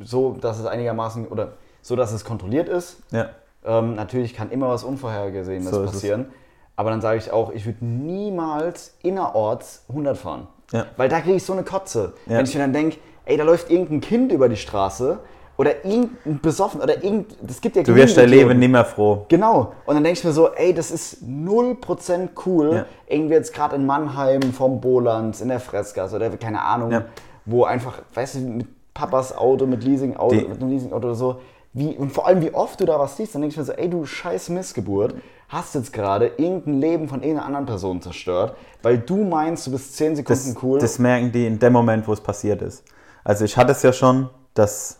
so, 0.00 0.32
dass 0.40 0.58
es 0.58 0.66
einigermaßen 0.66 1.28
oder 1.28 1.52
so, 1.82 1.94
dass 1.96 2.12
es 2.12 2.24
kontrolliert 2.24 2.68
ist. 2.68 3.02
ja, 3.10 3.28
Ähm, 3.64 3.94
natürlich 3.94 4.34
kann 4.34 4.50
immer 4.50 4.68
was 4.70 4.82
Unvorhergesehenes 4.84 5.70
So 5.70 5.84
passieren. 5.84 6.30
Aber 6.76 6.88
dann 6.90 7.02
sage 7.02 7.18
ich 7.18 7.30
auch, 7.30 7.52
ich 7.52 7.66
würde 7.66 7.84
niemals 7.84 8.96
innerorts 9.02 9.84
100 9.88 10.16
fahren. 10.16 10.46
Ja. 10.72 10.86
Weil 10.96 11.08
da 11.10 11.20
kriege 11.20 11.36
ich 11.36 11.44
so 11.44 11.52
eine 11.52 11.62
Kotze. 11.62 12.14
Wenn 12.26 12.44
ich 12.46 12.54
mir 12.54 12.60
dann 12.62 12.72
denke, 12.72 12.96
ey, 13.26 13.36
da 13.36 13.44
läuft 13.44 13.70
irgendein 13.70 14.00
Kind 14.00 14.32
über 14.32 14.48
die 14.48 14.56
Straße 14.56 15.18
oder 15.60 15.84
irgendein 15.84 16.40
Besoffen 16.40 16.80
oder 16.80 17.04
irgend. 17.04 17.36
Das 17.42 17.60
gibt 17.60 17.76
ja 17.76 17.82
du 17.82 17.94
wirst 17.94 18.16
dein 18.16 18.30
Leben 18.30 18.58
nicht 18.58 18.70
mehr 18.72 18.86
froh. 18.86 19.26
Genau. 19.28 19.74
Und 19.84 19.94
dann 19.94 20.02
denke 20.02 20.18
ich 20.18 20.24
mir 20.24 20.32
so, 20.32 20.48
ey, 20.54 20.72
das 20.72 20.90
ist 20.90 21.22
0% 21.22 22.30
cool. 22.46 22.72
Ja. 22.74 22.86
Irgendwie 23.06 23.34
jetzt 23.34 23.52
gerade 23.52 23.76
in 23.76 23.84
Mannheim 23.84 24.40
vom 24.54 24.80
Bolands, 24.80 25.42
in 25.42 25.48
der 25.48 25.60
Fressgasse 25.60 26.16
oder 26.16 26.30
keine 26.30 26.62
Ahnung, 26.62 26.90
Ja. 26.92 27.04
wo 27.44 27.64
einfach, 27.64 28.00
weißt 28.14 28.36
du, 28.36 28.38
mit 28.38 28.68
Papas 28.94 29.36
Auto, 29.36 29.66
mit 29.66 29.84
Leasing-Auto, 29.84 30.34
mit 30.34 30.62
einem 30.62 30.70
Leasing-Auto 30.70 31.06
oder 31.08 31.14
so, 31.14 31.40
wie, 31.74 31.94
und 31.94 32.10
vor 32.10 32.26
allem 32.26 32.40
wie 32.40 32.54
oft 32.54 32.80
du 32.80 32.86
da 32.86 32.98
was 32.98 33.18
siehst, 33.18 33.34
dann 33.34 33.42
denke 33.42 33.52
ich 33.52 33.58
mir 33.58 33.64
so, 33.64 33.72
ey, 33.72 33.90
du 33.90 34.06
scheiß 34.06 34.48
Missgeburt, 34.48 35.14
hast 35.50 35.74
jetzt 35.74 35.92
gerade 35.92 36.28
irgendein 36.38 36.80
Leben 36.80 37.08
von 37.08 37.20
irgendeiner 37.20 37.46
anderen 37.46 37.66
Person 37.66 38.00
zerstört, 38.00 38.56
weil 38.82 38.96
du 38.96 39.24
meinst, 39.24 39.66
du 39.66 39.72
bist 39.72 39.94
10 39.94 40.16
Sekunden 40.16 40.54
Das, 40.54 40.62
cool. 40.62 40.78
das 40.78 40.98
merken 40.98 41.30
die 41.30 41.46
in 41.46 41.58
dem 41.58 41.74
Moment, 41.74 42.08
wo 42.08 42.14
es 42.14 42.20
passiert 42.22 42.62
ist. 42.62 42.82
Also 43.24 43.44
ich 43.44 43.58
hatte 43.58 43.72
es 43.72 43.82
ja 43.82 43.92
schon, 43.92 44.30
dass 44.54 44.99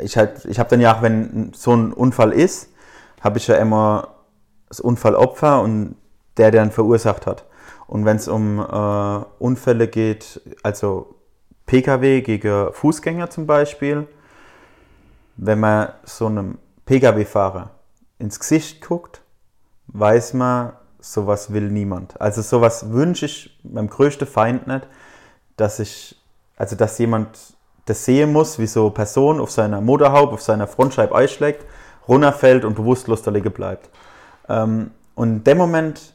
ich 0.00 0.16
halt, 0.16 0.44
ich 0.44 0.58
habe 0.58 0.70
dann 0.70 0.80
ja, 0.80 0.96
auch, 0.96 1.02
wenn 1.02 1.52
so 1.54 1.74
ein 1.74 1.92
Unfall 1.92 2.32
ist, 2.32 2.70
habe 3.20 3.38
ich 3.38 3.46
ja 3.46 3.56
immer 3.56 4.08
das 4.68 4.80
Unfallopfer 4.80 5.62
und 5.62 5.96
der, 6.36 6.50
der 6.50 6.64
ihn 6.64 6.70
verursacht 6.70 7.26
hat. 7.26 7.44
Und 7.86 8.04
wenn 8.04 8.16
es 8.16 8.28
um 8.28 8.60
äh, 8.60 9.24
Unfälle 9.38 9.88
geht, 9.88 10.40
also 10.62 11.16
Pkw 11.66 12.20
gegen 12.22 12.72
Fußgänger 12.72 13.30
zum 13.30 13.46
Beispiel, 13.46 14.06
wenn 15.36 15.60
man 15.60 15.92
so 16.04 16.26
einem 16.26 16.58
Pkw-Fahrer 16.84 17.70
ins 18.18 18.38
Gesicht 18.40 18.80
guckt, 18.80 19.22
weiß 19.88 20.34
man, 20.34 20.72
sowas 21.00 21.52
will 21.52 21.70
niemand. 21.70 22.20
Also 22.20 22.42
sowas 22.42 22.90
wünsche 22.90 23.26
ich 23.26 23.58
meinem 23.62 23.88
größten 23.88 24.26
Feind 24.26 24.66
nicht, 24.66 24.86
dass 25.56 25.78
ich, 25.78 26.20
also 26.56 26.76
dass 26.76 26.98
jemand 26.98 27.56
das 27.88 28.04
sehen 28.04 28.32
muss, 28.32 28.58
wie 28.58 28.66
so 28.66 28.90
Person 28.90 29.40
auf 29.40 29.50
seiner 29.50 29.80
Motorhaube, 29.80 30.32
auf 30.32 30.42
seiner 30.42 30.66
Frontscheibe 30.66 31.14
einschlägt, 31.14 31.64
runterfällt 32.06 32.64
und 32.64 32.74
bewusstlos 32.74 33.22
da 33.22 33.30
liegen 33.30 33.52
bleibt. 33.52 33.90
Ähm, 34.48 34.90
und 35.14 35.28
in 35.28 35.44
dem 35.44 35.58
Moment, 35.58 36.14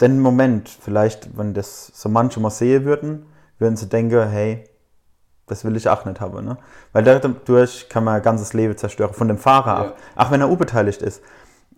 den 0.00 0.20
Moment, 0.20 0.68
vielleicht, 0.68 1.36
wenn 1.36 1.54
das 1.54 1.90
so 1.94 2.08
manche 2.08 2.40
mal 2.40 2.50
sehen 2.50 2.84
würden, 2.84 3.26
würden 3.58 3.76
sie 3.76 3.88
denken, 3.88 4.28
hey, 4.28 4.64
das 5.46 5.64
will 5.64 5.76
ich 5.76 5.88
auch 5.88 6.04
nicht 6.04 6.20
haben. 6.20 6.44
Ne? 6.44 6.58
Weil 6.92 7.04
dadurch 7.04 7.88
kann 7.88 8.04
man 8.04 8.16
ein 8.16 8.22
ganzes 8.22 8.52
Leben 8.52 8.76
zerstören, 8.76 9.14
von 9.14 9.28
dem 9.28 9.38
Fahrer 9.38 9.84
Ja. 9.84 9.92
auch, 10.16 10.26
auch 10.26 10.30
wenn 10.30 10.40
er 10.40 10.50
unbeteiligt 10.50 11.02
ist. 11.02 11.22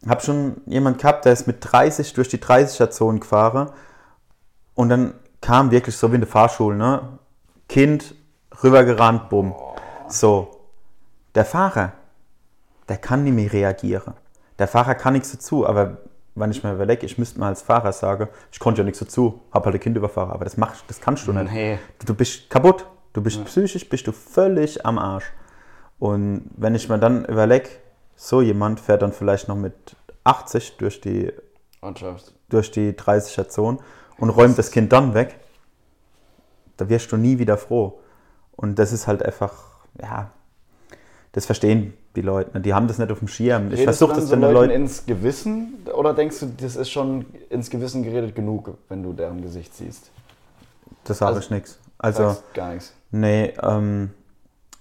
Hab 0.09 0.23
schon 0.23 0.61
jemand 0.67 0.99
gehabt, 0.99 1.25
der 1.25 1.33
ist 1.33 1.47
mit 1.47 1.59
30 1.61 2.15
durch 2.15 2.29
die 2.29 2.39
30er-Zone 2.39 3.21
gefahren 3.21 3.71
und 4.75 4.89
dann 4.89 5.15
kam 5.41 5.71
wirklich 5.71 5.97
so 5.97 6.11
wie 6.11 6.17
in 6.17 6.21
der 6.23 6.29
Fahrschule, 6.29 6.77
ne? 6.77 7.19
Kind 7.69 8.15
rübergerannt, 8.63 9.29
bumm. 9.29 9.55
So. 10.09 10.57
Der 11.35 11.45
Fahrer, 11.45 11.93
der 12.89 12.97
kann 12.97 13.25
nicht 13.25 13.35
mehr 13.35 13.53
reagieren. 13.53 14.15
Der 14.59 14.67
Fahrer 14.67 14.95
kann 14.95 15.13
nichts 15.13 15.31
dazu, 15.31 15.67
aber 15.67 15.99
wenn 16.35 16.51
ich 16.51 16.63
mir 16.65 16.73
überlege, 16.73 17.07
ich 17.07 17.19
müsste 17.19 17.39
mal 17.39 17.49
als 17.49 17.63
Fahrer 17.63 17.93
sagen, 17.93 18.29
ich 18.51 18.59
konnte 18.59 18.81
ja 18.81 18.85
nichts 18.85 18.99
dazu, 18.99 19.43
hab 19.53 19.65
halt 19.65 19.77
ein 19.77 19.81
Kind 19.81 19.97
überfahren, 19.97 20.31
aber 20.31 20.45
das 20.45 20.57
machst, 20.57 20.85
das 20.89 21.01
kannst 21.01 21.27
du 21.27 21.33
nicht. 21.33 21.53
Nee. 21.53 21.79
Du, 22.01 22.07
du 22.07 22.15
bist 22.15 22.51
kaputt. 22.51 22.87
Du 23.13 23.23
bist 23.23 23.45
psychisch, 23.45 23.89
bist 23.89 24.07
du 24.07 24.13
völlig 24.13 24.87
am 24.87 24.99
Arsch. 24.99 25.33
Und 25.99 26.49
wenn 26.57 26.75
ich 26.75 26.89
mir 26.89 26.99
dann 26.99 27.25
überlege, 27.25 27.69
so 28.15 28.41
jemand 28.41 28.79
fährt 28.79 29.03
dann 29.03 29.13
vielleicht 29.13 29.49
noch 29.49 29.57
mit 29.57 29.97
80 30.25 30.77
durch 30.77 31.01
die, 31.01 31.33
durch 32.49 32.71
die 32.71 32.93
30er 32.93 33.49
Zone 33.49 33.79
und 34.19 34.31
räumt 34.31 34.59
das 34.59 34.71
Kind 34.71 34.93
dann 34.93 35.15
weg, 35.15 35.41
da 36.77 36.89
wirst 36.89 37.11
du 37.11 37.17
nie 37.17 37.39
wieder 37.39 37.59
froh. 37.59 38.01
Und 38.61 38.79
das 38.79 38.93
ist 38.93 39.07
halt 39.07 39.25
einfach, 39.25 39.55
ja, 40.03 40.31
das 41.33 41.47
verstehen 41.47 41.95
die 42.15 42.21
Leute. 42.21 42.51
nicht. 42.53 42.67
Die 42.67 42.75
haben 42.75 42.89
das 42.89 42.99
nicht 42.99 43.11
auf 43.11 43.21
dem 43.21 43.29
Schirm. 43.29 43.73
Ich 43.73 43.83
versuche 43.85 44.15
das 44.15 44.27
so 44.27 44.37
den 44.37 44.53
Leuten 44.53 44.71
ins 44.71 45.07
Gewissen 45.07 45.79
oder 45.97 46.13
denkst 46.13 46.41
du, 46.41 46.47
das 46.61 46.77
ist 46.77 46.91
schon 46.91 47.25
ins 47.49 47.71
Gewissen 47.71 48.03
geredet 48.03 48.35
genug, 48.35 48.77
wenn 48.91 49.03
du 49.03 49.15
deren 49.15 49.41
Gesicht 49.41 49.75
siehst? 49.75 50.11
Das 51.05 51.19
sage 51.19 51.37
also- 51.37 51.41
ich 51.41 51.51
nichts. 51.51 51.79
Also, 51.97 52.37
gar 52.55 52.75
nichts. 52.75 52.95
nee, 53.11 53.53
ähm, 53.63 54.11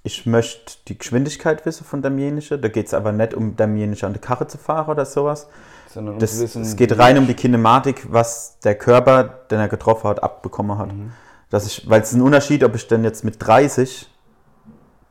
ich 0.03 0.25
möchte 0.25 0.73
die 0.87 0.97
Geschwindigkeit 0.97 1.65
wissen 1.65 1.85
von 1.85 2.01
demjenigen. 2.01 2.61
Da 2.61 2.67
geht 2.67 2.87
es 2.87 2.93
aber 2.93 3.11
nicht 3.11 3.33
um 3.33 3.55
demjenigen 3.55 4.05
an 4.05 4.13
die 4.13 4.19
Karre 4.19 4.47
zu 4.47 4.57
fahren 4.57 4.89
oder 4.89 5.05
sowas. 5.05 5.47
Sondern 5.89 6.15
um 6.15 6.19
Das, 6.19 6.39
wissen, 6.39 6.61
es 6.63 6.75
geht 6.75 6.97
rein 6.97 7.17
um 7.17 7.27
die 7.27 7.33
Kinematik, 7.33 8.07
was 8.11 8.57
der 8.59 8.75
Körper, 8.75 9.23
den 9.51 9.59
er 9.59 9.67
getroffen 9.67 10.09
hat, 10.09 10.23
abbekommen 10.23 10.77
hat. 10.77 10.93
Mhm. 10.93 11.11
Dass 11.49 11.65
ich, 11.65 11.89
weil 11.89 12.01
es 12.01 12.09
ist 12.09 12.15
ein 12.15 12.21
Unterschied, 12.21 12.63
ob 12.63 12.75
ich 12.75 12.87
denn 12.87 13.03
jetzt 13.03 13.23
mit 13.23 13.35
30 13.39 14.09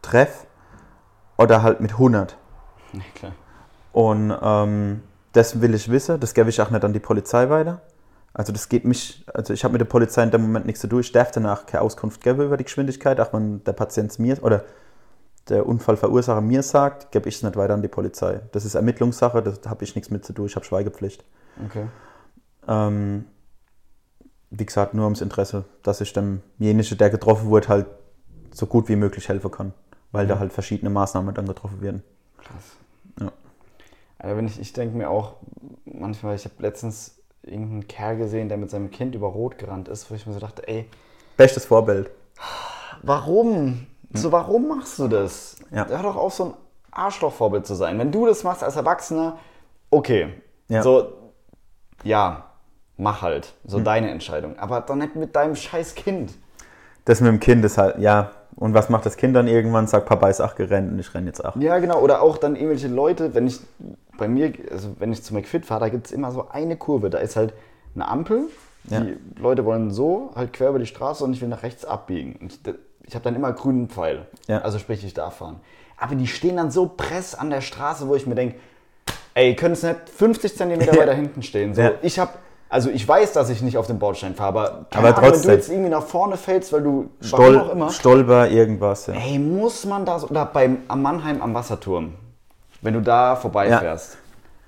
treffe 0.02 0.46
oder 1.36 1.62
halt 1.62 1.80
mit 1.80 1.92
100. 1.92 2.36
Ja, 2.92 3.00
klar. 3.14 3.32
Und 3.92 4.36
ähm, 4.40 5.02
das 5.32 5.60
will 5.60 5.74
ich 5.74 5.90
wissen. 5.90 6.20
Das 6.20 6.34
gebe 6.34 6.50
ich 6.50 6.60
auch 6.60 6.70
nicht 6.70 6.84
an 6.84 6.92
die 6.92 7.00
Polizei 7.00 7.50
weiter. 7.50 7.82
Also 8.34 8.52
das 8.52 8.68
geht 8.68 8.84
mich, 8.84 9.24
also 9.34 9.52
ich 9.52 9.64
habe 9.64 9.72
mit 9.72 9.80
der 9.80 9.86
Polizei 9.86 10.22
in 10.22 10.30
dem 10.30 10.42
Moment 10.42 10.66
nichts 10.66 10.80
zu 10.80 10.86
tun. 10.86 11.00
Ich 11.00 11.12
darf 11.12 11.30
danach 11.32 11.66
keine 11.66 11.82
Auskunft 11.82 12.22
geben 12.22 12.42
über 12.42 12.56
die 12.56 12.64
Geschwindigkeit, 12.64 13.18
auch 13.20 13.32
wenn 13.32 13.64
der 13.64 13.72
Patient 13.72 14.16
mir 14.18 14.40
oder 14.42 14.64
der 15.48 15.66
Unfallverursacher 15.66 16.40
mir 16.40 16.62
sagt, 16.62 17.10
gebe 17.10 17.28
ich 17.28 17.36
es 17.36 17.42
nicht 17.42 17.56
weiter 17.56 17.74
an 17.74 17.82
die 17.82 17.88
Polizei. 17.88 18.40
Das 18.52 18.64
ist 18.64 18.74
Ermittlungssache, 18.74 19.42
da 19.42 19.70
habe 19.70 19.82
ich 19.82 19.94
nichts 19.94 20.10
mit 20.10 20.24
zu 20.24 20.32
tun. 20.32 20.46
Ich 20.46 20.56
habe 20.56 20.64
Schweigepflicht. 20.64 21.24
Okay. 21.66 21.86
Ähm, 22.68 23.24
wie 24.50 24.66
gesagt, 24.66 24.94
nur 24.94 25.04
ums 25.04 25.20
Interesse, 25.20 25.64
dass 25.82 26.00
ich 26.00 26.12
demjenigen, 26.12 26.98
der 26.98 27.10
getroffen 27.10 27.48
wurde, 27.48 27.68
halt 27.68 27.86
so 28.50 28.66
gut 28.66 28.88
wie 28.88 28.96
möglich 28.96 29.28
helfen 29.28 29.50
kann. 29.50 29.72
Weil 30.10 30.26
da 30.26 30.38
halt 30.38 30.54
verschiedene 30.54 30.90
Maßnahmen 30.90 31.34
dann 31.34 31.46
getroffen 31.46 31.82
werden. 31.82 32.02
Krass. 32.38 32.76
Ja. 33.20 33.32
Also 34.18 34.36
wenn 34.36 34.46
ich, 34.46 34.58
ich 34.58 34.72
denke 34.72 34.96
mir 34.96 35.10
auch 35.10 35.34
manchmal, 35.84 36.34
ich 36.34 36.44
habe 36.44 36.54
letztens 36.58 37.18
irgendeinen 37.42 37.88
Kerl 37.88 38.16
gesehen, 38.16 38.48
der 38.48 38.56
mit 38.56 38.70
seinem 38.70 38.90
Kind 38.90 39.14
über 39.14 39.28
Rot 39.28 39.58
gerannt 39.58 39.88
ist, 39.88 40.10
wo 40.10 40.14
ich 40.14 40.26
mir 40.26 40.32
so 40.32 40.40
dachte, 40.40 40.66
ey, 40.66 40.88
Bestes 41.36 41.66
Vorbild. 41.66 42.10
warum? 43.02 43.86
So, 44.12 44.32
warum 44.32 44.68
machst 44.68 44.98
du 44.98 45.08
das? 45.08 45.56
Ja. 45.70 45.86
Hör 45.86 46.02
doch 46.02 46.16
auf, 46.16 46.34
so 46.34 46.44
ein 46.46 46.54
Arschlochvorbild 46.90 47.66
zu 47.66 47.74
sein. 47.74 47.98
Wenn 47.98 48.10
du 48.10 48.26
das 48.26 48.42
machst 48.42 48.64
als 48.64 48.76
Erwachsener, 48.76 49.38
okay. 49.90 50.32
Ja. 50.68 50.82
So, 50.82 51.12
ja, 52.02 52.47
mach 52.98 53.22
halt. 53.22 53.46
Hm. 53.46 53.70
So 53.70 53.80
deine 53.80 54.10
Entscheidung. 54.10 54.58
Aber 54.58 54.80
dann 54.82 54.98
nicht 54.98 55.16
mit 55.16 55.34
deinem 55.34 55.56
scheiß 55.56 55.94
Kind. 55.94 56.32
Das 57.06 57.20
mit 57.20 57.28
dem 57.30 57.40
Kind 57.40 57.64
ist 57.64 57.78
halt, 57.78 57.98
ja. 57.98 58.32
Und 58.56 58.74
was 58.74 58.88
macht 58.90 59.06
das 59.06 59.16
Kind 59.16 59.34
dann 59.34 59.48
irgendwann? 59.48 59.86
Sagt, 59.86 60.06
Papa 60.06 60.28
ist 60.28 60.40
ach 60.40 60.56
gerannt 60.56 60.92
und 60.92 60.98
ich 60.98 61.14
renne 61.14 61.28
jetzt 61.28 61.44
ach. 61.44 61.56
Ja, 61.56 61.78
genau. 61.78 62.00
Oder 62.00 62.20
auch 62.22 62.36
dann 62.36 62.56
irgendwelche 62.56 62.88
Leute, 62.88 63.34
wenn 63.34 63.46
ich 63.46 63.60
bei 64.18 64.26
mir, 64.28 64.52
also 64.70 64.96
wenn 64.98 65.12
ich 65.12 65.22
zu 65.22 65.32
McFit 65.32 65.64
fahre, 65.64 65.80
da 65.80 65.88
gibt 65.88 66.06
es 66.06 66.12
immer 66.12 66.32
so 66.32 66.48
eine 66.50 66.76
Kurve. 66.76 67.08
Da 67.08 67.18
ist 67.18 67.36
halt 67.36 67.54
eine 67.94 68.08
Ampel. 68.08 68.48
Die 68.84 68.94
Ja. 68.94 69.02
Leute 69.38 69.64
wollen 69.64 69.90
so 69.90 70.32
halt 70.34 70.52
quer 70.52 70.70
über 70.70 70.78
die 70.80 70.86
Straße 70.86 71.22
und 71.24 71.32
ich 71.32 71.40
will 71.40 71.48
nach 71.48 71.62
rechts 71.62 71.84
abbiegen. 71.84 72.36
Und 72.40 72.52
ich 72.52 72.74
ich 73.08 73.14
habe 73.14 73.24
dann 73.24 73.34
immer 73.36 73.52
grünen 73.52 73.88
Pfeil. 73.88 74.26
Ja. 74.48 74.58
Also 74.58 74.78
sprich, 74.78 75.02
ich 75.04 75.14
darf 75.14 75.36
fahren. 75.36 75.60
Aber 75.96 76.14
die 76.14 76.26
stehen 76.26 76.56
dann 76.56 76.70
so 76.70 76.86
press 76.94 77.34
an 77.34 77.48
der 77.50 77.62
Straße, 77.62 78.06
wo 78.06 78.14
ich 78.14 78.26
mir 78.26 78.34
denke, 78.34 78.56
ey, 79.34 79.56
können 79.56 79.72
es 79.72 79.82
nicht 79.82 80.10
50 80.14 80.56
Zentimeter 80.56 80.92
weiter 80.98 81.14
hinten 81.14 81.42
stehen. 81.42 81.74
So, 81.74 81.80
Ja. 81.80 81.92
Ich 82.02 82.18
habe, 82.18 82.32
also 82.68 82.90
ich 82.90 83.06
weiß, 83.06 83.32
dass 83.32 83.48
ich 83.50 83.62
nicht 83.62 83.78
auf 83.78 83.86
den 83.86 83.98
Bordstein 83.98 84.34
fahre, 84.34 84.48
aber, 84.48 84.86
Aber 84.94 85.18
Ahnung, 85.18 85.32
wenn 85.32 85.42
du 85.42 85.52
jetzt 85.52 85.70
irgendwie 85.70 85.90
nach 85.90 86.02
vorne 86.04 86.36
fällst, 86.36 86.72
weil 86.72 86.82
du, 86.82 87.10
warum 87.20 87.46
Stol 87.46 87.58
auch 87.58 87.72
immer. 87.72 87.90
Stolper, 87.90 88.48
irgendwas. 88.50 89.06
Ja. 89.06 89.14
Ey, 89.14 89.38
muss 89.38 89.84
man 89.84 90.04
da 90.04 90.18
so, 90.18 90.28
oder 90.28 90.44
beim, 90.46 90.78
am 90.88 91.02
Mannheim 91.02 91.40
am 91.40 91.54
Wasserturm, 91.54 92.14
wenn 92.82 92.94
du 92.94 93.00
da 93.00 93.36
vorbeifährst, 93.36 94.18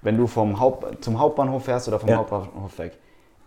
wenn 0.03 0.17
du 0.17 0.27
vom 0.27 0.59
Haupt, 0.59 1.05
zum 1.05 1.19
Hauptbahnhof 1.19 1.65
fährst 1.65 1.89
oder 1.89 1.99
vom 1.99 2.09
Ja. 2.09 2.17
Hauptbahnhof 2.17 2.79
weg, 2.79 2.93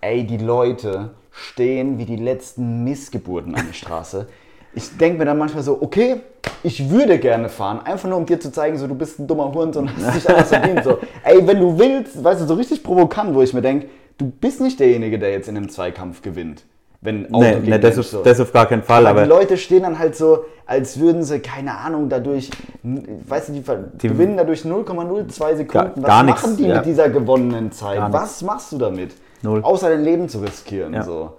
ey, 0.02 0.24
die 0.26 0.38
Leute 0.38 1.12
stehen 1.32 1.98
wie 1.98 2.06
die 2.06 2.18
letzten 2.18 2.84
Missgeburten 2.84 3.56
an 3.56 3.66
der 3.66 3.74
Straße. 3.74 4.28
Ich 4.76 4.98
denke 4.98 5.20
mir 5.20 5.26
dann 5.26 5.38
manchmal 5.38 5.64
so, 5.64 5.80
okay, 5.82 6.22
ich 6.64 6.90
würde 6.90 7.20
gerne 7.20 7.50
fahren, 7.50 7.82
einfach 7.84 8.08
nur 8.10 8.18
um 8.18 8.26
dir 8.26 8.40
zu 8.40 8.52
zeigen, 8.52 8.78
so 8.78 8.88
du 8.88 8.96
bist 8.96 9.20
ein 9.20 9.28
dummer 9.28 9.52
Hund 9.52 9.76
und 9.76 9.90
hast 10.04 10.16
dich 10.16 10.30
anders 10.30 10.50
verdient. 10.50 10.84
So, 10.84 11.00
ey, 11.24 11.46
wenn 11.46 11.60
du 11.60 11.78
willst, 11.78 12.24
weißt 12.24 12.42
du, 12.42 12.46
so 12.46 12.54
richtig 12.54 12.84
provokant, 12.84 13.34
wo 13.34 13.42
ich 13.42 13.54
mir 13.54 13.62
denke, 13.62 13.88
du 14.24 14.32
bist 14.32 14.62
nicht 14.62 14.80
derjenige, 14.80 15.20
der 15.20 15.32
jetzt 15.32 15.48
in 15.48 15.58
einem 15.58 15.70
Zweikampf 15.70 16.22
gewinnt. 16.22 16.64
Wenn 17.02 17.26
Auto 17.34 17.40
Nee, 17.44 17.58
nee 17.64 17.80
das, 17.80 18.00
auf, 18.00 18.06
so. 18.08 18.24
das 18.24 18.40
auf 18.40 18.54
gar 18.54 18.66
keinen 18.66 18.82
Fall. 18.84 19.06
Aber, 19.06 19.22
Aber 19.22 19.24
die 19.24 19.30
Leute 19.30 19.58
stehen 19.58 19.84
dann 19.84 20.00
halt 20.00 20.16
so, 20.16 20.46
als 20.66 20.98
würden 21.00 21.24
sie, 21.24 21.40
keine 21.40 21.78
Ahnung, 21.78 22.08
dadurch, 22.08 22.50
weißt 22.84 23.50
du, 23.50 23.54
die, 23.54 23.62
ver- 23.62 23.84
gewinnen 23.98 24.38
dadurch 24.38 24.62
0,02 24.62 25.56
Sekunden. 25.58 25.68
Gar- 25.68 25.92
Was 25.98 26.04
gar 26.04 26.24
machen 26.24 26.50
nix, 26.52 26.58
die 26.58 26.68
ja. 26.68 26.76
mit 26.78 26.86
dieser 26.86 27.10
gewonnenen 27.10 27.74
Zeit? 27.74 27.98
Gar 27.98 28.14
Was 28.14 28.42
machst 28.42 28.72
du 28.72 28.78
damit? 28.78 29.12
Null. 29.42 29.60
Außer 29.64 29.90
dein 29.90 30.04
Leben 30.04 30.30
zu 30.30 30.40
riskieren. 30.40 30.94
Ja. 30.94 31.04
So. 31.04 31.34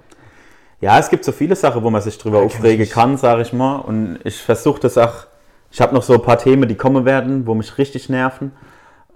Ja, 0.83 0.99
es 0.99 1.09
gibt 1.09 1.25
so 1.25 1.33
viele 1.33 1.57
Sachen, 1.57 1.83
wo 1.83 1.89
man 1.89 2.03
sich 2.03 2.19
drüber 2.19 2.41
Ja, 2.41 2.45
aufregen 2.45 2.87
kann, 2.87 3.17
sage 3.17 3.41
ich 3.41 3.55
mal. 3.55 3.77
Und 3.77 4.19
ich 4.25 4.37
versuche 4.43 4.81
das 4.81 4.99
auch. 4.99 5.15
Ich 5.71 5.81
habe 5.81 5.95
noch 5.95 6.03
so 6.03 6.13
ein 6.13 6.23
paar 6.23 6.37
Themen, 6.39 6.69
die 6.69 6.75
kommen 6.75 7.07
werden, 7.07 7.47
wo 7.47 7.55
mich 7.55 7.79
richtig 7.79 8.11
nerven. 8.11 8.53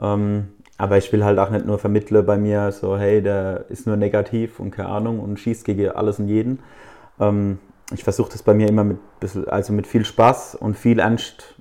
Ähm, 0.01 0.49
aber 0.79 0.97
ich 0.97 1.13
will 1.13 1.25
halt 1.25 1.39
auch 1.39 1.51
nicht 1.51 1.67
nur 1.67 1.79
vermitteln 1.79 2.25
bei 2.25 2.39
mir, 2.39 2.71
so, 2.73 2.97
hey, 2.97 3.21
der 3.21 3.65
ist 3.69 3.87
nur 3.87 3.97
negativ 3.97 4.61
und 4.61 4.71
keine 4.71 4.89
Ahnung 4.89 5.19
und 5.21 5.39
schießt 5.39 5.65
gegen 5.65 5.91
alles 5.91 6.21
und 6.21 6.29
jeden. 6.29 6.61
Ähm, 7.21 7.59
ich 7.93 8.05
versuche 8.05 8.31
das 8.31 8.43
bei 8.43 8.55
mir 8.55 8.69
immer 8.69 8.85
mit, 8.85 8.99
bisschen, 9.19 9.49
also 9.49 9.73
mit 9.73 9.87
viel 9.87 10.05
Spaß 10.05 10.55
und 10.55 10.77
viel 10.77 11.01
Ernst, 11.01 11.57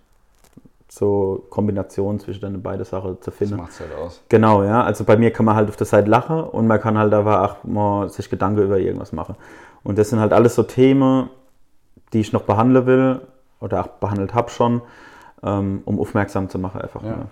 so 0.88 1.46
Kombination 1.50 2.20
zwischen 2.20 2.42
den 2.42 2.62
beiden 2.62 2.86
Sachen 2.86 3.22
zu 3.22 3.32
Das 3.32 3.38
finden. 3.38 3.58
macht's 3.58 3.80
halt 3.80 3.94
aus. 3.96 4.22
Genau, 4.30 4.64
ja. 4.64 4.84
Also 4.84 5.04
bei 5.04 5.18
mir 5.18 5.32
kann 5.32 5.46
man 5.46 5.56
halt 5.56 5.70
auf 5.70 5.76
der 5.76 5.88
Seite 5.88 6.10
lachen 6.10 6.42
und 6.42 6.68
man 6.68 6.80
kann 6.80 6.98
halt 6.98 7.14
aber 7.14 7.44
auch 7.44 7.64
mal 7.64 8.10
sich 8.10 8.30
Gedanken 8.30 8.62
über 8.62 8.78
irgendwas 8.78 9.14
machen. 9.14 9.36
Und 9.84 9.98
das 9.98 10.10
sind 10.10 10.20
halt 10.20 10.34
alles 10.34 10.56
so 10.56 10.64
Themen, 10.64 11.30
die 12.14 12.20
ich 12.22 12.34
noch 12.34 12.44
behandeln 12.44 12.86
will 12.86 13.22
oder 13.60 13.82
auch 13.82 13.88
behandelt 13.88 14.34
habe 14.34 14.50
schon, 14.50 14.82
ähm, 15.44 15.82
um 15.86 16.00
aufmerksam 16.00 16.50
zu 16.50 16.60
machen 16.60 16.82
einfach. 16.82 17.04
Ja. 17.04 17.10
Ne? 17.10 17.26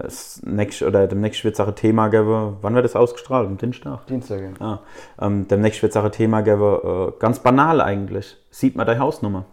Das 0.00 0.40
nächste, 0.44 0.86
oder 0.86 1.08
demnächst 1.08 1.42
wird 1.42 1.54
es 1.54 1.60
auch 1.60 1.66
ein 1.68 1.74
Thema 1.74 2.08
geben, 2.08 2.56
wann 2.60 2.74
wird 2.74 2.84
das 2.84 2.94
ausgestrahlt? 2.94 3.48
Am 3.48 3.56
Dienstag? 3.56 4.06
Dienstag. 4.06 4.40
Ja. 4.60 4.80
Ähm, 5.20 5.48
demnächst 5.48 5.82
wird 5.82 5.90
es 5.90 5.96
auch 5.96 6.04
ein 6.04 6.12
Thema 6.12 6.42
geben, 6.42 6.78
äh, 6.84 7.12
ganz 7.18 7.40
banal 7.40 7.80
eigentlich. 7.80 8.36
Sieht 8.50 8.76
man 8.76 8.86
deine 8.86 9.00
Hausnummer? 9.00 9.44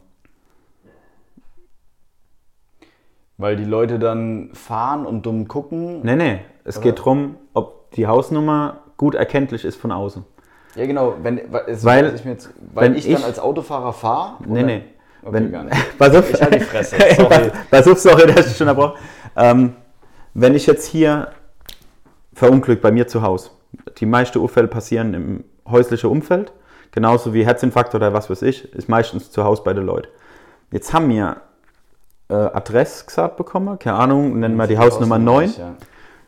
Weil 3.38 3.56
die 3.58 3.66
Leute 3.66 4.00
dann 4.00 4.52
fahren 4.54 5.06
und 5.06 5.26
dumm 5.26 5.48
gucken. 5.48 6.02
Nee, 6.04 6.16
nee. 6.16 6.40
Es 6.64 6.78
Oder? 6.78 6.84
geht 6.86 7.00
darum, 7.00 7.36
ob 7.54 7.92
die 7.92 8.08
Hausnummer 8.08 8.82
gut 8.98 9.16
erkenntlich 9.16 9.66
ist 9.66 9.76
von 9.80 9.92
außen. 9.92 10.24
Ja, 10.76 10.86
genau. 10.86 11.16
Wenn, 11.22 11.42
weil, 11.52 11.64
es- 11.68 11.84
Weil- 11.84 12.14
ich, 12.16 12.24
jetzt, 12.24 12.50
weil 12.74 12.86
wenn 12.86 12.96
ich 12.96 13.06
dann 13.06 13.14
ich- 13.14 13.26
als 13.26 13.40
Autofahrer 13.40 13.94
fahre. 13.94 14.44
Nee, 14.46 14.64
nee. 14.64 14.84
Okay, 15.24 15.34
Wenn, 15.34 15.52
gar 15.52 15.64
nicht. 15.64 15.76
pass 15.98 16.16
auf. 16.16 16.32
Ich 16.32 16.40
halt 16.42 16.54
die 16.56 16.60
Fresse, 16.60 16.98
sorry. 17.18 17.52
pass, 17.72 17.88
auf, 17.88 17.98
sorry, 18.00 18.32
dass 18.32 18.48
ich 18.52 18.58
schon 18.58 18.68
abbrauche. 18.68 18.98
Ähm, 19.38 19.74
wenn 20.36 20.54
ich 20.54 20.68
jetzt 20.68 20.86
hier 20.86 21.30
verunglückt 22.34 22.82
bei 22.82 22.92
mir 22.92 23.08
zu 23.08 23.24
Hause, 23.24 23.50
die 23.98 24.06
meisten 24.06 24.38
Unfälle 24.38 24.68
passieren 24.68 25.14
im 25.14 25.44
häuslichen 25.68 26.10
Umfeld, 26.10 26.52
genauso 26.92 27.34
wie 27.34 27.46
Herzinfarkt 27.46 27.96
oder 27.96 28.14
was 28.14 28.30
weiß 28.30 28.44
ich, 28.44 28.72
ist 28.74 28.90
meistens 28.90 29.32
zu 29.32 29.44
Hause 29.44 29.64
bei 29.64 29.74
den 29.74 29.86
Leuten. 29.86 30.10
Jetzt 30.72 30.94
haben 30.94 31.10
wir 31.10 31.38
äh, 32.28 32.34
Adresse 32.34 33.06
gesagt 33.06 33.38
bekommen, 33.38 33.80
keine 33.80 33.98
Ahnung, 33.98 34.40
nennen 34.40 34.58
wir 34.58 34.68
die 34.68 34.78
Hausnummer 34.78 35.18
9. 35.18 35.54
Ja. 35.58 35.76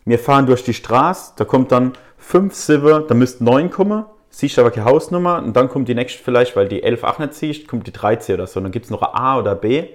Wir 0.06 0.20
fahren 0.20 0.46
durch 0.46 0.64
die 0.64 0.74
Straße, 0.74 1.34
da 1.36 1.44
kommt 1.44 1.74
dann 1.74 1.92
5, 2.18 2.56
7, 2.56 3.08
da 3.10 3.14
müsste 3.14 3.44
9 3.44 3.70
kommen, 3.70 4.06
siehst 4.30 4.58
aber 4.58 4.72
keine 4.72 4.86
Hausnummer 4.86 5.40
und 5.44 5.54
dann 5.54 5.68
kommt 5.68 5.90
die 5.90 5.96
nächste 5.96 6.24
vielleicht, 6.24 6.56
weil 6.56 6.70
die 6.70 6.82
11 6.82 7.04
auch 7.04 7.20
nicht 7.20 7.34
siehst, 7.34 7.68
kommt 7.68 7.88
die 7.88 7.92
13 7.92 8.36
oder 8.36 8.48
so. 8.48 8.62
Dann 8.62 8.72
gibt 8.72 8.86
es 8.86 8.92
noch 8.92 9.02
ein 9.02 9.14
A 9.14 9.38
oder 9.38 9.54
B 9.54 9.90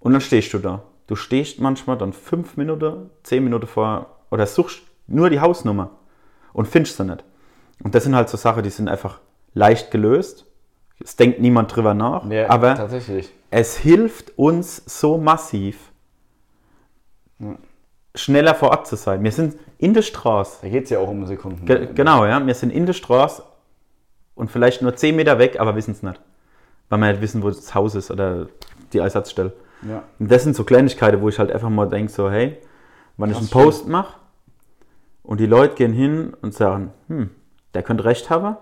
und 0.00 0.12
dann 0.12 0.20
stehst 0.20 0.52
du 0.54 0.58
da. 0.58 0.82
Du 1.12 1.16
stehst 1.16 1.60
manchmal 1.60 1.98
dann 1.98 2.14
5 2.14 2.56
Minuten, 2.56 3.10
10 3.24 3.44
Minuten 3.44 3.66
vor 3.66 4.16
oder 4.30 4.46
suchst 4.46 4.80
nur 5.06 5.28
die 5.28 5.40
Hausnummer 5.40 5.90
und 6.54 6.66
findest 6.66 6.96
sie 6.96 7.04
nicht. 7.04 7.22
Und 7.84 7.94
das 7.94 8.04
sind 8.04 8.16
halt 8.16 8.30
so 8.30 8.38
Sachen, 8.38 8.62
die 8.62 8.70
sind 8.70 8.88
einfach 8.88 9.20
leicht 9.52 9.90
gelöst. 9.90 10.46
Es 11.04 11.14
denkt 11.16 11.38
niemand 11.38 11.76
drüber 11.76 11.92
nach, 11.92 12.24
Ja, 12.30 12.48
aber 12.48 12.88
es 13.50 13.76
hilft 13.76 14.38
uns 14.38 14.82
so 14.86 15.18
massiv, 15.18 15.92
schneller 18.14 18.54
vor 18.54 18.70
Ort 18.70 18.86
zu 18.86 18.96
sein. 18.96 19.22
Wir 19.22 19.32
sind 19.32 19.58
in 19.76 19.92
der 19.92 20.00
Straße. 20.00 20.60
Da 20.62 20.70
geht 20.70 20.84
es 20.84 20.90
ja 20.90 20.98
auch 20.98 21.08
um 21.10 21.26
Sekunden. 21.26 21.66
Ge 21.66 21.88
genau, 21.94 22.24
ja. 22.24 22.46
Wir 22.46 22.54
sind 22.54 22.70
in 22.70 22.86
der 22.86 22.94
Straße 22.94 23.42
und 24.34 24.50
vielleicht 24.50 24.80
nur 24.80 24.96
10 24.96 25.14
Meter 25.14 25.38
weg, 25.38 25.60
aber 25.60 25.76
wissen 25.76 25.90
es 25.90 26.02
nicht. 26.02 26.18
Weil 26.88 27.00
wir 27.00 27.08
nicht 27.08 27.20
wissen, 27.20 27.42
wo 27.42 27.48
das 27.48 27.74
Haus 27.74 27.94
ist 27.94 28.10
oder 28.10 28.46
die 28.94 29.02
Einsatzstelle. 29.02 29.52
Ja. 29.88 30.04
Und 30.18 30.30
das 30.30 30.44
sind 30.44 30.56
so 30.56 30.64
Kleinigkeiten, 30.64 31.20
wo 31.20 31.28
ich 31.28 31.38
halt 31.38 31.50
einfach 31.50 31.68
mal 31.68 31.88
denke, 31.88 32.10
so, 32.10 32.30
hey, 32.30 32.58
wenn 33.16 33.30
ich 33.30 33.36
Krass, 33.36 33.52
einen 33.52 33.64
Post 33.64 33.88
mache 33.88 34.14
und 35.22 35.40
die 35.40 35.46
Leute 35.46 35.74
gehen 35.74 35.92
hin 35.92 36.34
und 36.40 36.54
sagen, 36.54 36.92
hm, 37.08 37.30
der 37.74 37.82
könnte 37.82 38.04
recht 38.04 38.30
haben 38.30 38.56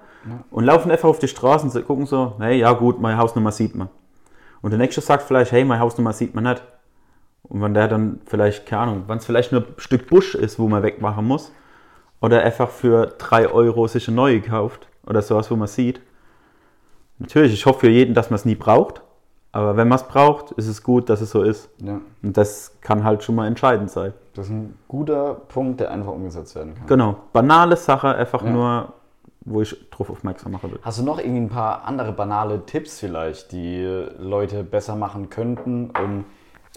und 0.51 0.65
laufen 0.65 0.91
einfach 0.91 1.09
auf 1.09 1.19
die 1.19 1.29
Straße 1.29 1.67
und 1.67 1.87
gucken 1.87 2.07
so, 2.07 2.37
hey, 2.39 2.59
ja 2.59 2.73
gut, 2.73 3.01
meine 3.01 3.19
Hausnummer 3.19 3.53
sieht 3.53 3.75
man. 3.75 3.89
Und 4.63 4.71
der 4.71 4.79
nächste 4.79 5.01
sagt 5.01 5.23
vielleicht, 5.23 5.53
hey, 5.53 5.65
meine 5.65 5.81
Hausnummer 5.81 6.13
sieht 6.13 6.35
man 6.35 6.45
nicht. 6.45 6.63
Und 7.43 7.63
wenn 7.63 7.75
der 7.75 7.89
dann 7.89 8.21
vielleicht, 8.27 8.67
keine 8.67 8.83
Ahnung, 8.83 9.05
wenn 9.07 9.19
es 9.19 9.25
vielleicht 9.25 9.53
nur 9.53 9.63
ein 9.63 9.75
Stück 9.79 10.09
Busch 10.09 10.35
ist, 10.35 10.59
wo 10.59 10.69
man 10.69 10.83
wegmachen 10.83 11.25
muss, 11.25 11.53
oder 12.21 12.43
einfach 12.43 12.69
für 12.69 13.07
3 13.07 13.49
Euro 13.49 13.87
sich 13.87 14.07
eine 14.09 14.17
neue 14.17 14.43
kauft, 14.43 14.91
oder 15.07 15.23
sowas, 15.23 15.51
wo 15.51 15.57
man 15.57 15.69
sieht. 15.69 16.01
Natürlich, 17.19 17.53
ich 17.53 17.67
hoffe 17.67 17.81
für 17.81 17.91
jeden, 17.91 18.15
dass 18.15 18.31
man 18.31 18.37
es 18.37 18.45
nie 18.45 18.55
braucht, 18.55 19.03
aber 19.53 19.77
wenn 19.77 19.89
man 19.89 19.97
es 19.97 20.05
braucht, 20.05 20.53
ist 20.53 20.69
es 20.69 20.83
gut, 20.83 21.09
dass 21.09 21.21
es 21.21 21.31
so 21.31 21.43
ist. 21.43 21.69
ja. 21.79 22.01
Und 22.23 22.37
das 22.37 22.77
kann 22.81 23.03
halt 23.05 23.23
schon 23.25 23.35
mal 23.35 23.47
entscheidend 23.47 23.91
sein. 23.91 24.13
Das 24.35 24.47
ist 24.47 24.53
ein 24.53 24.79
guter 24.87 25.35
Punkt, 25.35 25.81
der 25.81 25.91
einfach 25.91 26.13
umgesetzt 26.13 26.55
werden 26.55 26.75
kann. 26.75 26.87
Genau, 26.87 27.17
banale 27.33 27.77
Sache, 27.77 28.15
einfach 28.15 28.43
Ja. 28.45 28.51
nur, 28.51 28.93
wo 29.41 29.61
ich 29.63 29.91
drauf 29.91 30.09
aufmerksam 30.11 30.53
machen 30.53 30.71
will. 30.71 30.79
Hast 30.83 30.99
du 31.01 31.03
noch 31.03 31.19
irgendwie 31.19 31.41
ein 31.41 31.49
paar 31.49 31.85
andere 31.85 32.13
banale 32.13 32.65
Tipps 32.67 33.01
vielleicht, 33.01 33.51
die 33.53 33.83
Leute 34.19 34.63
besser 34.63 34.95
machen 34.97 35.31
könnten, 35.31 35.91
um 36.01 36.25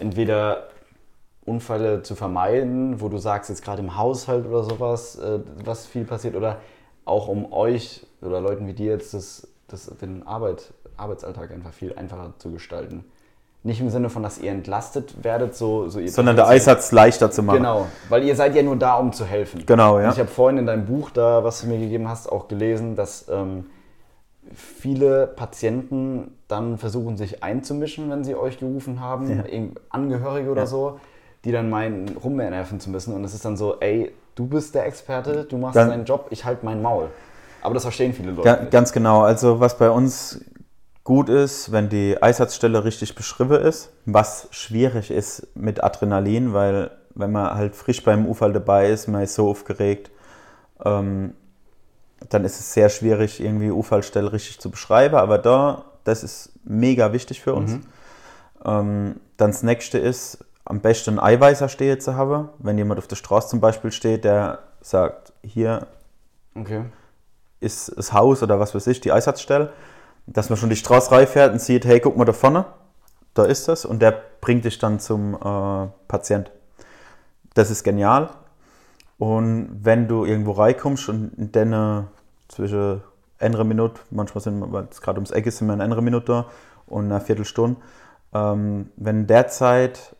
entweder 0.00 0.64
Unfälle 1.44 2.02
zu 2.02 2.14
vermeiden, 2.14 3.00
wo 3.00 3.08
du 3.08 3.18
sagst, 3.18 3.50
jetzt 3.50 3.62
gerade 3.62 3.82
im 3.82 3.96
Haushalt 3.98 4.46
oder 4.46 4.64
sowas, 4.64 5.16
äh, 5.16 5.40
was 5.64 5.86
viel 5.86 6.04
passiert, 6.04 6.34
oder 6.36 6.56
auch 7.04 7.28
um 7.28 7.52
euch 7.52 8.06
oder 8.22 8.40
Leuten 8.40 8.66
wie 8.66 8.72
dir 8.72 8.92
jetzt 8.92 9.12
das, 9.12 9.46
das, 9.68 9.86
den 10.00 10.26
Arbeit, 10.26 10.72
Arbeitsalltag 10.96 11.50
einfach 11.52 11.72
viel 11.72 11.94
einfacher 11.94 12.32
zu 12.38 12.50
gestalten? 12.50 13.04
Nicht 13.66 13.80
im 13.80 13.88
Sinne 13.88 14.10
von, 14.10 14.22
dass 14.22 14.38
ihr 14.38 14.50
entlastet 14.50 15.24
werdet, 15.24 15.54
so, 15.56 15.88
so 15.88 16.06
Sondern 16.06 16.36
der 16.36 16.46
Einsatz 16.48 16.92
leichter 16.92 17.30
zu 17.30 17.42
machen. 17.42 17.56
Genau, 17.58 17.86
weil 18.10 18.22
ihr 18.24 18.36
seid 18.36 18.54
ja 18.54 18.62
nur 18.62 18.76
da, 18.76 18.96
um 18.96 19.12
zu 19.12 19.24
helfen. 19.24 19.64
Genau, 19.64 19.98
ja. 19.98 20.06
Und 20.08 20.12
ich 20.12 20.18
habe 20.18 20.28
vorhin 20.28 20.58
in 20.58 20.66
deinem 20.66 20.84
Buch 20.84 21.08
da, 21.10 21.42
was 21.44 21.62
du 21.62 21.68
mir 21.68 21.78
gegeben 21.78 22.06
hast, 22.08 22.30
auch 22.30 22.46
gelesen, 22.46 22.94
dass 22.94 23.26
ähm, 23.30 23.64
viele 24.54 25.26
Patienten 25.28 26.32
dann 26.48 26.76
versuchen, 26.78 27.16
sich 27.16 27.42
einzumischen, 27.42 28.10
wenn 28.10 28.22
sie 28.24 28.34
euch 28.34 28.58
gerufen 28.58 29.00
haben, 29.00 29.30
Ja. 29.30 29.44
Angehörige 29.88 30.50
oder 30.50 30.62
Ja. 30.62 30.66
so, 30.66 31.00
die 31.44 31.52
dann 31.52 31.70
meinen, 31.70 32.16
rumnerven 32.22 32.80
zu 32.80 32.90
müssen. 32.90 33.14
Und 33.14 33.24
es 33.24 33.32
ist 33.34 33.44
dann 33.46 33.56
so, 33.56 33.76
ey, 33.80 34.12
du 34.34 34.46
bist 34.46 34.74
der 34.74 34.86
Experte, 34.86 35.44
du 35.44 35.56
machst 35.56 35.76
Dann- 35.76 35.88
deinen 35.88 36.04
Job, 36.04 36.26
ich 36.30 36.44
halte 36.44 36.64
mein 36.66 36.82
Maul. 36.82 37.08
Aber 37.62 37.72
das 37.72 37.84
verstehen 37.84 38.12
viele 38.12 38.32
Leute 38.32 38.42
Ga 38.46 38.56
ganz 38.70 38.92
genau. 38.92 39.22
Also 39.22 39.58
was 39.58 39.78
bei 39.78 39.88
uns 39.90 40.44
gut 41.04 41.28
ist, 41.28 41.70
wenn 41.70 41.90
die 41.90 42.20
Einsatzstelle 42.20 42.84
richtig 42.84 43.14
beschrieben 43.14 43.60
ist, 43.60 43.90
was 44.06 44.48
schwierig 44.50 45.10
ist 45.10 45.46
mit 45.54 45.84
Adrenalin, 45.84 46.54
weil 46.54 46.90
wenn 47.14 47.30
man 47.30 47.54
halt 47.54 47.76
frisch 47.76 48.02
beim 48.02 48.26
Unfall 48.26 48.52
dabei 48.52 48.90
ist, 48.90 49.06
man 49.06 49.22
ist 49.22 49.34
so 49.34 49.48
aufgeregt, 49.48 50.10
ähm, 50.84 51.34
dann 52.30 52.44
ist 52.44 52.58
es 52.58 52.72
sehr 52.72 52.88
schwierig, 52.88 53.40
irgendwie 53.40 53.70
Unfallstelle 53.70 54.32
richtig 54.32 54.58
zu 54.58 54.70
beschreiben. 54.70 55.16
Aber 55.16 55.38
da, 55.38 55.84
das 56.04 56.24
ist 56.24 56.52
mega 56.64 57.12
wichtig 57.12 57.42
für 57.42 57.54
uns. 57.54 57.72
Mhm. 57.72 57.82
Ähm, 58.64 59.20
dann 59.36 59.50
das 59.50 59.62
nächste 59.62 59.98
ist, 59.98 60.38
am 60.64 60.80
besten 60.80 61.18
einen 61.18 61.34
Eiweißer 61.34 61.68
stehen 61.68 62.00
zu 62.00 62.16
haben. 62.16 62.48
Wenn 62.58 62.78
jemand 62.78 62.98
auf 62.98 63.06
der 63.06 63.16
Straße 63.16 63.48
zum 63.48 63.60
Beispiel 63.60 63.92
steht, 63.92 64.24
der 64.24 64.60
sagt, 64.80 65.32
hier 65.42 65.86
Okay. 66.54 66.84
ist 67.60 67.92
das 67.96 68.12
Haus 68.12 68.42
oder 68.42 68.58
was 68.58 68.74
weiß 68.74 68.86
ich, 68.86 69.00
die 69.00 69.12
Einsatzstelle, 69.12 69.72
dass 70.26 70.48
man 70.48 70.56
schon 70.56 70.70
die 70.70 70.76
Straße 70.76 71.10
reinfährt 71.10 71.52
und 71.52 71.60
sieht, 71.60 71.84
hey, 71.84 72.00
guck 72.00 72.16
mal 72.16 72.24
da 72.24 72.32
vorne, 72.32 72.66
da 73.34 73.44
ist 73.44 73.68
das 73.68 73.84
und 73.84 74.00
der 74.00 74.20
bringt 74.40 74.64
dich 74.64 74.78
dann 74.78 75.00
zum 75.00 75.34
äh, 75.34 75.88
Patient. 76.08 76.50
Das 77.54 77.70
ist 77.70 77.84
genial. 77.84 78.30
Und 79.18 79.80
wenn 79.82 80.08
du 80.08 80.24
irgendwo 80.24 80.52
reinkommst 80.52 81.08
und 81.08 81.32
in 81.38 81.52
deine 81.52 82.08
zwischen 82.48 83.02
einer 83.38 83.64
Minute, 83.64 84.00
manchmal 84.10 84.42
sind 84.42 84.58
wir, 84.58 84.88
gerade 85.00 85.18
ums 85.18 85.30
Eck 85.30 85.46
ist, 85.46 85.58
sind 85.58 85.68
wir 85.68 85.74
in 85.74 85.80
einer 85.80 86.00
Minute 86.00 86.26
da 86.26 86.46
und 86.86 87.10
eine 87.10 87.20
Viertelstunde, 87.20 87.80
ähm, 88.32 88.90
wenn 88.96 89.26
derzeit 89.26 90.16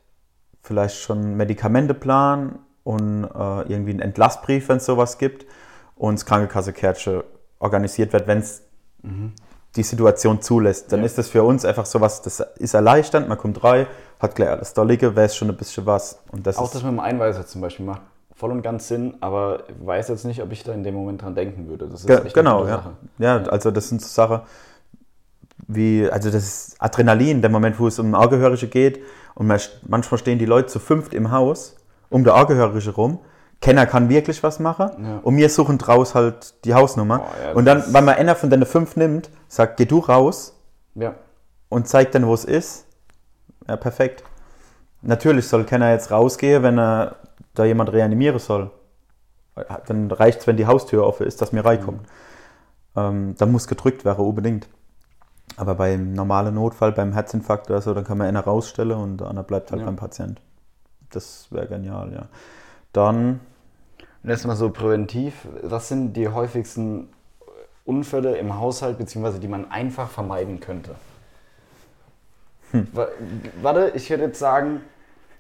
vielleicht 0.63 1.01
schon 1.01 1.37
Medikamenteplan 1.37 2.59
und 2.85 3.25
äh, 3.25 3.63
irgendwie 3.63 3.93
ein 3.93 4.01
Entlassbrief, 4.01 4.69
wenn 4.69 4.79
es 4.79 4.87
sowas 4.87 5.19
gibt, 5.19 5.47
und 5.97 6.19
das 6.19 6.27
Krankenkasse-Kärtchen 6.27 7.23
organisiert 7.59 8.13
wird, 8.13 8.27
wenn 8.27 8.39
es 8.39 8.63
die 9.77 9.83
Situation 9.83 10.41
zulässt, 10.41 10.93
dann 10.93 11.01
Ja. 11.01 11.07
ist 11.07 11.18
das 11.18 11.29
für 11.29 11.43
uns 11.43 11.64
einfach 11.64 11.87
sowas, 11.87 12.22
das 12.22 12.41
ist 12.59 12.75
erleichternd, 12.75 13.29
man 13.29 13.39
kommt 13.39 13.62
rein, 13.64 13.87
hat 14.20 14.35
gleich 14.37 14.49
alles 14.51 14.72
da 14.72 14.83
liegen, 14.83 15.14
weiß 15.16 15.35
schon 15.37 15.51
ein 15.51 15.57
bisschen 15.57 15.85
was. 15.87 16.18
Und 16.31 16.47
das 16.47 16.57
Auch 16.59 16.70
das 16.70 16.83
mit 16.83 16.93
dem 16.93 17.01
Einweiser 17.01 17.45
zum 17.47 17.61
Beispiel 17.61 17.85
macht 17.87 18.03
voll 18.37 18.51
und 18.53 18.62
ganz 18.62 18.89
Sinn, 18.89 19.14
aber 19.20 19.64
weiß 19.81 20.09
jetzt 20.09 20.25
nicht, 20.25 20.43
ob 20.43 20.51
ich 20.53 20.62
da 20.64 20.72
in 20.72 20.83
dem 20.85 20.95
Moment 20.95 21.22
dran 21.22 21.35
denken 21.35 21.68
würde. 21.68 21.87
Das 21.89 22.01
ist 22.01 22.07
Ge 22.07 22.16
echt 22.16 22.25
eine 22.25 22.33
genau, 22.33 22.59
gute 22.61 22.70
ja. 22.70 22.77
Sache. 22.77 22.91
ja. 23.18 23.37
Also 23.51 23.70
das 23.70 23.89
sind 23.89 24.01
so 24.03 24.09
Sachen 24.09 24.41
wie, 25.66 26.09
also 26.11 26.31
das 26.31 26.43
ist 26.45 26.77
Adrenalin, 26.79 27.41
der 27.41 27.51
Moment, 27.51 27.79
wo 27.79 27.87
es 27.87 27.99
um 27.99 28.14
Angehörige 28.14 28.66
geht 28.66 29.01
und 29.35 29.47
man, 29.47 29.59
manchmal 29.87 30.18
stehen 30.18 30.39
die 30.39 30.47
Leute 30.47 30.66
zu 30.68 30.79
fünft 30.79 31.14
im 31.14 31.31
Haus 31.31 31.77
um 32.11 32.22
der 32.25 32.35
Angehörige 32.35 32.91
rum. 32.91 33.18
Keiner 33.61 33.87
kann 33.87 34.09
wirklich 34.09 34.43
was 34.43 34.59
machen 34.61 34.91
Ja. 35.03 35.20
und 35.22 35.37
wir 35.37 35.49
suchen 35.49 35.79
draus 35.79 36.14
halt 36.14 36.55
die 36.64 36.75
Hausnummer. 36.75 37.18
Boah, 37.18 37.29
ja, 37.47 37.53
und 37.55 37.64
dann, 37.64 37.83
wenn 37.95 38.05
man 38.05 38.14
einer 38.16 38.35
von 38.37 38.51
den 38.51 38.66
fünf 38.66 38.97
nimmt, 38.97 39.31
sagt, 39.55 39.77
geh 39.77 39.85
du 39.87 39.99
raus 40.01 40.55
Ja. 40.95 41.15
und 41.69 41.89
zeigt 41.89 42.15
dann, 42.15 42.27
wo 42.27 42.35
es 42.35 42.45
ist. 42.45 42.87
Ja, 43.69 43.77
perfekt. 43.77 44.23
Natürlich 45.03 45.49
soll 45.49 45.65
keiner 45.65 45.91
jetzt 45.93 46.11
rausgehen, 46.11 46.63
wenn 46.63 46.79
er 46.79 47.17
da 47.55 47.65
jemand 47.65 47.93
reanimieren 47.93 48.39
soll. 48.39 48.71
Dann 49.87 50.11
reicht 50.11 50.41
es, 50.41 50.47
wenn 50.47 50.57
die 50.57 50.67
Haustür 50.67 51.07
offen 51.07 51.27
ist, 51.27 51.41
dass 51.41 51.53
mir 51.53 51.65
reinkommt. 51.65 52.07
Ähm, 52.97 53.35
dann 53.39 53.53
muss 53.53 53.69
gedrückt 53.69 54.05
werden, 54.05 54.25
unbedingt. 54.25 54.69
Aber 55.57 55.75
beim 55.77 56.13
normalen 56.13 56.55
Notfall, 56.55 56.93
beim 56.93 57.13
Herzinfarkt 57.13 57.71
oder 57.71 57.81
so, 57.81 57.95
dann 57.95 58.05
kann 58.05 58.19
man 58.19 58.27
einer 58.27 58.41
rausstellen 58.41 58.97
und 58.99 59.23
einer 59.23 59.43
bleibt 59.45 59.71
halt 59.71 59.81
Ja. 59.81 59.87
beim 59.87 59.97
Patient. 59.97 60.41
Das 61.11 61.47
wäre 61.51 61.69
genial, 61.69 62.13
ja. 62.13 62.23
Dann, 62.93 63.41
Und 64.23 64.31
jetzt 64.31 64.47
mal 64.47 64.57
so 64.57 64.71
präventiv, 64.71 65.47
was 65.63 65.89
sind 65.89 66.15
die 66.15 66.29
häufigsten 66.29 67.09
Unfälle 67.85 68.37
im 68.39 68.59
Haushalt, 68.59 68.99
beziehungsweise 68.99 69.39
die 69.41 69.49
man 69.49 69.70
einfach 69.70 70.09
vermeiden 70.11 70.61
könnte? 70.61 70.95
Wa- 72.72 73.09
Warte, 73.62 73.93
ich 73.95 74.09
würde 74.11 74.24
jetzt 74.24 74.39
sagen, 74.39 74.80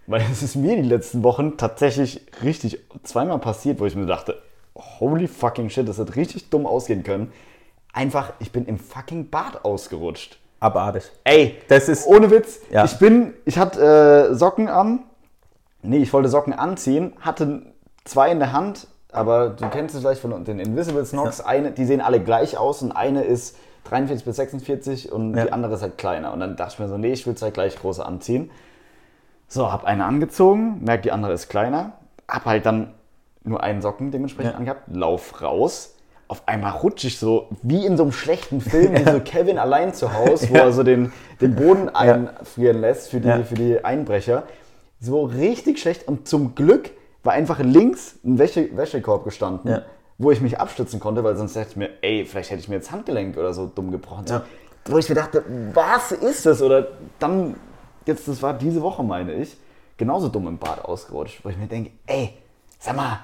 weil 0.06 0.22
es 0.30 0.42
ist 0.42 0.54
mir 0.56 0.76
die 0.76 0.82
letzten 0.88 1.22
Wochen 1.22 1.56
tatsächlich 1.56 2.20
richtig 2.42 2.78
zweimal 3.02 3.38
passiert, 3.38 3.80
wo 3.80 3.86
ich 3.86 3.96
mir 3.96 4.06
dachte, 4.06 4.40
holy 4.76 5.26
fucking 5.26 5.70
shit, 5.70 5.88
das 5.88 5.98
hätte 5.98 6.16
richtig 6.16 6.50
dumm 6.50 6.66
ausgehen 6.66 7.02
können. 7.02 7.32
Einfach, 7.92 8.32
ich 8.40 8.52
bin 8.52 8.66
im 8.66 8.78
fucking 8.78 9.30
Bad 9.30 9.64
ausgerutscht. 9.64 10.38
abartig. 10.60 11.04
Ey, 11.24 11.58
Das 11.68 11.88
ist- 11.88 12.06
ohne 12.06 12.30
Witz. 12.30 12.60
Ja. 12.70 12.84
Ich 12.84 12.98
bin, 12.98 13.34
ich 13.44 13.58
hatte 13.58 14.30
äh, 14.30 14.34
Socken 14.34 14.68
an. 14.68 15.00
Nee, 15.82 15.98
ich 15.98 16.12
wollte 16.12 16.28
Socken 16.28 16.52
anziehen, 16.52 17.12
hatte 17.20 17.62
zwei 18.04 18.30
in 18.30 18.38
der 18.38 18.52
Hand, 18.52 18.86
aber 19.14 19.50
du 19.50 19.68
kennst 19.68 19.94
es 19.94 20.00
vielleicht 20.02 20.20
von 20.20 20.44
den 20.44 20.58
Invisible 20.58 21.04
Snogs. 21.04 21.40
Eine, 21.40 21.70
die 21.70 21.84
sehen 21.84 22.00
alle 22.00 22.20
gleich 22.20 22.56
aus 22.58 22.82
und 22.82 22.92
eine 22.92 23.22
ist 23.24 23.56
43 23.84 24.24
bis 24.24 24.36
46 24.36 25.12
und 25.12 25.36
Ja. 25.36 25.44
die 25.44 25.52
andere 25.52 25.74
ist 25.74 25.82
halt 25.82 25.98
kleiner. 25.98 26.32
Und 26.32 26.40
dann 26.40 26.56
dachte 26.56 26.72
ich 26.74 26.78
mir 26.80 26.88
so, 26.88 26.96
nee, 26.98 27.12
ich 27.12 27.26
will 27.26 27.34
zwei 27.34 27.50
gleich 27.50 27.76
große 27.78 28.04
anziehen. 28.04 28.50
So, 29.48 29.70
hab 29.70 29.84
eine 29.84 30.04
angezogen, 30.04 30.82
merk, 30.84 31.02
die 31.02 31.12
andere 31.12 31.32
ist 31.32 31.48
kleiner, 31.48 31.92
hab 32.28 32.44
halt 32.46 32.66
dann 32.66 32.92
nur 33.44 33.62
einen 33.62 33.82
Socken 33.82 34.10
dementsprechend 34.10 34.52
Ja. 34.52 34.58
angehabt, 34.58 34.82
lauf 34.90 35.42
raus. 35.42 35.94
Auf 36.28 36.42
einmal 36.48 36.72
rutsche 36.72 37.06
ich 37.08 37.18
so, 37.18 37.48
wie 37.62 37.84
in 37.84 37.98
so 37.98 38.04
einem 38.04 38.12
schlechten 38.12 38.62
Film, 38.62 38.94
wie 38.96 39.04
so 39.10 39.20
Kevin 39.20 39.58
allein 39.58 39.92
zu 39.92 40.14
Hause, 40.14 40.48
wo 40.48 40.54
Ja. 40.54 40.62
er 40.62 40.72
so 40.72 40.82
den, 40.82 41.12
den 41.42 41.54
Boden 41.54 41.90
einfrieren 41.90 42.80
lässt 42.80 43.10
für 43.10 43.20
die, 43.20 43.28
Ja. 43.28 43.42
für 43.42 43.54
die 43.54 43.84
Einbrecher. 43.84 44.44
So 45.00 45.24
richtig 45.24 45.78
schlecht. 45.78 46.08
Und 46.08 46.26
zum 46.26 46.54
Glück 46.54 46.90
war 47.24 47.32
einfach 47.32 47.58
links 47.58 48.16
ein 48.24 48.38
Wäsche, 48.38 48.68
Wäschekorb 48.76 49.24
gestanden, 49.24 49.70
Ja. 49.70 49.82
wo 50.18 50.30
ich 50.30 50.40
mich 50.40 50.60
abstützen 50.60 51.00
konnte, 51.00 51.24
weil 51.24 51.36
sonst 51.36 51.56
hätte 51.56 51.70
ich 51.70 51.76
mir, 51.76 51.90
ey, 52.02 52.24
vielleicht 52.24 52.50
hätte 52.50 52.60
ich 52.60 52.68
mir 52.68 52.76
jetzt 52.76 52.90
Handgelenk 52.92 53.36
oder 53.36 53.52
so 53.52 53.66
dumm 53.66 53.90
gebrochen. 53.90 54.26
Ja. 54.28 54.42
Wo 54.86 54.98
ich 54.98 55.08
mir 55.08 55.14
dachte, 55.14 55.42
was 55.72 56.12
ist 56.12 56.44
das? 56.46 56.60
Oder 56.62 56.88
dann, 57.18 57.54
jetzt, 58.06 58.28
das 58.28 58.42
war 58.42 58.52
diese 58.54 58.82
Woche, 58.82 59.02
meine 59.02 59.32
ich, 59.32 59.56
genauso 59.96 60.28
dumm 60.28 60.46
im 60.48 60.58
Bad 60.58 60.84
ausgerutscht, 60.84 61.40
wo 61.44 61.48
ich 61.48 61.56
mir 61.56 61.66
denke, 61.66 61.90
ey, 62.06 62.34
sag 62.78 62.94
mal, 62.96 63.20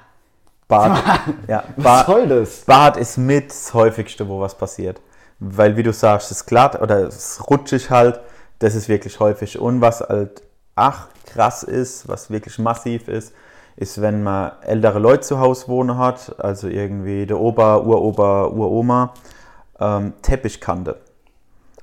Bad. 0.67 1.03
ja, 1.49 1.65
was 1.77 1.85
Bad, 1.85 2.07
soll 2.07 2.27
das? 2.29 2.61
Bad 2.65 2.97
ist 2.97 3.19
mit 3.19 3.51
das 3.51 3.75
häufigste, 3.75 4.27
wo 4.29 4.41
was 4.41 4.55
passiert. 4.55 5.01
Weil, 5.39 5.77
wie 5.77 5.83
du 5.83 5.93
sagst, 5.93 6.31
es 6.31 6.39
ist 6.39 6.47
glatt 6.47 6.81
oder 6.81 7.01
es 7.09 7.43
rutschig 7.51 7.91
halt, 7.91 8.21
das 8.59 8.75
ist 8.75 8.89
wirklich 8.89 9.19
häufig. 9.21 9.59
Und 9.59 9.81
was 9.81 10.01
halt 10.01 10.43
ach 10.77 11.09
krass 11.27 11.63
ist, 11.63 12.09
was 12.09 12.31
wirklich 12.31 12.59
massiv 12.59 13.09
ist, 13.09 13.33
ist, 13.81 14.03
wenn 14.03 14.23
man 14.23 14.53
ältere 14.61 14.99
Leute 14.99 15.23
zu 15.23 15.41
Hause 15.41 15.69
wohnen 15.69 15.97
hat, 15.97 16.37
also 16.39 16.69
irgendwie 16.69 17.25
der 17.25 17.41
Opa, 17.41 17.79
Uropa, 17.79 18.47
Uroma, 18.49 19.15
ähm, 19.81 20.13
Teppichkante. 20.21 20.97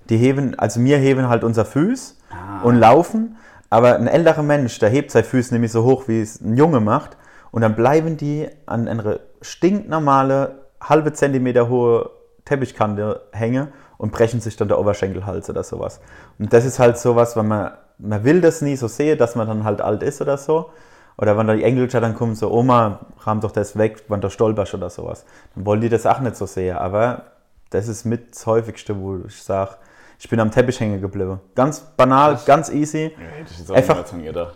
Die 0.10 0.18
heben, 0.18 0.58
also 0.60 0.80
wir 0.80 1.00
heben 1.00 1.28
halt 1.28 1.44
unser 1.44 1.66
Fuß 1.66 2.20
und 2.64 2.76
laufen, 2.76 3.36
aber 3.72 3.96
ein 3.96 4.08
älterer 4.08 4.44
Mensch, 4.44 4.78
der 4.78 4.90
hebt 4.90 5.10
seine 5.10 5.26
Füße 5.26 5.54
nämlich 5.54 5.72
so 5.72 5.84
hoch, 5.84 6.08
wie 6.08 6.22
es 6.22 6.40
ein 6.40 6.56
Junge 6.56 6.80
macht, 6.80 7.18
und 7.52 7.62
dann 7.62 7.76
bleiben 7.76 8.16
die 8.16 8.48
an 8.68 8.88
einer 8.88 9.20
stinknormale, 9.42 10.60
halbe 10.80 11.14
Zentimeter 11.14 11.68
hohe 11.68 12.12
Teppichkante 12.46 13.22
hängen 13.32 13.70
und 13.98 14.12
brechen 14.12 14.40
sich 14.40 14.56
dann 14.56 14.68
der 14.68 14.80
Oberschenkelhals 14.80 15.50
oder 15.50 15.64
sowas. 15.64 16.00
Und 16.38 16.54
das 16.54 16.64
ist 16.64 16.78
halt 16.78 17.00
sowas, 17.00 17.36
wenn 17.36 17.48
man, 17.48 17.72
man 17.98 18.24
will 18.24 18.42
das 18.42 18.62
nie 18.62 18.76
so 18.76 18.88
sehen, 18.88 19.18
dass 19.18 19.36
man 19.36 19.48
dann 19.48 19.64
halt 19.64 19.82
alt 19.82 20.04
ist 20.04 20.22
oder 20.22 20.38
so. 20.38 20.70
Oder 21.18 21.38
wenn 21.38 21.48
da 21.48 21.56
die 21.56 21.64
Engelchen 21.64 22.02
dann 22.02 22.16
kommen, 22.16 22.36
so 22.36 22.52
Oma, 22.52 23.00
rahm 23.20 23.42
doch 23.42 23.52
das 23.52 23.78
weg, 23.78 24.04
wenn 24.08 24.22
du 24.22 24.30
stolperst 24.30 24.76
oder 24.76 24.90
sowas. 24.90 25.26
Dann 25.56 25.66
wollen 25.66 25.82
die 25.82 25.90
das 25.90 26.06
auch 26.06 26.20
nicht 26.20 26.36
so 26.36 26.46
sehen. 26.46 26.78
Aber 26.78 27.24
das 27.72 27.88
ist 27.88 28.06
mit 28.06 28.36
das 28.36 28.46
häufigste, 28.46 29.00
wo 29.00 29.18
ich 29.28 29.42
sage, 29.42 29.72
ich 30.20 30.30
bin 30.30 30.40
am 30.40 30.52
Teppich 30.52 30.80
hängen 30.80 31.02
geblieben. 31.02 31.40
Ganz 31.56 31.80
banal, 31.80 32.40
ganz 32.46 32.70
easy. 32.70 33.16
ich 33.52 33.58
jetzt 33.58 33.72
auch 33.72 33.76
Einfach-. 33.76 33.96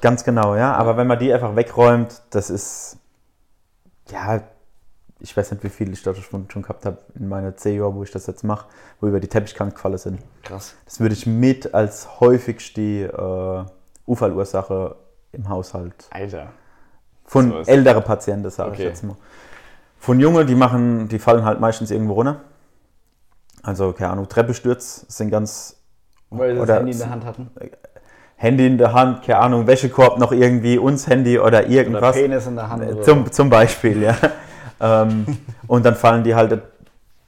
Ganz 0.01 0.23
genau, 0.23 0.55
ja. 0.55 0.73
Aber 0.73 0.97
wenn 0.97 1.07
man 1.07 1.19
die 1.19 1.33
einfach 1.33 1.55
wegräumt, 1.55 2.21
das 2.29 2.49
ist, 2.49 2.97
ja, 4.09 4.41
ich 5.19 5.35
weiß 5.35 5.51
nicht, 5.51 5.63
wie 5.63 5.69
viel 5.69 5.91
ich 5.93 6.01
da 6.01 6.13
schon, 6.15 6.49
schon 6.49 6.61
gehabt 6.61 6.85
habe 6.85 6.97
in 7.15 7.27
meiner 7.27 7.55
10 7.55 7.77
Jahre, 7.77 7.93
wo 7.93 8.03
ich 8.03 8.11
das 8.11 8.25
jetzt 8.27 8.43
mache, 8.43 8.67
wo 8.99 9.07
über 9.07 9.19
die 9.19 9.27
Teppichkante 9.27 9.75
gefallen 9.75 9.97
sind. 9.97 10.19
Krass. 10.43 10.75
Das 10.85 10.99
würde 10.99 11.13
ich 11.13 11.27
mit 11.27 11.73
als 11.73 12.19
häufigst 12.19 12.77
die 12.77 13.01
äh, 13.01 13.65
Unfallursache 14.05 14.95
im 15.33 15.47
Haushalt 15.49 16.07
Alter. 16.11 16.47
von 17.25 17.49
So 17.51 17.71
älteren 17.71 18.03
Patienten, 18.03 18.49
sage 18.49 18.71
Okay. 18.71 18.81
ich 18.83 18.87
jetzt 18.89 19.03
mal. 19.03 19.15
Von 19.99 20.19
Jungen, 20.19 20.47
die 20.47 20.55
machen, 20.55 21.07
die 21.07 21.19
fallen 21.19 21.45
halt 21.45 21.59
meistens 21.59 21.91
irgendwo 21.91 22.13
runter. 22.13 22.41
Also, 23.63 23.93
keine 23.93 24.11
Ahnung, 24.13 24.27
Treppestürz 24.27 25.05
sind 25.07 25.29
ganz 25.29 25.77
Weil 26.31 26.49
wir 26.49 26.55
das 26.55 26.63
Oder- 26.63 26.75
Handy 26.77 26.91
in 26.91 26.97
der 26.97 27.09
Hand 27.09 27.25
hatten. 27.25 27.49
Handy 28.37 28.65
in 28.65 28.77
der 28.79 28.93
Hand, 28.93 29.21
keine 29.23 29.37
Ahnung, 29.39 29.67
Wäschekorb 29.67 30.17
noch 30.17 30.31
irgendwie, 30.31 30.79
uns 30.79 31.05
Handy 31.07 31.37
oder 31.37 31.47
Oder 31.59 31.67
irgendwas. 31.67 32.15
Penis 32.15 32.47
in 32.47 32.55
der 32.55 32.69
Hand. 32.69 32.83
Oder 32.83 33.01
Zum, 33.03 33.31
zum 33.31 33.49
Beispiel, 33.51 34.01
ja. 34.01 34.15
ähm, 34.81 35.37
und 35.67 35.85
dann 35.85 35.93
fallen 35.95 36.23
die 36.23 36.33
halt 36.33 36.59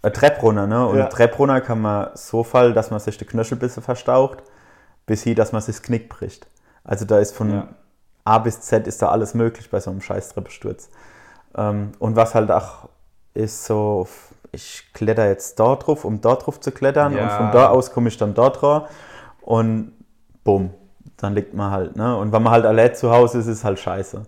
eine 0.02 0.12
Treppe 0.12 0.42
runter, 0.42 0.66
ne? 0.66 0.88
Und 0.88 0.96
Ja. 0.98 1.04
eine 1.04 1.10
Treppe 1.14 1.38
runter 1.38 1.62
kann 1.62 1.80
man 1.82 2.08
so 2.16 2.44
fallen, 2.44 2.74
dass 2.74 2.90
man 2.90 3.00
sich 3.00 3.16
die 3.20 3.26
Knöchel 3.26 3.58
ein 3.58 3.60
bisschen 3.60 3.84
verstaucht, 3.84 4.40
bis 5.06 5.22
hin, 5.22 5.36
dass 5.36 5.52
man 5.52 5.62
sich 5.62 5.76
das 5.76 5.84
Knick 5.84 6.10
bricht. 6.10 6.48
Also 6.84 7.06
da 7.06 7.20
ist 7.20 7.36
von 7.36 7.52
Ja. 7.52 7.68
A 8.26 8.38
bis 8.40 8.62
Z 8.62 8.88
ist 8.88 9.02
da 9.02 9.10
alles 9.10 9.34
möglich 9.34 9.70
bei 9.70 9.80
so 9.80 9.90
einem 9.92 10.02
scheiß 10.02 10.30
Treppesturz. 10.34 10.90
Ähm, 11.56 11.92
und 12.00 12.16
was 12.16 12.36
halt 12.36 12.52
auch 12.52 12.90
ist 13.34 13.66
so 13.66 14.08
ich 14.52 14.84
kletter 14.94 15.28
jetzt 15.28 15.60
dort 15.60 15.88
drauf, 15.88 16.06
um 16.06 16.22
dort 16.22 16.46
drauf 16.46 16.60
zu 16.60 16.72
klettern 16.72 17.14
Ja. 17.14 17.24
und 17.24 17.30
von 17.32 17.52
da 17.52 17.70
aus 17.70 17.92
komme 17.92 18.10
ich 18.10 18.18
dann 18.18 18.34
dort 18.36 18.62
drauf 18.62 18.88
und 19.42 19.94
bumm, 20.44 20.70
dann 21.18 21.34
liegt 21.34 21.54
man 21.56 21.72
halt, 21.72 21.96
ne? 21.96 22.16
Und 22.18 22.32
wenn 22.32 22.44
man 22.44 22.54
halt 22.54 22.66
allein 22.66 22.94
zu 22.94 23.12
Hause 23.12 23.40
ist, 23.40 23.48
ist 23.48 23.58
es 23.60 23.64
halt 23.64 23.80
scheiße. 23.80 24.24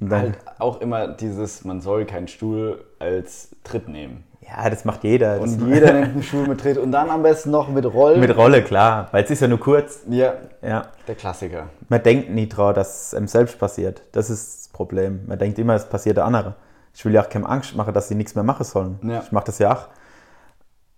Und 0.00 0.10
dann, 0.10 0.20
Halt 0.20 0.38
auch 0.58 0.80
immer 0.80 1.08
dieses, 1.08 1.64
man 1.64 1.80
soll 1.80 2.04
keinen 2.04 2.28
Stuhl 2.28 2.84
als 2.98 3.48
Tritt 3.64 3.88
nehmen. 3.88 4.24
Ja, 4.48 4.70
das 4.70 4.84
macht 4.84 5.04
jeder. 5.04 5.38
Das 5.38 5.52
Und 5.52 5.68
jeder 5.72 5.92
nimmt 5.94 6.08
einen 6.14 6.22
Stuhl 6.22 6.46
mit 6.46 6.60
Tritt 6.60 6.78
und 6.78 6.90
dann 6.92 7.10
am 7.10 7.22
besten 7.22 7.50
noch 7.50 7.68
mit 7.68 7.84
Rollen. 7.84 8.20
mit 8.20 8.34
Rolle, 8.36 8.62
klar, 8.62 9.08
weil 9.12 9.24
es 9.24 9.30
ist 9.30 9.40
ja 9.40 9.48
nur 9.48 9.60
kurz. 9.60 10.00
ja, 10.08 10.34
Ja. 10.62 10.86
der 11.06 11.14
Klassiker. 11.14 11.66
Man 11.88 12.02
denkt 12.02 12.30
nie 12.30 12.48
drauf, 12.48 12.74
dass 12.74 13.06
es 13.08 13.14
einem 13.14 13.28
selbst 13.28 13.58
passiert. 13.58 14.02
Das 14.12 14.30
ist 14.30 14.58
das 14.66 14.68
Problem. 14.72 15.20
Man 15.26 15.38
denkt 15.38 15.58
immer, 15.58 15.74
es 15.74 15.84
passiert 15.88 16.16
der 16.16 16.24
andere. 16.24 16.54
Ich 16.94 17.04
will 17.04 17.12
ja 17.12 17.22
auch 17.22 17.28
keine 17.28 17.48
Angst 17.48 17.76
machen, 17.76 17.92
dass 17.94 18.08
sie 18.08 18.14
nichts 18.14 18.34
mehr 18.34 18.44
machen 18.44 18.64
sollen. 18.64 18.98
Ja. 19.02 19.20
Ich 19.24 19.30
mache 19.32 19.44
das 19.46 19.58
ja 19.58 19.72
auch. 19.72 19.88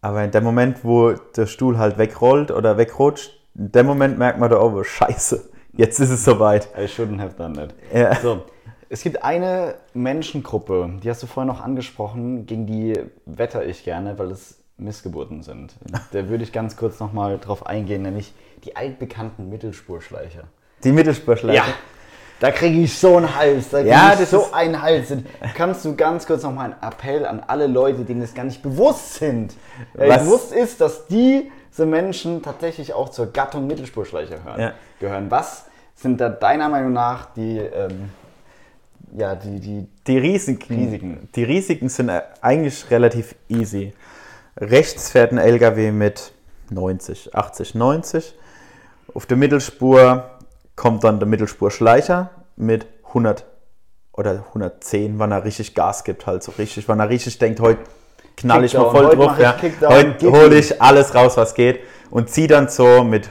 Aber 0.00 0.24
in 0.24 0.30
dem 0.30 0.44
Moment, 0.44 0.82
wo 0.84 1.12
der 1.12 1.46
Stuhl 1.46 1.76
halt 1.76 1.98
wegrollt 1.98 2.50
oder 2.50 2.78
wegrutscht, 2.78 3.32
in 3.54 3.70
dem 3.72 3.86
Moment 3.86 4.18
merkt 4.18 4.38
man 4.38 4.48
da, 4.48 4.58
oh, 4.60 4.82
scheiße, 4.82 5.50
jetzt 5.74 6.00
ist 6.00 6.10
es 6.10 6.24
soweit. 6.24 6.68
I 6.78 6.84
shouldn't 6.86 7.20
have 7.20 7.34
done 7.36 7.54
that. 7.54 7.74
Ja. 7.92 8.14
So, 8.14 8.44
es 8.92 9.02
gibt 9.02 9.22
eine 9.22 9.76
Menschengruppe, 9.94 10.90
die 11.02 11.08
hast 11.08 11.22
du 11.22 11.26
vorhin 11.28 11.46
noch 11.48 11.60
angesprochen, 11.62 12.44
gegen 12.46 12.66
die 12.66 12.98
wetter 13.24 13.64
ich 13.64 13.84
gerne, 13.84 14.18
weil 14.18 14.30
es 14.32 14.58
Missgeburten 14.76 15.42
sind. 15.42 15.74
Da 16.12 16.28
würde 16.28 16.42
ich 16.42 16.52
ganz 16.52 16.76
kurz 16.76 16.98
nochmal 16.98 17.38
drauf 17.38 17.66
eingehen, 17.66 18.02
nämlich 18.02 18.34
die 18.64 18.74
altbekannten 18.76 19.48
Mittelspurschleicher. 19.48 20.42
Die 20.82 20.90
Mittelspurschleife. 20.92 21.72
da 22.40 22.50
kriege 22.50 22.80
ich 22.80 22.98
so 22.98 23.16
einen 23.16 23.34
Hals, 23.36 23.68
da 23.70 23.78
kriege 23.78 23.90
Ja, 23.90 24.12
ich 24.14 24.18
das 24.20 24.30
so 24.30 24.48
einen 24.52 24.82
Hals. 24.82 25.12
Kannst 25.54 25.84
du 25.84 25.94
ganz 25.94 26.26
kurz 26.26 26.42
nochmal 26.42 26.72
einen 26.72 26.82
Appell 26.82 27.24
an 27.26 27.44
alle 27.46 27.68
Leute, 27.68 28.04
denen 28.04 28.22
es 28.22 28.34
gar 28.34 28.44
nicht 28.44 28.60
bewusst 28.62 29.14
sind, 29.14 29.54
Was? 29.94 30.24
bewusst 30.24 30.52
ist, 30.52 30.80
dass 30.80 31.06
diese 31.06 31.86
Menschen 31.86 32.42
tatsächlich 32.42 32.92
auch 32.92 33.10
zur 33.10 33.26
Gattung 33.26 33.68
Mittelspurschleicher 33.68 34.42
hören, 34.42 34.60
Ja. 34.60 34.72
gehören. 34.98 35.30
Was 35.30 35.66
sind 35.94 36.20
da 36.20 36.28
deiner 36.28 36.68
Meinung 36.68 36.92
nach 36.92 37.26
die, 37.34 37.58
ähm, 37.58 38.10
ja, 39.16 39.34
die, 39.34 39.60
die 39.60 39.86
Die 40.06 40.18
Risiken, 40.18 40.74
Risiken. 40.74 41.28
Die 41.34 41.44
Risiken 41.44 41.88
sind 41.88 42.10
eigentlich 42.40 42.90
relativ 42.90 43.34
easy. 43.48 43.92
Rechts 44.56 45.10
fährt 45.10 45.32
ein 45.32 45.38
LKW 45.38 45.90
mit 45.92 46.32
90, 46.70 47.34
80, 47.34 47.74
90. 47.74 48.34
Auf 49.14 49.26
der 49.26 49.36
Mittelspur 49.36 50.30
kommt 50.76 51.04
dann 51.04 51.18
der 51.18 51.28
Mittelspurschleicher 51.28 52.30
mit 52.56 52.86
100 53.08 53.44
oder 54.12 54.44
110, 54.48 55.18
wann 55.18 55.32
er 55.32 55.44
richtig 55.44 55.74
Gas 55.74 56.04
gibt, 56.04 56.26
halt 56.26 56.42
so 56.42 56.52
richtig, 56.58 56.88
wann 56.88 57.00
er 57.00 57.08
richtig 57.08 57.38
denkt, 57.38 57.60
heute 57.60 57.80
knall 58.36 58.64
ich 58.64 58.74
mal 58.74 58.90
voll 58.90 59.14
drauf, 59.14 59.38
ja. 59.38 59.56
Heute 59.82 60.30
hole 60.30 60.58
ich 60.58 60.80
alles 60.80 61.14
raus, 61.14 61.36
was 61.36 61.54
geht 61.54 61.80
und 62.10 62.28
ziehe 62.28 62.48
dann 62.48 62.68
so 62.68 63.04
mit 63.04 63.30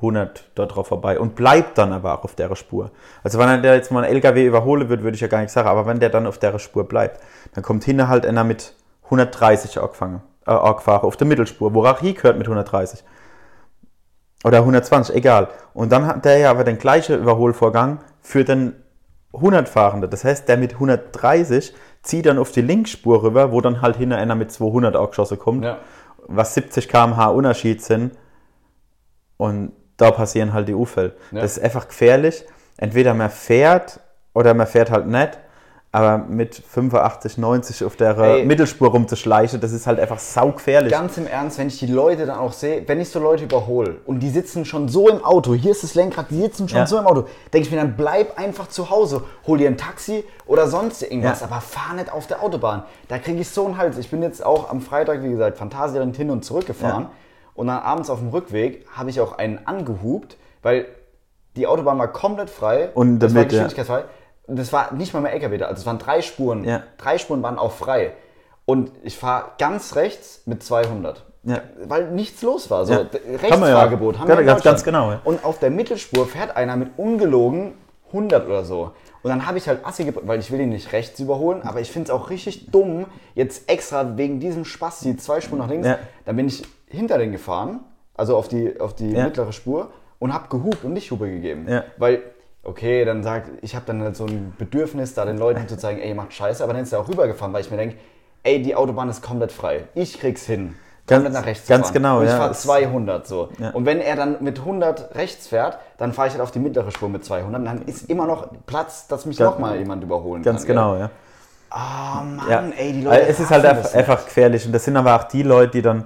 100 0.00 0.50
dort 0.54 0.74
drauf 0.74 0.88
vorbei 0.88 1.18
und 1.18 1.34
bleibt 1.34 1.78
dann 1.78 1.92
aber 1.92 2.18
auch 2.18 2.24
auf 2.24 2.34
der 2.34 2.54
Spur. 2.56 2.90
Also 3.22 3.38
wenn 3.38 3.48
er 3.48 3.58
der 3.58 3.74
jetzt 3.74 3.90
mal 3.90 4.04
einen 4.04 4.14
LKW 4.14 4.46
überholen 4.46 4.88
würde, 4.88 5.02
würde 5.02 5.14
ich 5.14 5.20
ja 5.20 5.28
gar 5.28 5.38
nichts 5.38 5.52
sagen, 5.54 5.68
aber 5.68 5.86
wenn 5.86 6.00
der 6.00 6.10
dann 6.10 6.26
auf 6.26 6.38
der 6.38 6.58
Spur 6.58 6.88
bleibt, 6.88 7.20
dann 7.54 7.62
kommt 7.62 7.84
hinten 7.84 8.08
halt 8.08 8.26
einer 8.26 8.44
mit 8.44 8.74
130 9.04 9.80
angefangen, 9.80 10.22
äh, 10.46 10.50
angefahren 10.52 11.02
auf 11.02 11.16
der 11.16 11.26
Mittelspur, 11.26 11.74
wo 11.74 11.84
auch 11.84 12.00
gehört 12.00 12.38
mit 12.38 12.46
130. 12.46 13.04
Oder 14.44 14.58
120, 14.58 15.14
egal. 15.14 15.48
Und 15.74 15.92
dann 15.92 16.06
hat 16.06 16.24
der 16.24 16.38
ja 16.38 16.50
aber 16.50 16.64
den 16.64 16.78
gleichen 16.78 17.18
Überholvorgang 17.18 17.98
für 18.22 18.44
den 18.44 18.74
100-Fahrende. 19.32 20.08
Das 20.08 20.24
heißt, 20.24 20.48
der 20.48 20.56
mit 20.56 20.74
130 20.74 21.74
zieht 22.02 22.26
dann 22.26 22.38
auf 22.38 22.50
die 22.50 22.62
Linksspur 22.62 23.22
rüber, 23.22 23.52
wo 23.52 23.60
dann 23.60 23.82
halt 23.82 23.96
hinter 23.96 24.16
einer 24.16 24.34
mit 24.34 24.50
200 24.50 24.96
angeschossen 24.96 25.38
kommt 25.38 25.64
Ja. 25.64 25.78
was 26.26 26.54
70 26.54 26.88
km/h 26.88 27.28
Unterschied 27.28 27.82
sind. 27.82 28.12
Und 29.36 29.72
da 30.00 30.10
passieren 30.10 30.52
halt 30.52 30.68
die 30.68 30.74
Unfälle. 30.74 31.14
Ja. 31.32 31.40
Das 31.42 31.56
ist 31.56 31.62
einfach 31.64 31.88
gefährlich. 31.88 32.44
Entweder 32.76 33.14
man 33.14 33.30
fährt 33.30 34.00
oder 34.34 34.54
man 34.54 34.66
fährt 34.66 34.90
halt 34.90 35.06
nicht. 35.06 35.38
Aber 35.92 36.18
mit 36.18 36.54
85, 36.54 37.36
90 37.36 37.84
auf 37.84 37.96
der 37.96 38.16
Ey. 38.16 38.44
Mittelspur 38.46 38.90
rumzuschleichen, 38.90 39.60
das 39.60 39.72
ist 39.72 39.88
halt 39.88 39.98
einfach 39.98 40.20
saugefährlich. 40.20 40.92
Ganz 40.92 41.18
im 41.18 41.26
Ernst, 41.26 41.58
wenn 41.58 41.66
ich 41.66 41.80
die 41.80 41.88
Leute 41.88 42.26
dann 42.26 42.38
auch 42.38 42.52
sehe, 42.52 42.84
wenn 42.86 43.00
ich 43.00 43.08
so 43.08 43.18
Leute 43.18 43.42
überhole 43.42 43.96
und 44.06 44.20
die 44.20 44.30
sitzen 44.30 44.64
schon 44.64 44.86
so 44.88 45.08
im 45.08 45.24
Auto, 45.24 45.52
hier 45.52 45.72
ist 45.72 45.82
das 45.82 45.96
Lenkrad, 45.96 46.26
die 46.30 46.40
sitzen 46.42 46.68
schon 46.68 46.78
Ja. 46.78 46.86
so 46.86 46.96
im 46.96 47.08
Auto, 47.08 47.24
denke 47.52 47.66
ich 47.66 47.72
mir 47.72 47.78
dann, 47.78 47.96
bleib 47.96 48.38
einfach 48.38 48.68
zu 48.68 48.88
Hause, 48.88 49.24
hol 49.48 49.58
dir 49.58 49.66
ein 49.68 49.76
Taxi 49.78 50.22
oder 50.46 50.68
sonst 50.68 51.02
irgendwas, 51.02 51.40
Ja. 51.40 51.46
aber 51.48 51.60
fahr 51.60 51.94
nicht 51.96 52.12
auf 52.12 52.28
der 52.28 52.40
Autobahn. 52.40 52.84
Da 53.08 53.18
kriege 53.18 53.40
ich 53.40 53.48
so 53.48 53.66
einen 53.66 53.76
Hals. 53.76 53.98
Ich 53.98 54.10
bin 54.12 54.22
jetzt 54.22 54.46
auch 54.46 54.70
am 54.70 54.82
Freitag, 54.82 55.24
wie 55.24 55.30
gesagt, 55.30 55.58
Phantasialand 55.58 56.16
hin 56.16 56.30
und 56.30 56.44
zurück 56.44 56.66
gefahren 56.66 57.02
Ja. 57.02 57.10
Und 57.60 57.66
dann 57.66 57.78
abends 57.82 58.08
auf 58.08 58.20
dem 58.20 58.28
Rückweg 58.30 58.86
habe 58.90 59.10
ich 59.10 59.20
auch 59.20 59.36
einen 59.36 59.66
angehupt, 59.66 60.38
weil 60.62 60.86
die 61.56 61.66
Autobahn 61.66 61.98
war 61.98 62.08
komplett 62.08 62.48
frei 62.48 62.88
Und 62.94 63.18
das 63.18 63.34
war 63.34 63.40
damit, 63.42 63.52
ja. 63.52 63.58
geschwindigkeitsfrei. 63.64 64.04
Das 64.46 64.72
war 64.72 64.94
nicht 64.94 65.12
mal 65.12 65.20
mehr 65.20 65.32
LKW 65.34 65.58
da, 65.58 65.66
also 65.66 65.80
es 65.80 65.86
waren 65.86 65.98
drei 65.98 66.22
Spuren. 66.22 66.64
Ja. 66.64 66.82
Drei 66.96 67.18
Spuren 67.18 67.42
waren 67.42 67.58
auch 67.58 67.72
frei. 67.72 68.12
Und 68.64 68.92
ich 69.02 69.16
fahre 69.18 69.50
ganz 69.58 69.94
rechts 69.94 70.42
mit 70.46 70.62
200. 70.62 71.26
Ja. 71.42 71.60
Weil 71.86 72.10
nichts 72.12 72.40
los 72.42 72.70
war. 72.70 72.86
So, 72.86 72.94
Ja. 72.94 73.04
D- 73.04 73.18
Kann 73.18 73.60
man 73.60 73.68
ja. 73.68 73.76
Rechtsfahrgebot 73.76 74.18
haben 74.18 74.28
wir 74.28 74.42
Ganz- 74.42 74.82
genau, 74.84 75.10
ja. 75.10 75.20
Und 75.24 75.44
auf 75.44 75.58
der 75.58 75.70
Mittelspur 75.70 76.26
fährt 76.26 76.56
einer 76.56 76.76
mit 76.76 76.92
ungelogen 76.98 77.74
100 78.12 78.46
oder 78.46 78.64
so. 78.64 78.92
Und 79.22 79.28
dann 79.30 79.46
habe 79.46 79.58
ich 79.58 79.68
halt 79.68 79.84
Assi 79.84 80.04
gebracht, 80.04 80.26
weil 80.26 80.40
ich 80.40 80.50
will 80.50 80.60
ihn 80.60 80.70
nicht 80.70 80.92
rechts 80.92 81.20
überholen, 81.20 81.60
aber 81.62 81.80
ich 81.80 81.90
finde 81.92 82.10
es 82.10 82.10
auch 82.18 82.30
richtig 82.30 82.70
dumm, 82.70 83.04
jetzt 83.34 83.68
extra 83.68 84.16
wegen 84.16 84.40
diesem 84.40 84.64
Spasti 84.64 85.16
zwei 85.18 85.42
Spuren 85.42 85.58
nach 85.60 85.68
links, 85.68 85.86
Ja. 85.86 85.98
dann 86.24 86.36
bin 86.36 86.46
ich 86.48 86.62
hinter 86.90 87.18
den 87.18 87.32
gefahren, 87.32 87.80
also 88.14 88.36
auf 88.36 88.48
die, 88.48 88.78
auf 88.80 88.94
die 88.94 89.10
Ja. 89.12 89.24
mittlere 89.24 89.52
Spur 89.52 89.90
und 90.18 90.34
habe 90.34 90.48
gehupt 90.48 90.84
und 90.84 90.92
nicht 90.92 91.10
Hupe 91.10 91.30
gegeben. 91.30 91.66
Ja. 91.68 91.84
Weil, 91.96 92.22
okay, 92.62 93.04
dann 93.04 93.22
sagt, 93.22 93.48
ich 93.62 93.74
habe 93.74 93.86
dann 93.86 94.02
halt 94.02 94.16
so 94.16 94.26
ein 94.26 94.52
Bedürfnis, 94.58 95.14
da 95.14 95.24
den 95.24 95.38
Leuten 95.38 95.66
zu 95.68 95.76
zeigen, 95.78 96.00
ey, 96.00 96.10
ihr 96.10 96.14
macht 96.14 96.32
Scheiße, 96.34 96.62
aber 96.62 96.74
dann 96.74 96.82
ist 96.82 96.92
er 96.92 97.00
auch 97.00 97.08
rübergefahren, 97.08 97.52
weil 97.54 97.62
ich 97.62 97.70
mir 97.70 97.76
denke, 97.78 97.96
ey, 98.42 98.60
die 98.62 98.74
Autobahn 98.74 99.08
ist 99.08 99.22
komplett 99.22 99.52
frei. 99.52 99.84
Ich 99.94 100.18
krieg's 100.20 100.44
hin. 100.46 100.74
Ganz- 101.06 101.24
komplett 101.24 101.40
nach 101.42 101.46
rechts 101.48 101.66
ganz 101.66 101.86
fahren. 101.86 101.94
genau, 101.94 102.18
Und 102.18 102.24
ich 102.26 102.30
ja. 102.30 102.36
fahre 102.36 102.50
Es- 102.52 102.60
200 102.62 103.26
so. 103.26 103.48
Ja. 103.58 103.70
Und 103.70 103.84
wenn 103.86 104.00
er 104.00 104.14
dann 104.14 104.36
mit 104.40 104.60
100 104.64 105.14
rechts 105.16 105.48
fährt, 105.48 105.78
dann 105.98 106.12
fahre 106.12 106.28
ich 106.28 106.34
halt 106.34 106.42
auf 106.42 106.52
die 106.52 106.60
mittlere 106.60 106.90
Spur 106.92 107.08
mit 107.08 107.24
200. 107.24 107.58
Und 107.60 107.64
dann 107.64 107.82
ist 107.86 108.08
immer 108.08 108.26
noch 108.26 108.48
Platz, 108.66 109.08
dass 109.08 109.26
mich 109.26 109.36
Ganz- 109.38 109.50
nochmal 109.52 109.78
jemand 109.78 110.04
überholen 110.04 110.42
Ganz 110.42 110.60
kann. 110.60 110.68
genau, 110.76 110.96
ja. 110.96 111.10
Ah, 111.70 112.22
Mann, 112.24 112.48
ja. 112.50 112.64
ey, 112.76 112.92
die 112.92 113.02
Leute. 113.02 113.22
es 113.28 113.40
ist 113.40 113.50
halt 113.50 113.64
einfach, 113.64 113.94
einfach 113.94 114.24
gefährlich. 114.24 114.66
Und 114.66 114.72
das 114.72 114.84
sind 114.84 114.96
aber 114.96 115.16
auch 115.16 115.24
die 115.24 115.42
Leute, 115.42 115.72
die 115.72 115.82
dann, 115.82 116.04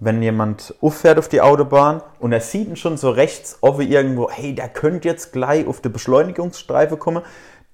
wenn 0.00 0.22
jemand 0.22 0.74
auffährt 0.80 1.18
auf 1.18 1.28
die 1.28 1.40
Autobahn 1.40 2.02
und 2.20 2.32
er 2.32 2.40
sieht 2.40 2.68
ihn 2.68 2.76
schon 2.76 2.96
so 2.96 3.10
rechts 3.10 3.58
offen 3.62 3.88
irgendwo, 3.88 4.30
hey, 4.30 4.54
der 4.54 4.68
könnte 4.68 5.08
jetzt 5.08 5.32
gleich 5.32 5.66
auf 5.66 5.80
die 5.80 5.88
Beschleunigungsstreife 5.88 6.96
kommen, 6.96 7.22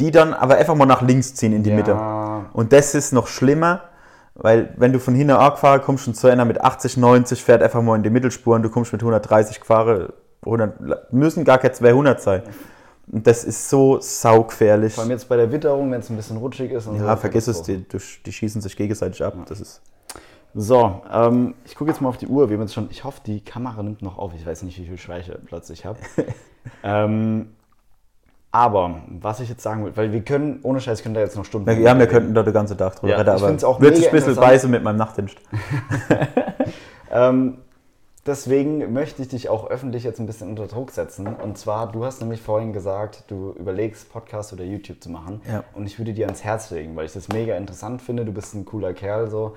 die 0.01 0.11
dann 0.11 0.33
aber 0.33 0.57
einfach 0.57 0.75
mal 0.75 0.87
nach 0.87 1.03
links 1.03 1.35
ziehen 1.35 1.53
in 1.53 1.62
die 1.62 1.71
Ja. 1.71 1.77
Mitte. 1.77 1.97
Und 2.53 2.73
das 2.73 2.95
ist 2.95 3.12
noch 3.12 3.27
schlimmer, 3.27 3.83
weil 4.35 4.73
wenn 4.77 4.93
du 4.93 4.99
von 4.99 5.15
hinten 5.15 5.35
angefahren 5.35 5.83
kommst 5.83 6.07
und 6.09 6.15
zu 6.15 6.29
einer 6.29 6.45
mit 6.45 6.61
80, 6.61 6.97
90 6.97 7.43
fährt 7.43 7.62
einfach 7.62 7.83
mal 7.83 7.97
in 7.97 8.03
die 8.03 8.11
Mittelspur 8.11 8.57
und 8.57 8.62
du 8.62 8.71
kommst 8.71 8.93
mit 8.93 9.03
130 9.03 9.61
gefahren, 9.61 10.12
100, 10.45 11.12
müssen 11.12 11.45
gar 11.45 11.59
keine 11.59 11.73
200 11.73 12.21
sein. 12.21 12.43
Und 13.11 13.27
das 13.27 13.45
ist 13.45 13.69
so 13.69 14.01
saugefährlich. 14.01 14.95
Vor 14.95 15.03
allem 15.03 15.11
jetzt 15.11 15.29
bei 15.29 15.37
der 15.37 15.53
Witterung, 15.53 15.91
wenn 15.91 16.01
es 16.01 16.11
ein 16.11 16.17
bisschen 16.17 16.39
rutschig 16.39 16.73
ist. 16.73 16.87
Ja, 16.87 17.15
so, 17.15 17.21
vergiss 17.21 17.49
es, 17.49 17.62
die, 17.62 17.79
die, 17.79 17.99
die 18.25 18.33
schießen 18.33 18.62
sich 18.62 18.77
gegenseitig 18.77 19.23
ab. 19.23 19.35
Das 19.47 19.61
ist 19.61 19.83
So, 20.55 21.03
ähm, 21.13 21.55
ich 21.65 21.75
gucke 21.75 21.91
jetzt 21.91 22.01
mal 22.01 22.09
auf 22.09 22.17
die 22.17 22.29
Uhr. 22.29 22.49
Wir 22.49 22.57
haben 22.57 22.63
jetzt 22.63 22.75
schon, 22.75 22.89
ich 22.91 23.05
hoffe, 23.05 23.21
die 23.27 23.41
Kamera 23.41 23.83
nimmt 23.83 24.03
noch 24.03 24.19
auf. 24.19 24.33
Ich 24.35 24.47
weiß 24.47 24.63
nicht, 24.63 24.79
wie 24.79 24.87
viel 24.87 24.99
Speicherplatz 24.99 25.69
ich 25.71 25.85
habe. 25.85 25.99
ähm, 26.85 27.51
aber 28.53 29.03
was 29.09 29.41
ich 29.41 29.49
jetzt 29.49 29.63
sagen 29.63 29.85
will, 29.85 29.97
weil 29.97 30.13
wir 30.13 30.23
können, 30.23 30.61
ohne 30.63 30.81
Scheiß, 30.81 31.03
können 31.03 31.15
da 31.15 31.21
jetzt 31.21 31.37
noch 31.37 31.45
Stunden. 31.45 31.69
Ja, 31.69 31.77
wir 31.77 32.03
reden. 32.03 32.09
könnten 32.09 32.35
da 32.35 32.45
den 32.45 32.53
ganzen 32.53 32.79
Tag 32.79 32.95
drüber 32.95 33.09
Ja, 33.13 33.17
reden, 33.19 33.31
ich 33.31 33.35
aber 33.35 33.49
find's 33.49 33.65
auch 33.65 33.81
wird 33.81 33.97
sich 33.97 34.05
mega 34.05 34.17
ein 34.17 34.27
bisschen 34.27 34.41
beißen 34.41 34.71
mit 34.71 34.85
meinem 34.85 34.97
Nachtdienst. 34.97 35.37
Ähm, 37.15 37.59
deswegen 38.27 38.93
möchte 38.93 39.23
ich 39.23 39.29
dich 39.29 39.49
auch 39.49 39.71
öffentlich 39.71 40.03
jetzt 40.03 40.19
ein 40.19 40.27
bisschen 40.27 40.49
unter 40.51 40.67
Druck 40.67 40.91
setzen. 40.91 41.29
Und 41.29 41.57
zwar, 41.57 41.91
du 41.93 42.05
hast 42.05 42.21
nämlich 42.21 42.43
vorhin 42.43 42.73
gesagt, 42.73 43.25
du 43.29 43.53
überlegst, 43.53 44.13
Podcast 44.13 44.53
oder 44.53 44.65
YouTube 44.65 45.01
zu 45.03 45.11
machen. 45.11 45.41
Ja. 45.49 45.63
Und 45.75 45.87
ich 45.87 45.99
würde 45.99 46.13
dir 46.13 46.27
ans 46.27 46.43
Herz 46.43 46.71
legen, 46.71 46.97
weil 46.97 47.07
ich 47.07 47.13
das 47.13 47.29
mega 47.29 47.57
interessant 47.57 48.03
finde. 48.03 48.25
Du 48.25 48.33
bist 48.33 48.55
ein 48.55 48.65
cooler 48.65 48.93
Kerl, 48.93 49.31
so. 49.31 49.55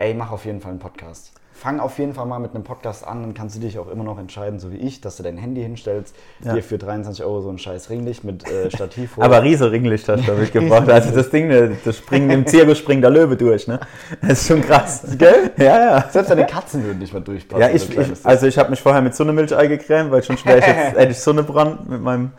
Ey, 0.00 0.14
mach 0.14 0.30
auf 0.30 0.44
jeden 0.44 0.60
Fall 0.60 0.70
einen 0.70 0.78
Podcast. 0.78 1.32
Fang 1.52 1.80
auf 1.80 1.98
jeden 1.98 2.14
Fall 2.14 2.24
mal 2.24 2.38
mit 2.38 2.54
einem 2.54 2.62
Podcast 2.62 3.04
an, 3.04 3.20
dann 3.22 3.34
kannst 3.34 3.56
du 3.56 3.60
dich 3.60 3.80
auch 3.80 3.88
immer 3.88 4.04
noch 4.04 4.16
entscheiden, 4.16 4.60
so 4.60 4.70
wie 4.70 4.76
ich, 4.76 5.00
dass 5.00 5.16
du 5.16 5.24
dein 5.24 5.36
Handy 5.36 5.60
hinstellst, 5.60 6.14
Ja. 6.44 6.54
dir 6.54 6.62
für 6.62 6.78
23 6.78 7.24
Euro 7.24 7.40
so 7.40 7.48
ein 7.50 7.58
scheiß 7.58 7.90
Ringlicht 7.90 8.22
mit 8.22 8.48
äh, 8.48 8.70
Stativ 8.74 9.16
holst. 9.16 9.24
Aber 9.28 9.42
riese 9.42 9.72
Ringlicht 9.72 10.08
hast 10.08 10.22
du 10.22 10.30
da 10.30 10.38
mitgebracht. 10.38 10.88
Also 10.88 11.10
das 11.12 11.30
Ding, 11.30 11.48
ne, 11.48 11.76
das 11.84 11.96
springen, 11.96 12.30
im 12.30 12.46
Zirkus 12.46 12.78
springt 12.78 13.02
der 13.02 13.10
Löwe 13.10 13.36
durch. 13.36 13.66
Ne? 13.66 13.80
Das 14.20 14.40
ist 14.42 14.46
schon 14.46 14.62
krass. 14.62 15.02
Gell? 15.18 15.50
Ja, 15.56 15.64
ja. 15.96 16.08
Selbst 16.08 16.30
deine 16.30 16.46
Katzen 16.46 16.84
würden 16.84 17.00
nicht 17.00 17.12
mal 17.12 17.18
durchpassen. 17.18 17.60
Ja, 17.60 17.68
ich, 17.70 17.90
ich, 17.90 18.24
also 18.24 18.46
ich 18.46 18.56
habe 18.56 18.70
mich 18.70 18.80
vorher 18.80 19.02
mit 19.02 19.16
Sonnemilch 19.16 19.52
eingecremt, 19.52 20.12
weil 20.12 20.22
schon 20.22 20.38
schwer 20.38 20.58
ich 20.58 20.64
jetzt 20.66 20.96
hätte 20.96 21.10
ich 21.10 21.18
Sonnenbrand 21.18 21.88
mit 21.88 22.00
meinem 22.00 22.30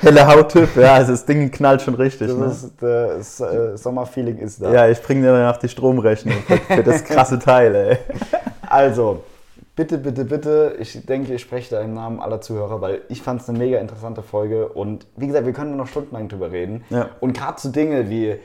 Helle 0.00 0.26
Hauttyp, 0.26 0.76
ja, 0.76 0.94
also 0.94 1.12
das 1.12 1.24
Ding 1.26 1.50
knallt 1.50 1.82
schon 1.82 1.94
richtig. 1.94 2.28
Das 2.28 2.36
Ne? 2.36 2.46
ist, 2.46 2.72
das 2.80 3.40
äh, 3.40 3.76
Sommerfeeling 3.76 4.38
ist 4.38 4.62
da. 4.62 4.72
Ja, 4.72 4.88
ich 4.88 5.00
bringe 5.02 5.22
dir 5.22 5.32
danach 5.32 5.56
die 5.58 5.68
Stromrechnung 5.68 6.34
für, 6.46 6.56
für 6.58 6.82
das 6.82 7.04
krasse 7.04 7.38
Teil, 7.38 7.74
ey. 7.74 7.98
Also, 8.68 9.24
bitte, 9.76 9.98
bitte, 9.98 10.24
bitte, 10.24 10.76
ich 10.78 11.04
denke, 11.06 11.34
ich 11.34 11.42
spreche 11.42 11.74
da 11.76 11.80
im 11.82 11.94
Namen 11.94 12.20
aller 12.20 12.40
Zuhörer, 12.40 12.80
weil 12.80 13.02
ich 13.08 13.22
fand 13.22 13.42
es 13.42 13.48
eine 13.48 13.58
mega 13.58 13.78
interessante 13.78 14.22
Folge 14.22 14.68
und 14.68 15.06
wie 15.16 15.26
gesagt, 15.26 15.46
wir 15.46 15.52
können 15.52 15.76
noch 15.76 15.86
stundenlang 15.88 16.28
drüber 16.28 16.50
reden. 16.52 16.84
Ja. 16.90 17.10
Und 17.20 17.36
gerade 17.36 17.60
so 17.60 17.70
Dinge 17.70 18.08
wie, 18.10 18.36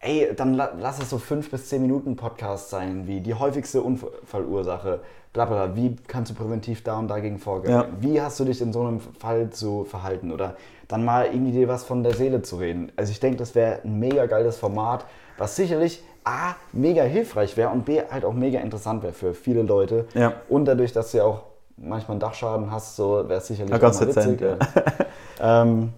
ey, 0.00 0.30
dann 0.36 0.54
la 0.54 0.72
lass 0.80 1.00
es 1.00 1.10
so 1.10 1.18
fünf 1.18 1.50
bis 1.50 1.68
zehn 1.68 1.82
Minuten 1.82 2.16
Podcast 2.16 2.70
sein, 2.70 3.06
wie 3.06 3.20
die 3.20 3.34
häufigste 3.34 3.82
Unfallursache, 3.82 5.00
bla 5.32 5.44
bla, 5.44 5.66
bla. 5.66 5.76
wie 5.76 5.96
kannst 6.06 6.30
du 6.30 6.34
präventiv 6.34 6.82
da 6.82 6.98
und 6.98 7.08
dagegen 7.08 7.38
vorgehen? 7.38 7.72
Ja. 7.72 7.86
Wie 8.00 8.20
hast 8.20 8.40
du 8.40 8.44
dich 8.44 8.60
in 8.60 8.72
so 8.72 8.80
einem 8.80 9.00
Fall 9.00 9.50
zu 9.50 9.84
verhalten 9.84 10.32
oder 10.32 10.56
dann 10.88 11.04
mal 11.04 11.26
irgendwie 11.26 11.52
dir 11.52 11.68
was 11.68 11.84
von 11.84 12.02
der 12.02 12.14
Seele 12.14 12.42
zu 12.42 12.56
reden? 12.56 12.92
Also 12.96 13.12
ich 13.12 13.20
denke, 13.20 13.38
das 13.38 13.54
wäre 13.54 13.80
ein 13.84 13.98
mega 13.98 14.26
geiles 14.26 14.56
Format, 14.56 15.04
was 15.36 15.56
sicherlich 15.56 16.02
A, 16.24 16.56
mega 16.72 17.02
hilfreich 17.04 17.56
wäre 17.56 17.70
und 17.70 17.84
B, 17.84 18.02
halt 18.10 18.24
auch 18.24 18.34
mega 18.34 18.60
interessant 18.60 19.02
wäre 19.02 19.12
für 19.12 19.34
viele 19.34 19.62
Leute. 19.62 20.06
Ja. 20.14 20.34
Und 20.48 20.66
dadurch, 20.66 20.92
dass 20.92 21.12
du 21.12 21.18
ja 21.18 21.24
auch 21.24 21.42
manchmal 21.76 22.12
einen 22.12 22.20
Dachschaden 22.20 22.70
hast, 22.70 22.96
so 22.96 23.28
wäre 23.28 23.40
es 23.40 23.46
sicherlich 23.46 23.70
Ja, 23.72 23.78
ganz 23.78 23.96
auch 23.96 24.06
mal 24.06 24.16
witzig. 24.16 24.40
Ja. 24.40 25.62
ähm, 25.62 25.92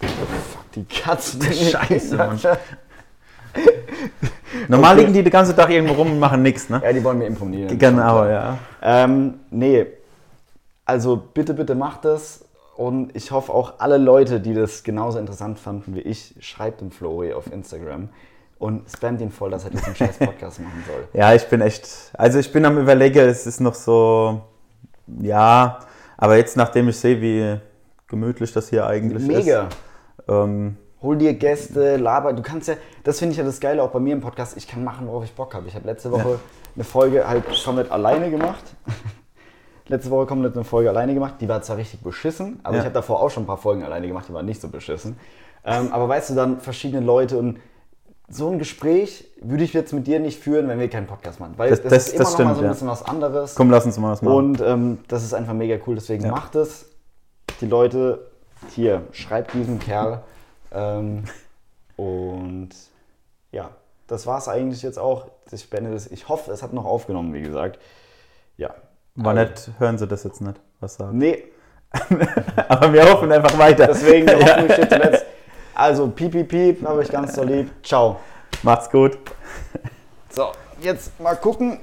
fuck, 0.00 0.72
die 0.74 0.84
Katzen. 0.84 1.42
Scheiße, 1.52 2.16
Mann. 2.16 2.38
Normal 4.70 4.92
Okay. 4.92 5.00
liegen 5.00 5.12
die 5.14 5.22
den 5.24 5.32
ganzen 5.32 5.56
Tag 5.56 5.68
irgendwo 5.70 5.94
rum 5.94 6.12
und 6.12 6.18
machen 6.20 6.42
nichts, 6.42 6.68
ne? 6.68 6.80
Ja, 6.84 6.92
die 6.92 7.02
wollen 7.02 7.18
mir 7.18 7.26
imponieren. 7.26 7.76
Genau, 7.76 8.24
ja. 8.24 8.56
Ähm, 8.80 9.34
nee, 9.50 9.86
also 10.84 11.16
bitte, 11.16 11.54
bitte 11.54 11.74
macht 11.74 12.04
das. 12.04 12.44
Und 12.76 13.14
ich 13.14 13.30
hoffe 13.32 13.52
auch 13.52 13.74
alle 13.78 13.98
Leute, 13.98 14.40
die 14.40 14.54
das 14.54 14.82
genauso 14.84 15.18
interessant 15.18 15.58
fanden 15.58 15.94
wie 15.96 16.00
ich, 16.00 16.34
schreibt 16.40 16.80
dem 16.80 16.90
Flori 16.90 17.32
auf 17.34 17.52
Instagram 17.52 18.08
und 18.58 18.88
spamt 18.88 19.20
ihn 19.20 19.30
voll, 19.30 19.50
dass 19.50 19.64
er 19.64 19.70
diesen 19.70 19.94
scheiß 19.94 20.18
Podcast 20.18 20.60
machen 20.64 20.82
soll. 20.86 21.08
Ja, 21.12 21.34
ich 21.34 21.46
bin 21.48 21.60
echt, 21.60 21.88
also 22.14 22.38
ich 22.38 22.50
bin 22.52 22.64
am 22.64 22.78
überlegen, 22.78 23.18
es 23.18 23.46
ist 23.46 23.60
noch 23.60 23.74
so, 23.74 24.40
ja, 25.20 25.80
aber 26.16 26.36
jetzt 26.36 26.56
nachdem 26.56 26.88
ich 26.88 26.96
sehe, 26.96 27.20
wie 27.20 27.58
gemütlich 28.06 28.52
das 28.52 28.68
hier 28.68 28.86
eigentlich 28.86 29.26
Mega. 29.26 29.64
ist. 29.64 29.76
Ähm, 30.28 30.76
Hol 31.02 31.16
dir 31.16 31.32
Gäste, 31.34 31.96
laber. 31.96 32.32
Du 32.34 32.42
kannst 32.42 32.68
ja, 32.68 32.74
das 33.04 33.18
finde 33.18 33.32
ich 33.32 33.38
ja 33.38 33.44
das 33.44 33.58
Geile 33.60 33.82
auch 33.82 33.90
bei 33.90 34.00
mir 34.00 34.12
im 34.12 34.20
Podcast. 34.20 34.56
Ich 34.56 34.68
kann 34.68 34.84
machen, 34.84 35.06
worauf 35.06 35.24
ich 35.24 35.32
Bock 35.32 35.54
habe. 35.54 35.66
Ich 35.66 35.74
habe 35.74 35.86
letzte 35.86 36.10
Woche 36.12 36.38
eine 36.74 36.84
Folge 36.84 37.26
halt 37.26 37.44
komplett 37.64 37.90
alleine 37.90 38.30
gemacht. 38.30 38.62
letzte 39.88 40.10
Woche 40.10 40.26
komplett 40.26 40.54
eine 40.54 40.64
Folge 40.64 40.90
alleine 40.90 41.14
gemacht. 41.14 41.34
Die 41.40 41.48
war 41.48 41.62
zwar 41.62 41.78
richtig 41.78 42.00
beschissen, 42.02 42.60
aber 42.62 42.74
Ja. 42.74 42.80
ich 42.80 42.84
habe 42.84 42.94
davor 42.94 43.22
auch 43.22 43.30
schon 43.30 43.44
ein 43.44 43.46
paar 43.46 43.56
Folgen 43.56 43.82
alleine 43.82 44.06
gemacht, 44.06 44.26
die 44.28 44.34
waren 44.34 44.46
nicht 44.46 44.60
so 44.60 44.68
beschissen. 44.68 45.16
Ähm, 45.64 45.88
aber 45.92 46.08
weißt 46.08 46.30
du, 46.30 46.34
dann 46.34 46.60
verschiedene 46.60 47.04
Leute 47.04 47.38
und 47.38 47.58
so 48.28 48.48
ein 48.50 48.58
Gespräch 48.58 49.26
würde 49.42 49.64
ich 49.64 49.72
jetzt 49.72 49.92
mit 49.92 50.06
dir 50.06 50.20
nicht 50.20 50.38
führen, 50.40 50.68
wenn 50.68 50.78
wir 50.78 50.88
keinen 50.88 51.06
Podcast 51.08 51.40
machen. 51.40 51.54
Weil 51.56 51.70
Das- 51.70 51.82
das, 51.82 51.92
das- 51.92 52.06
ist 52.08 52.14
immer 52.14 52.24
das 52.24 52.32
noch 52.32 52.38
mal 52.38 52.44
stimmt, 52.44 52.56
so 52.56 52.60
ein 52.60 52.64
ja. 52.66 52.70
bisschen 52.72 52.88
was 52.88 53.02
anderes. 53.02 53.54
komm, 53.56 53.70
lass 53.70 53.84
uns 53.86 53.98
mal 53.98 54.12
was 54.12 54.22
machen. 54.22 54.34
Und 54.36 54.60
ähm, 54.60 54.98
das 55.08 55.24
ist 55.24 55.34
einfach 55.34 55.54
mega 55.54 55.76
cool, 55.86 55.96
deswegen 55.96 56.24
Ja. 56.26 56.30
macht 56.30 56.54
es. 56.54 56.86
Die 57.60 57.66
Leute, 57.66 58.30
hier, 58.74 59.02
schreibt 59.12 59.54
diesem 59.54 59.78
Kerl. 59.80 60.22
Ähm, 60.72 61.24
und 61.96 62.70
ja, 63.52 63.70
das 64.06 64.26
war 64.26 64.38
es 64.38 64.48
eigentlich 64.48 64.82
jetzt 64.82 64.98
auch. 64.98 65.28
Ich 65.50 65.68
beende 65.70 65.90
das. 65.92 66.06
Ich 66.06 66.28
hoffe, 66.28 66.52
es 66.52 66.62
hat 66.62 66.72
noch 66.72 66.84
aufgenommen, 66.84 67.32
wie 67.34 67.42
gesagt. 67.42 67.78
Ja. 68.56 68.74
War 69.16 69.36
Also, 69.36 69.50
nicht, 69.52 69.70
hören 69.80 69.98
Sie 69.98 70.06
das 70.06 70.24
jetzt 70.24 70.40
nicht, 70.40 70.60
was 70.80 70.94
sagen. 70.94 71.18
Nee, 71.18 71.44
Aber 72.68 72.92
wir 72.92 73.04
hoffen 73.10 73.32
einfach 73.32 73.58
weiter. 73.58 73.88
deswegen 73.88 74.28
ja. 74.28 74.38
Hoffnung 74.38 74.70
steht 74.70 74.90
zuletzt. 74.90 75.26
Also, 75.74 76.08
piep, 76.08 76.30
piep, 76.32 76.48
piep, 76.48 76.86
habe 76.86 77.02
ich 77.02 77.10
ganz 77.10 77.34
so 77.34 77.42
lieb. 77.42 77.70
Ciao. 77.82 78.20
Macht's 78.62 78.88
gut. 78.90 79.18
So, 80.28 80.52
jetzt 80.80 81.18
mal 81.20 81.34
gucken. 81.36 81.80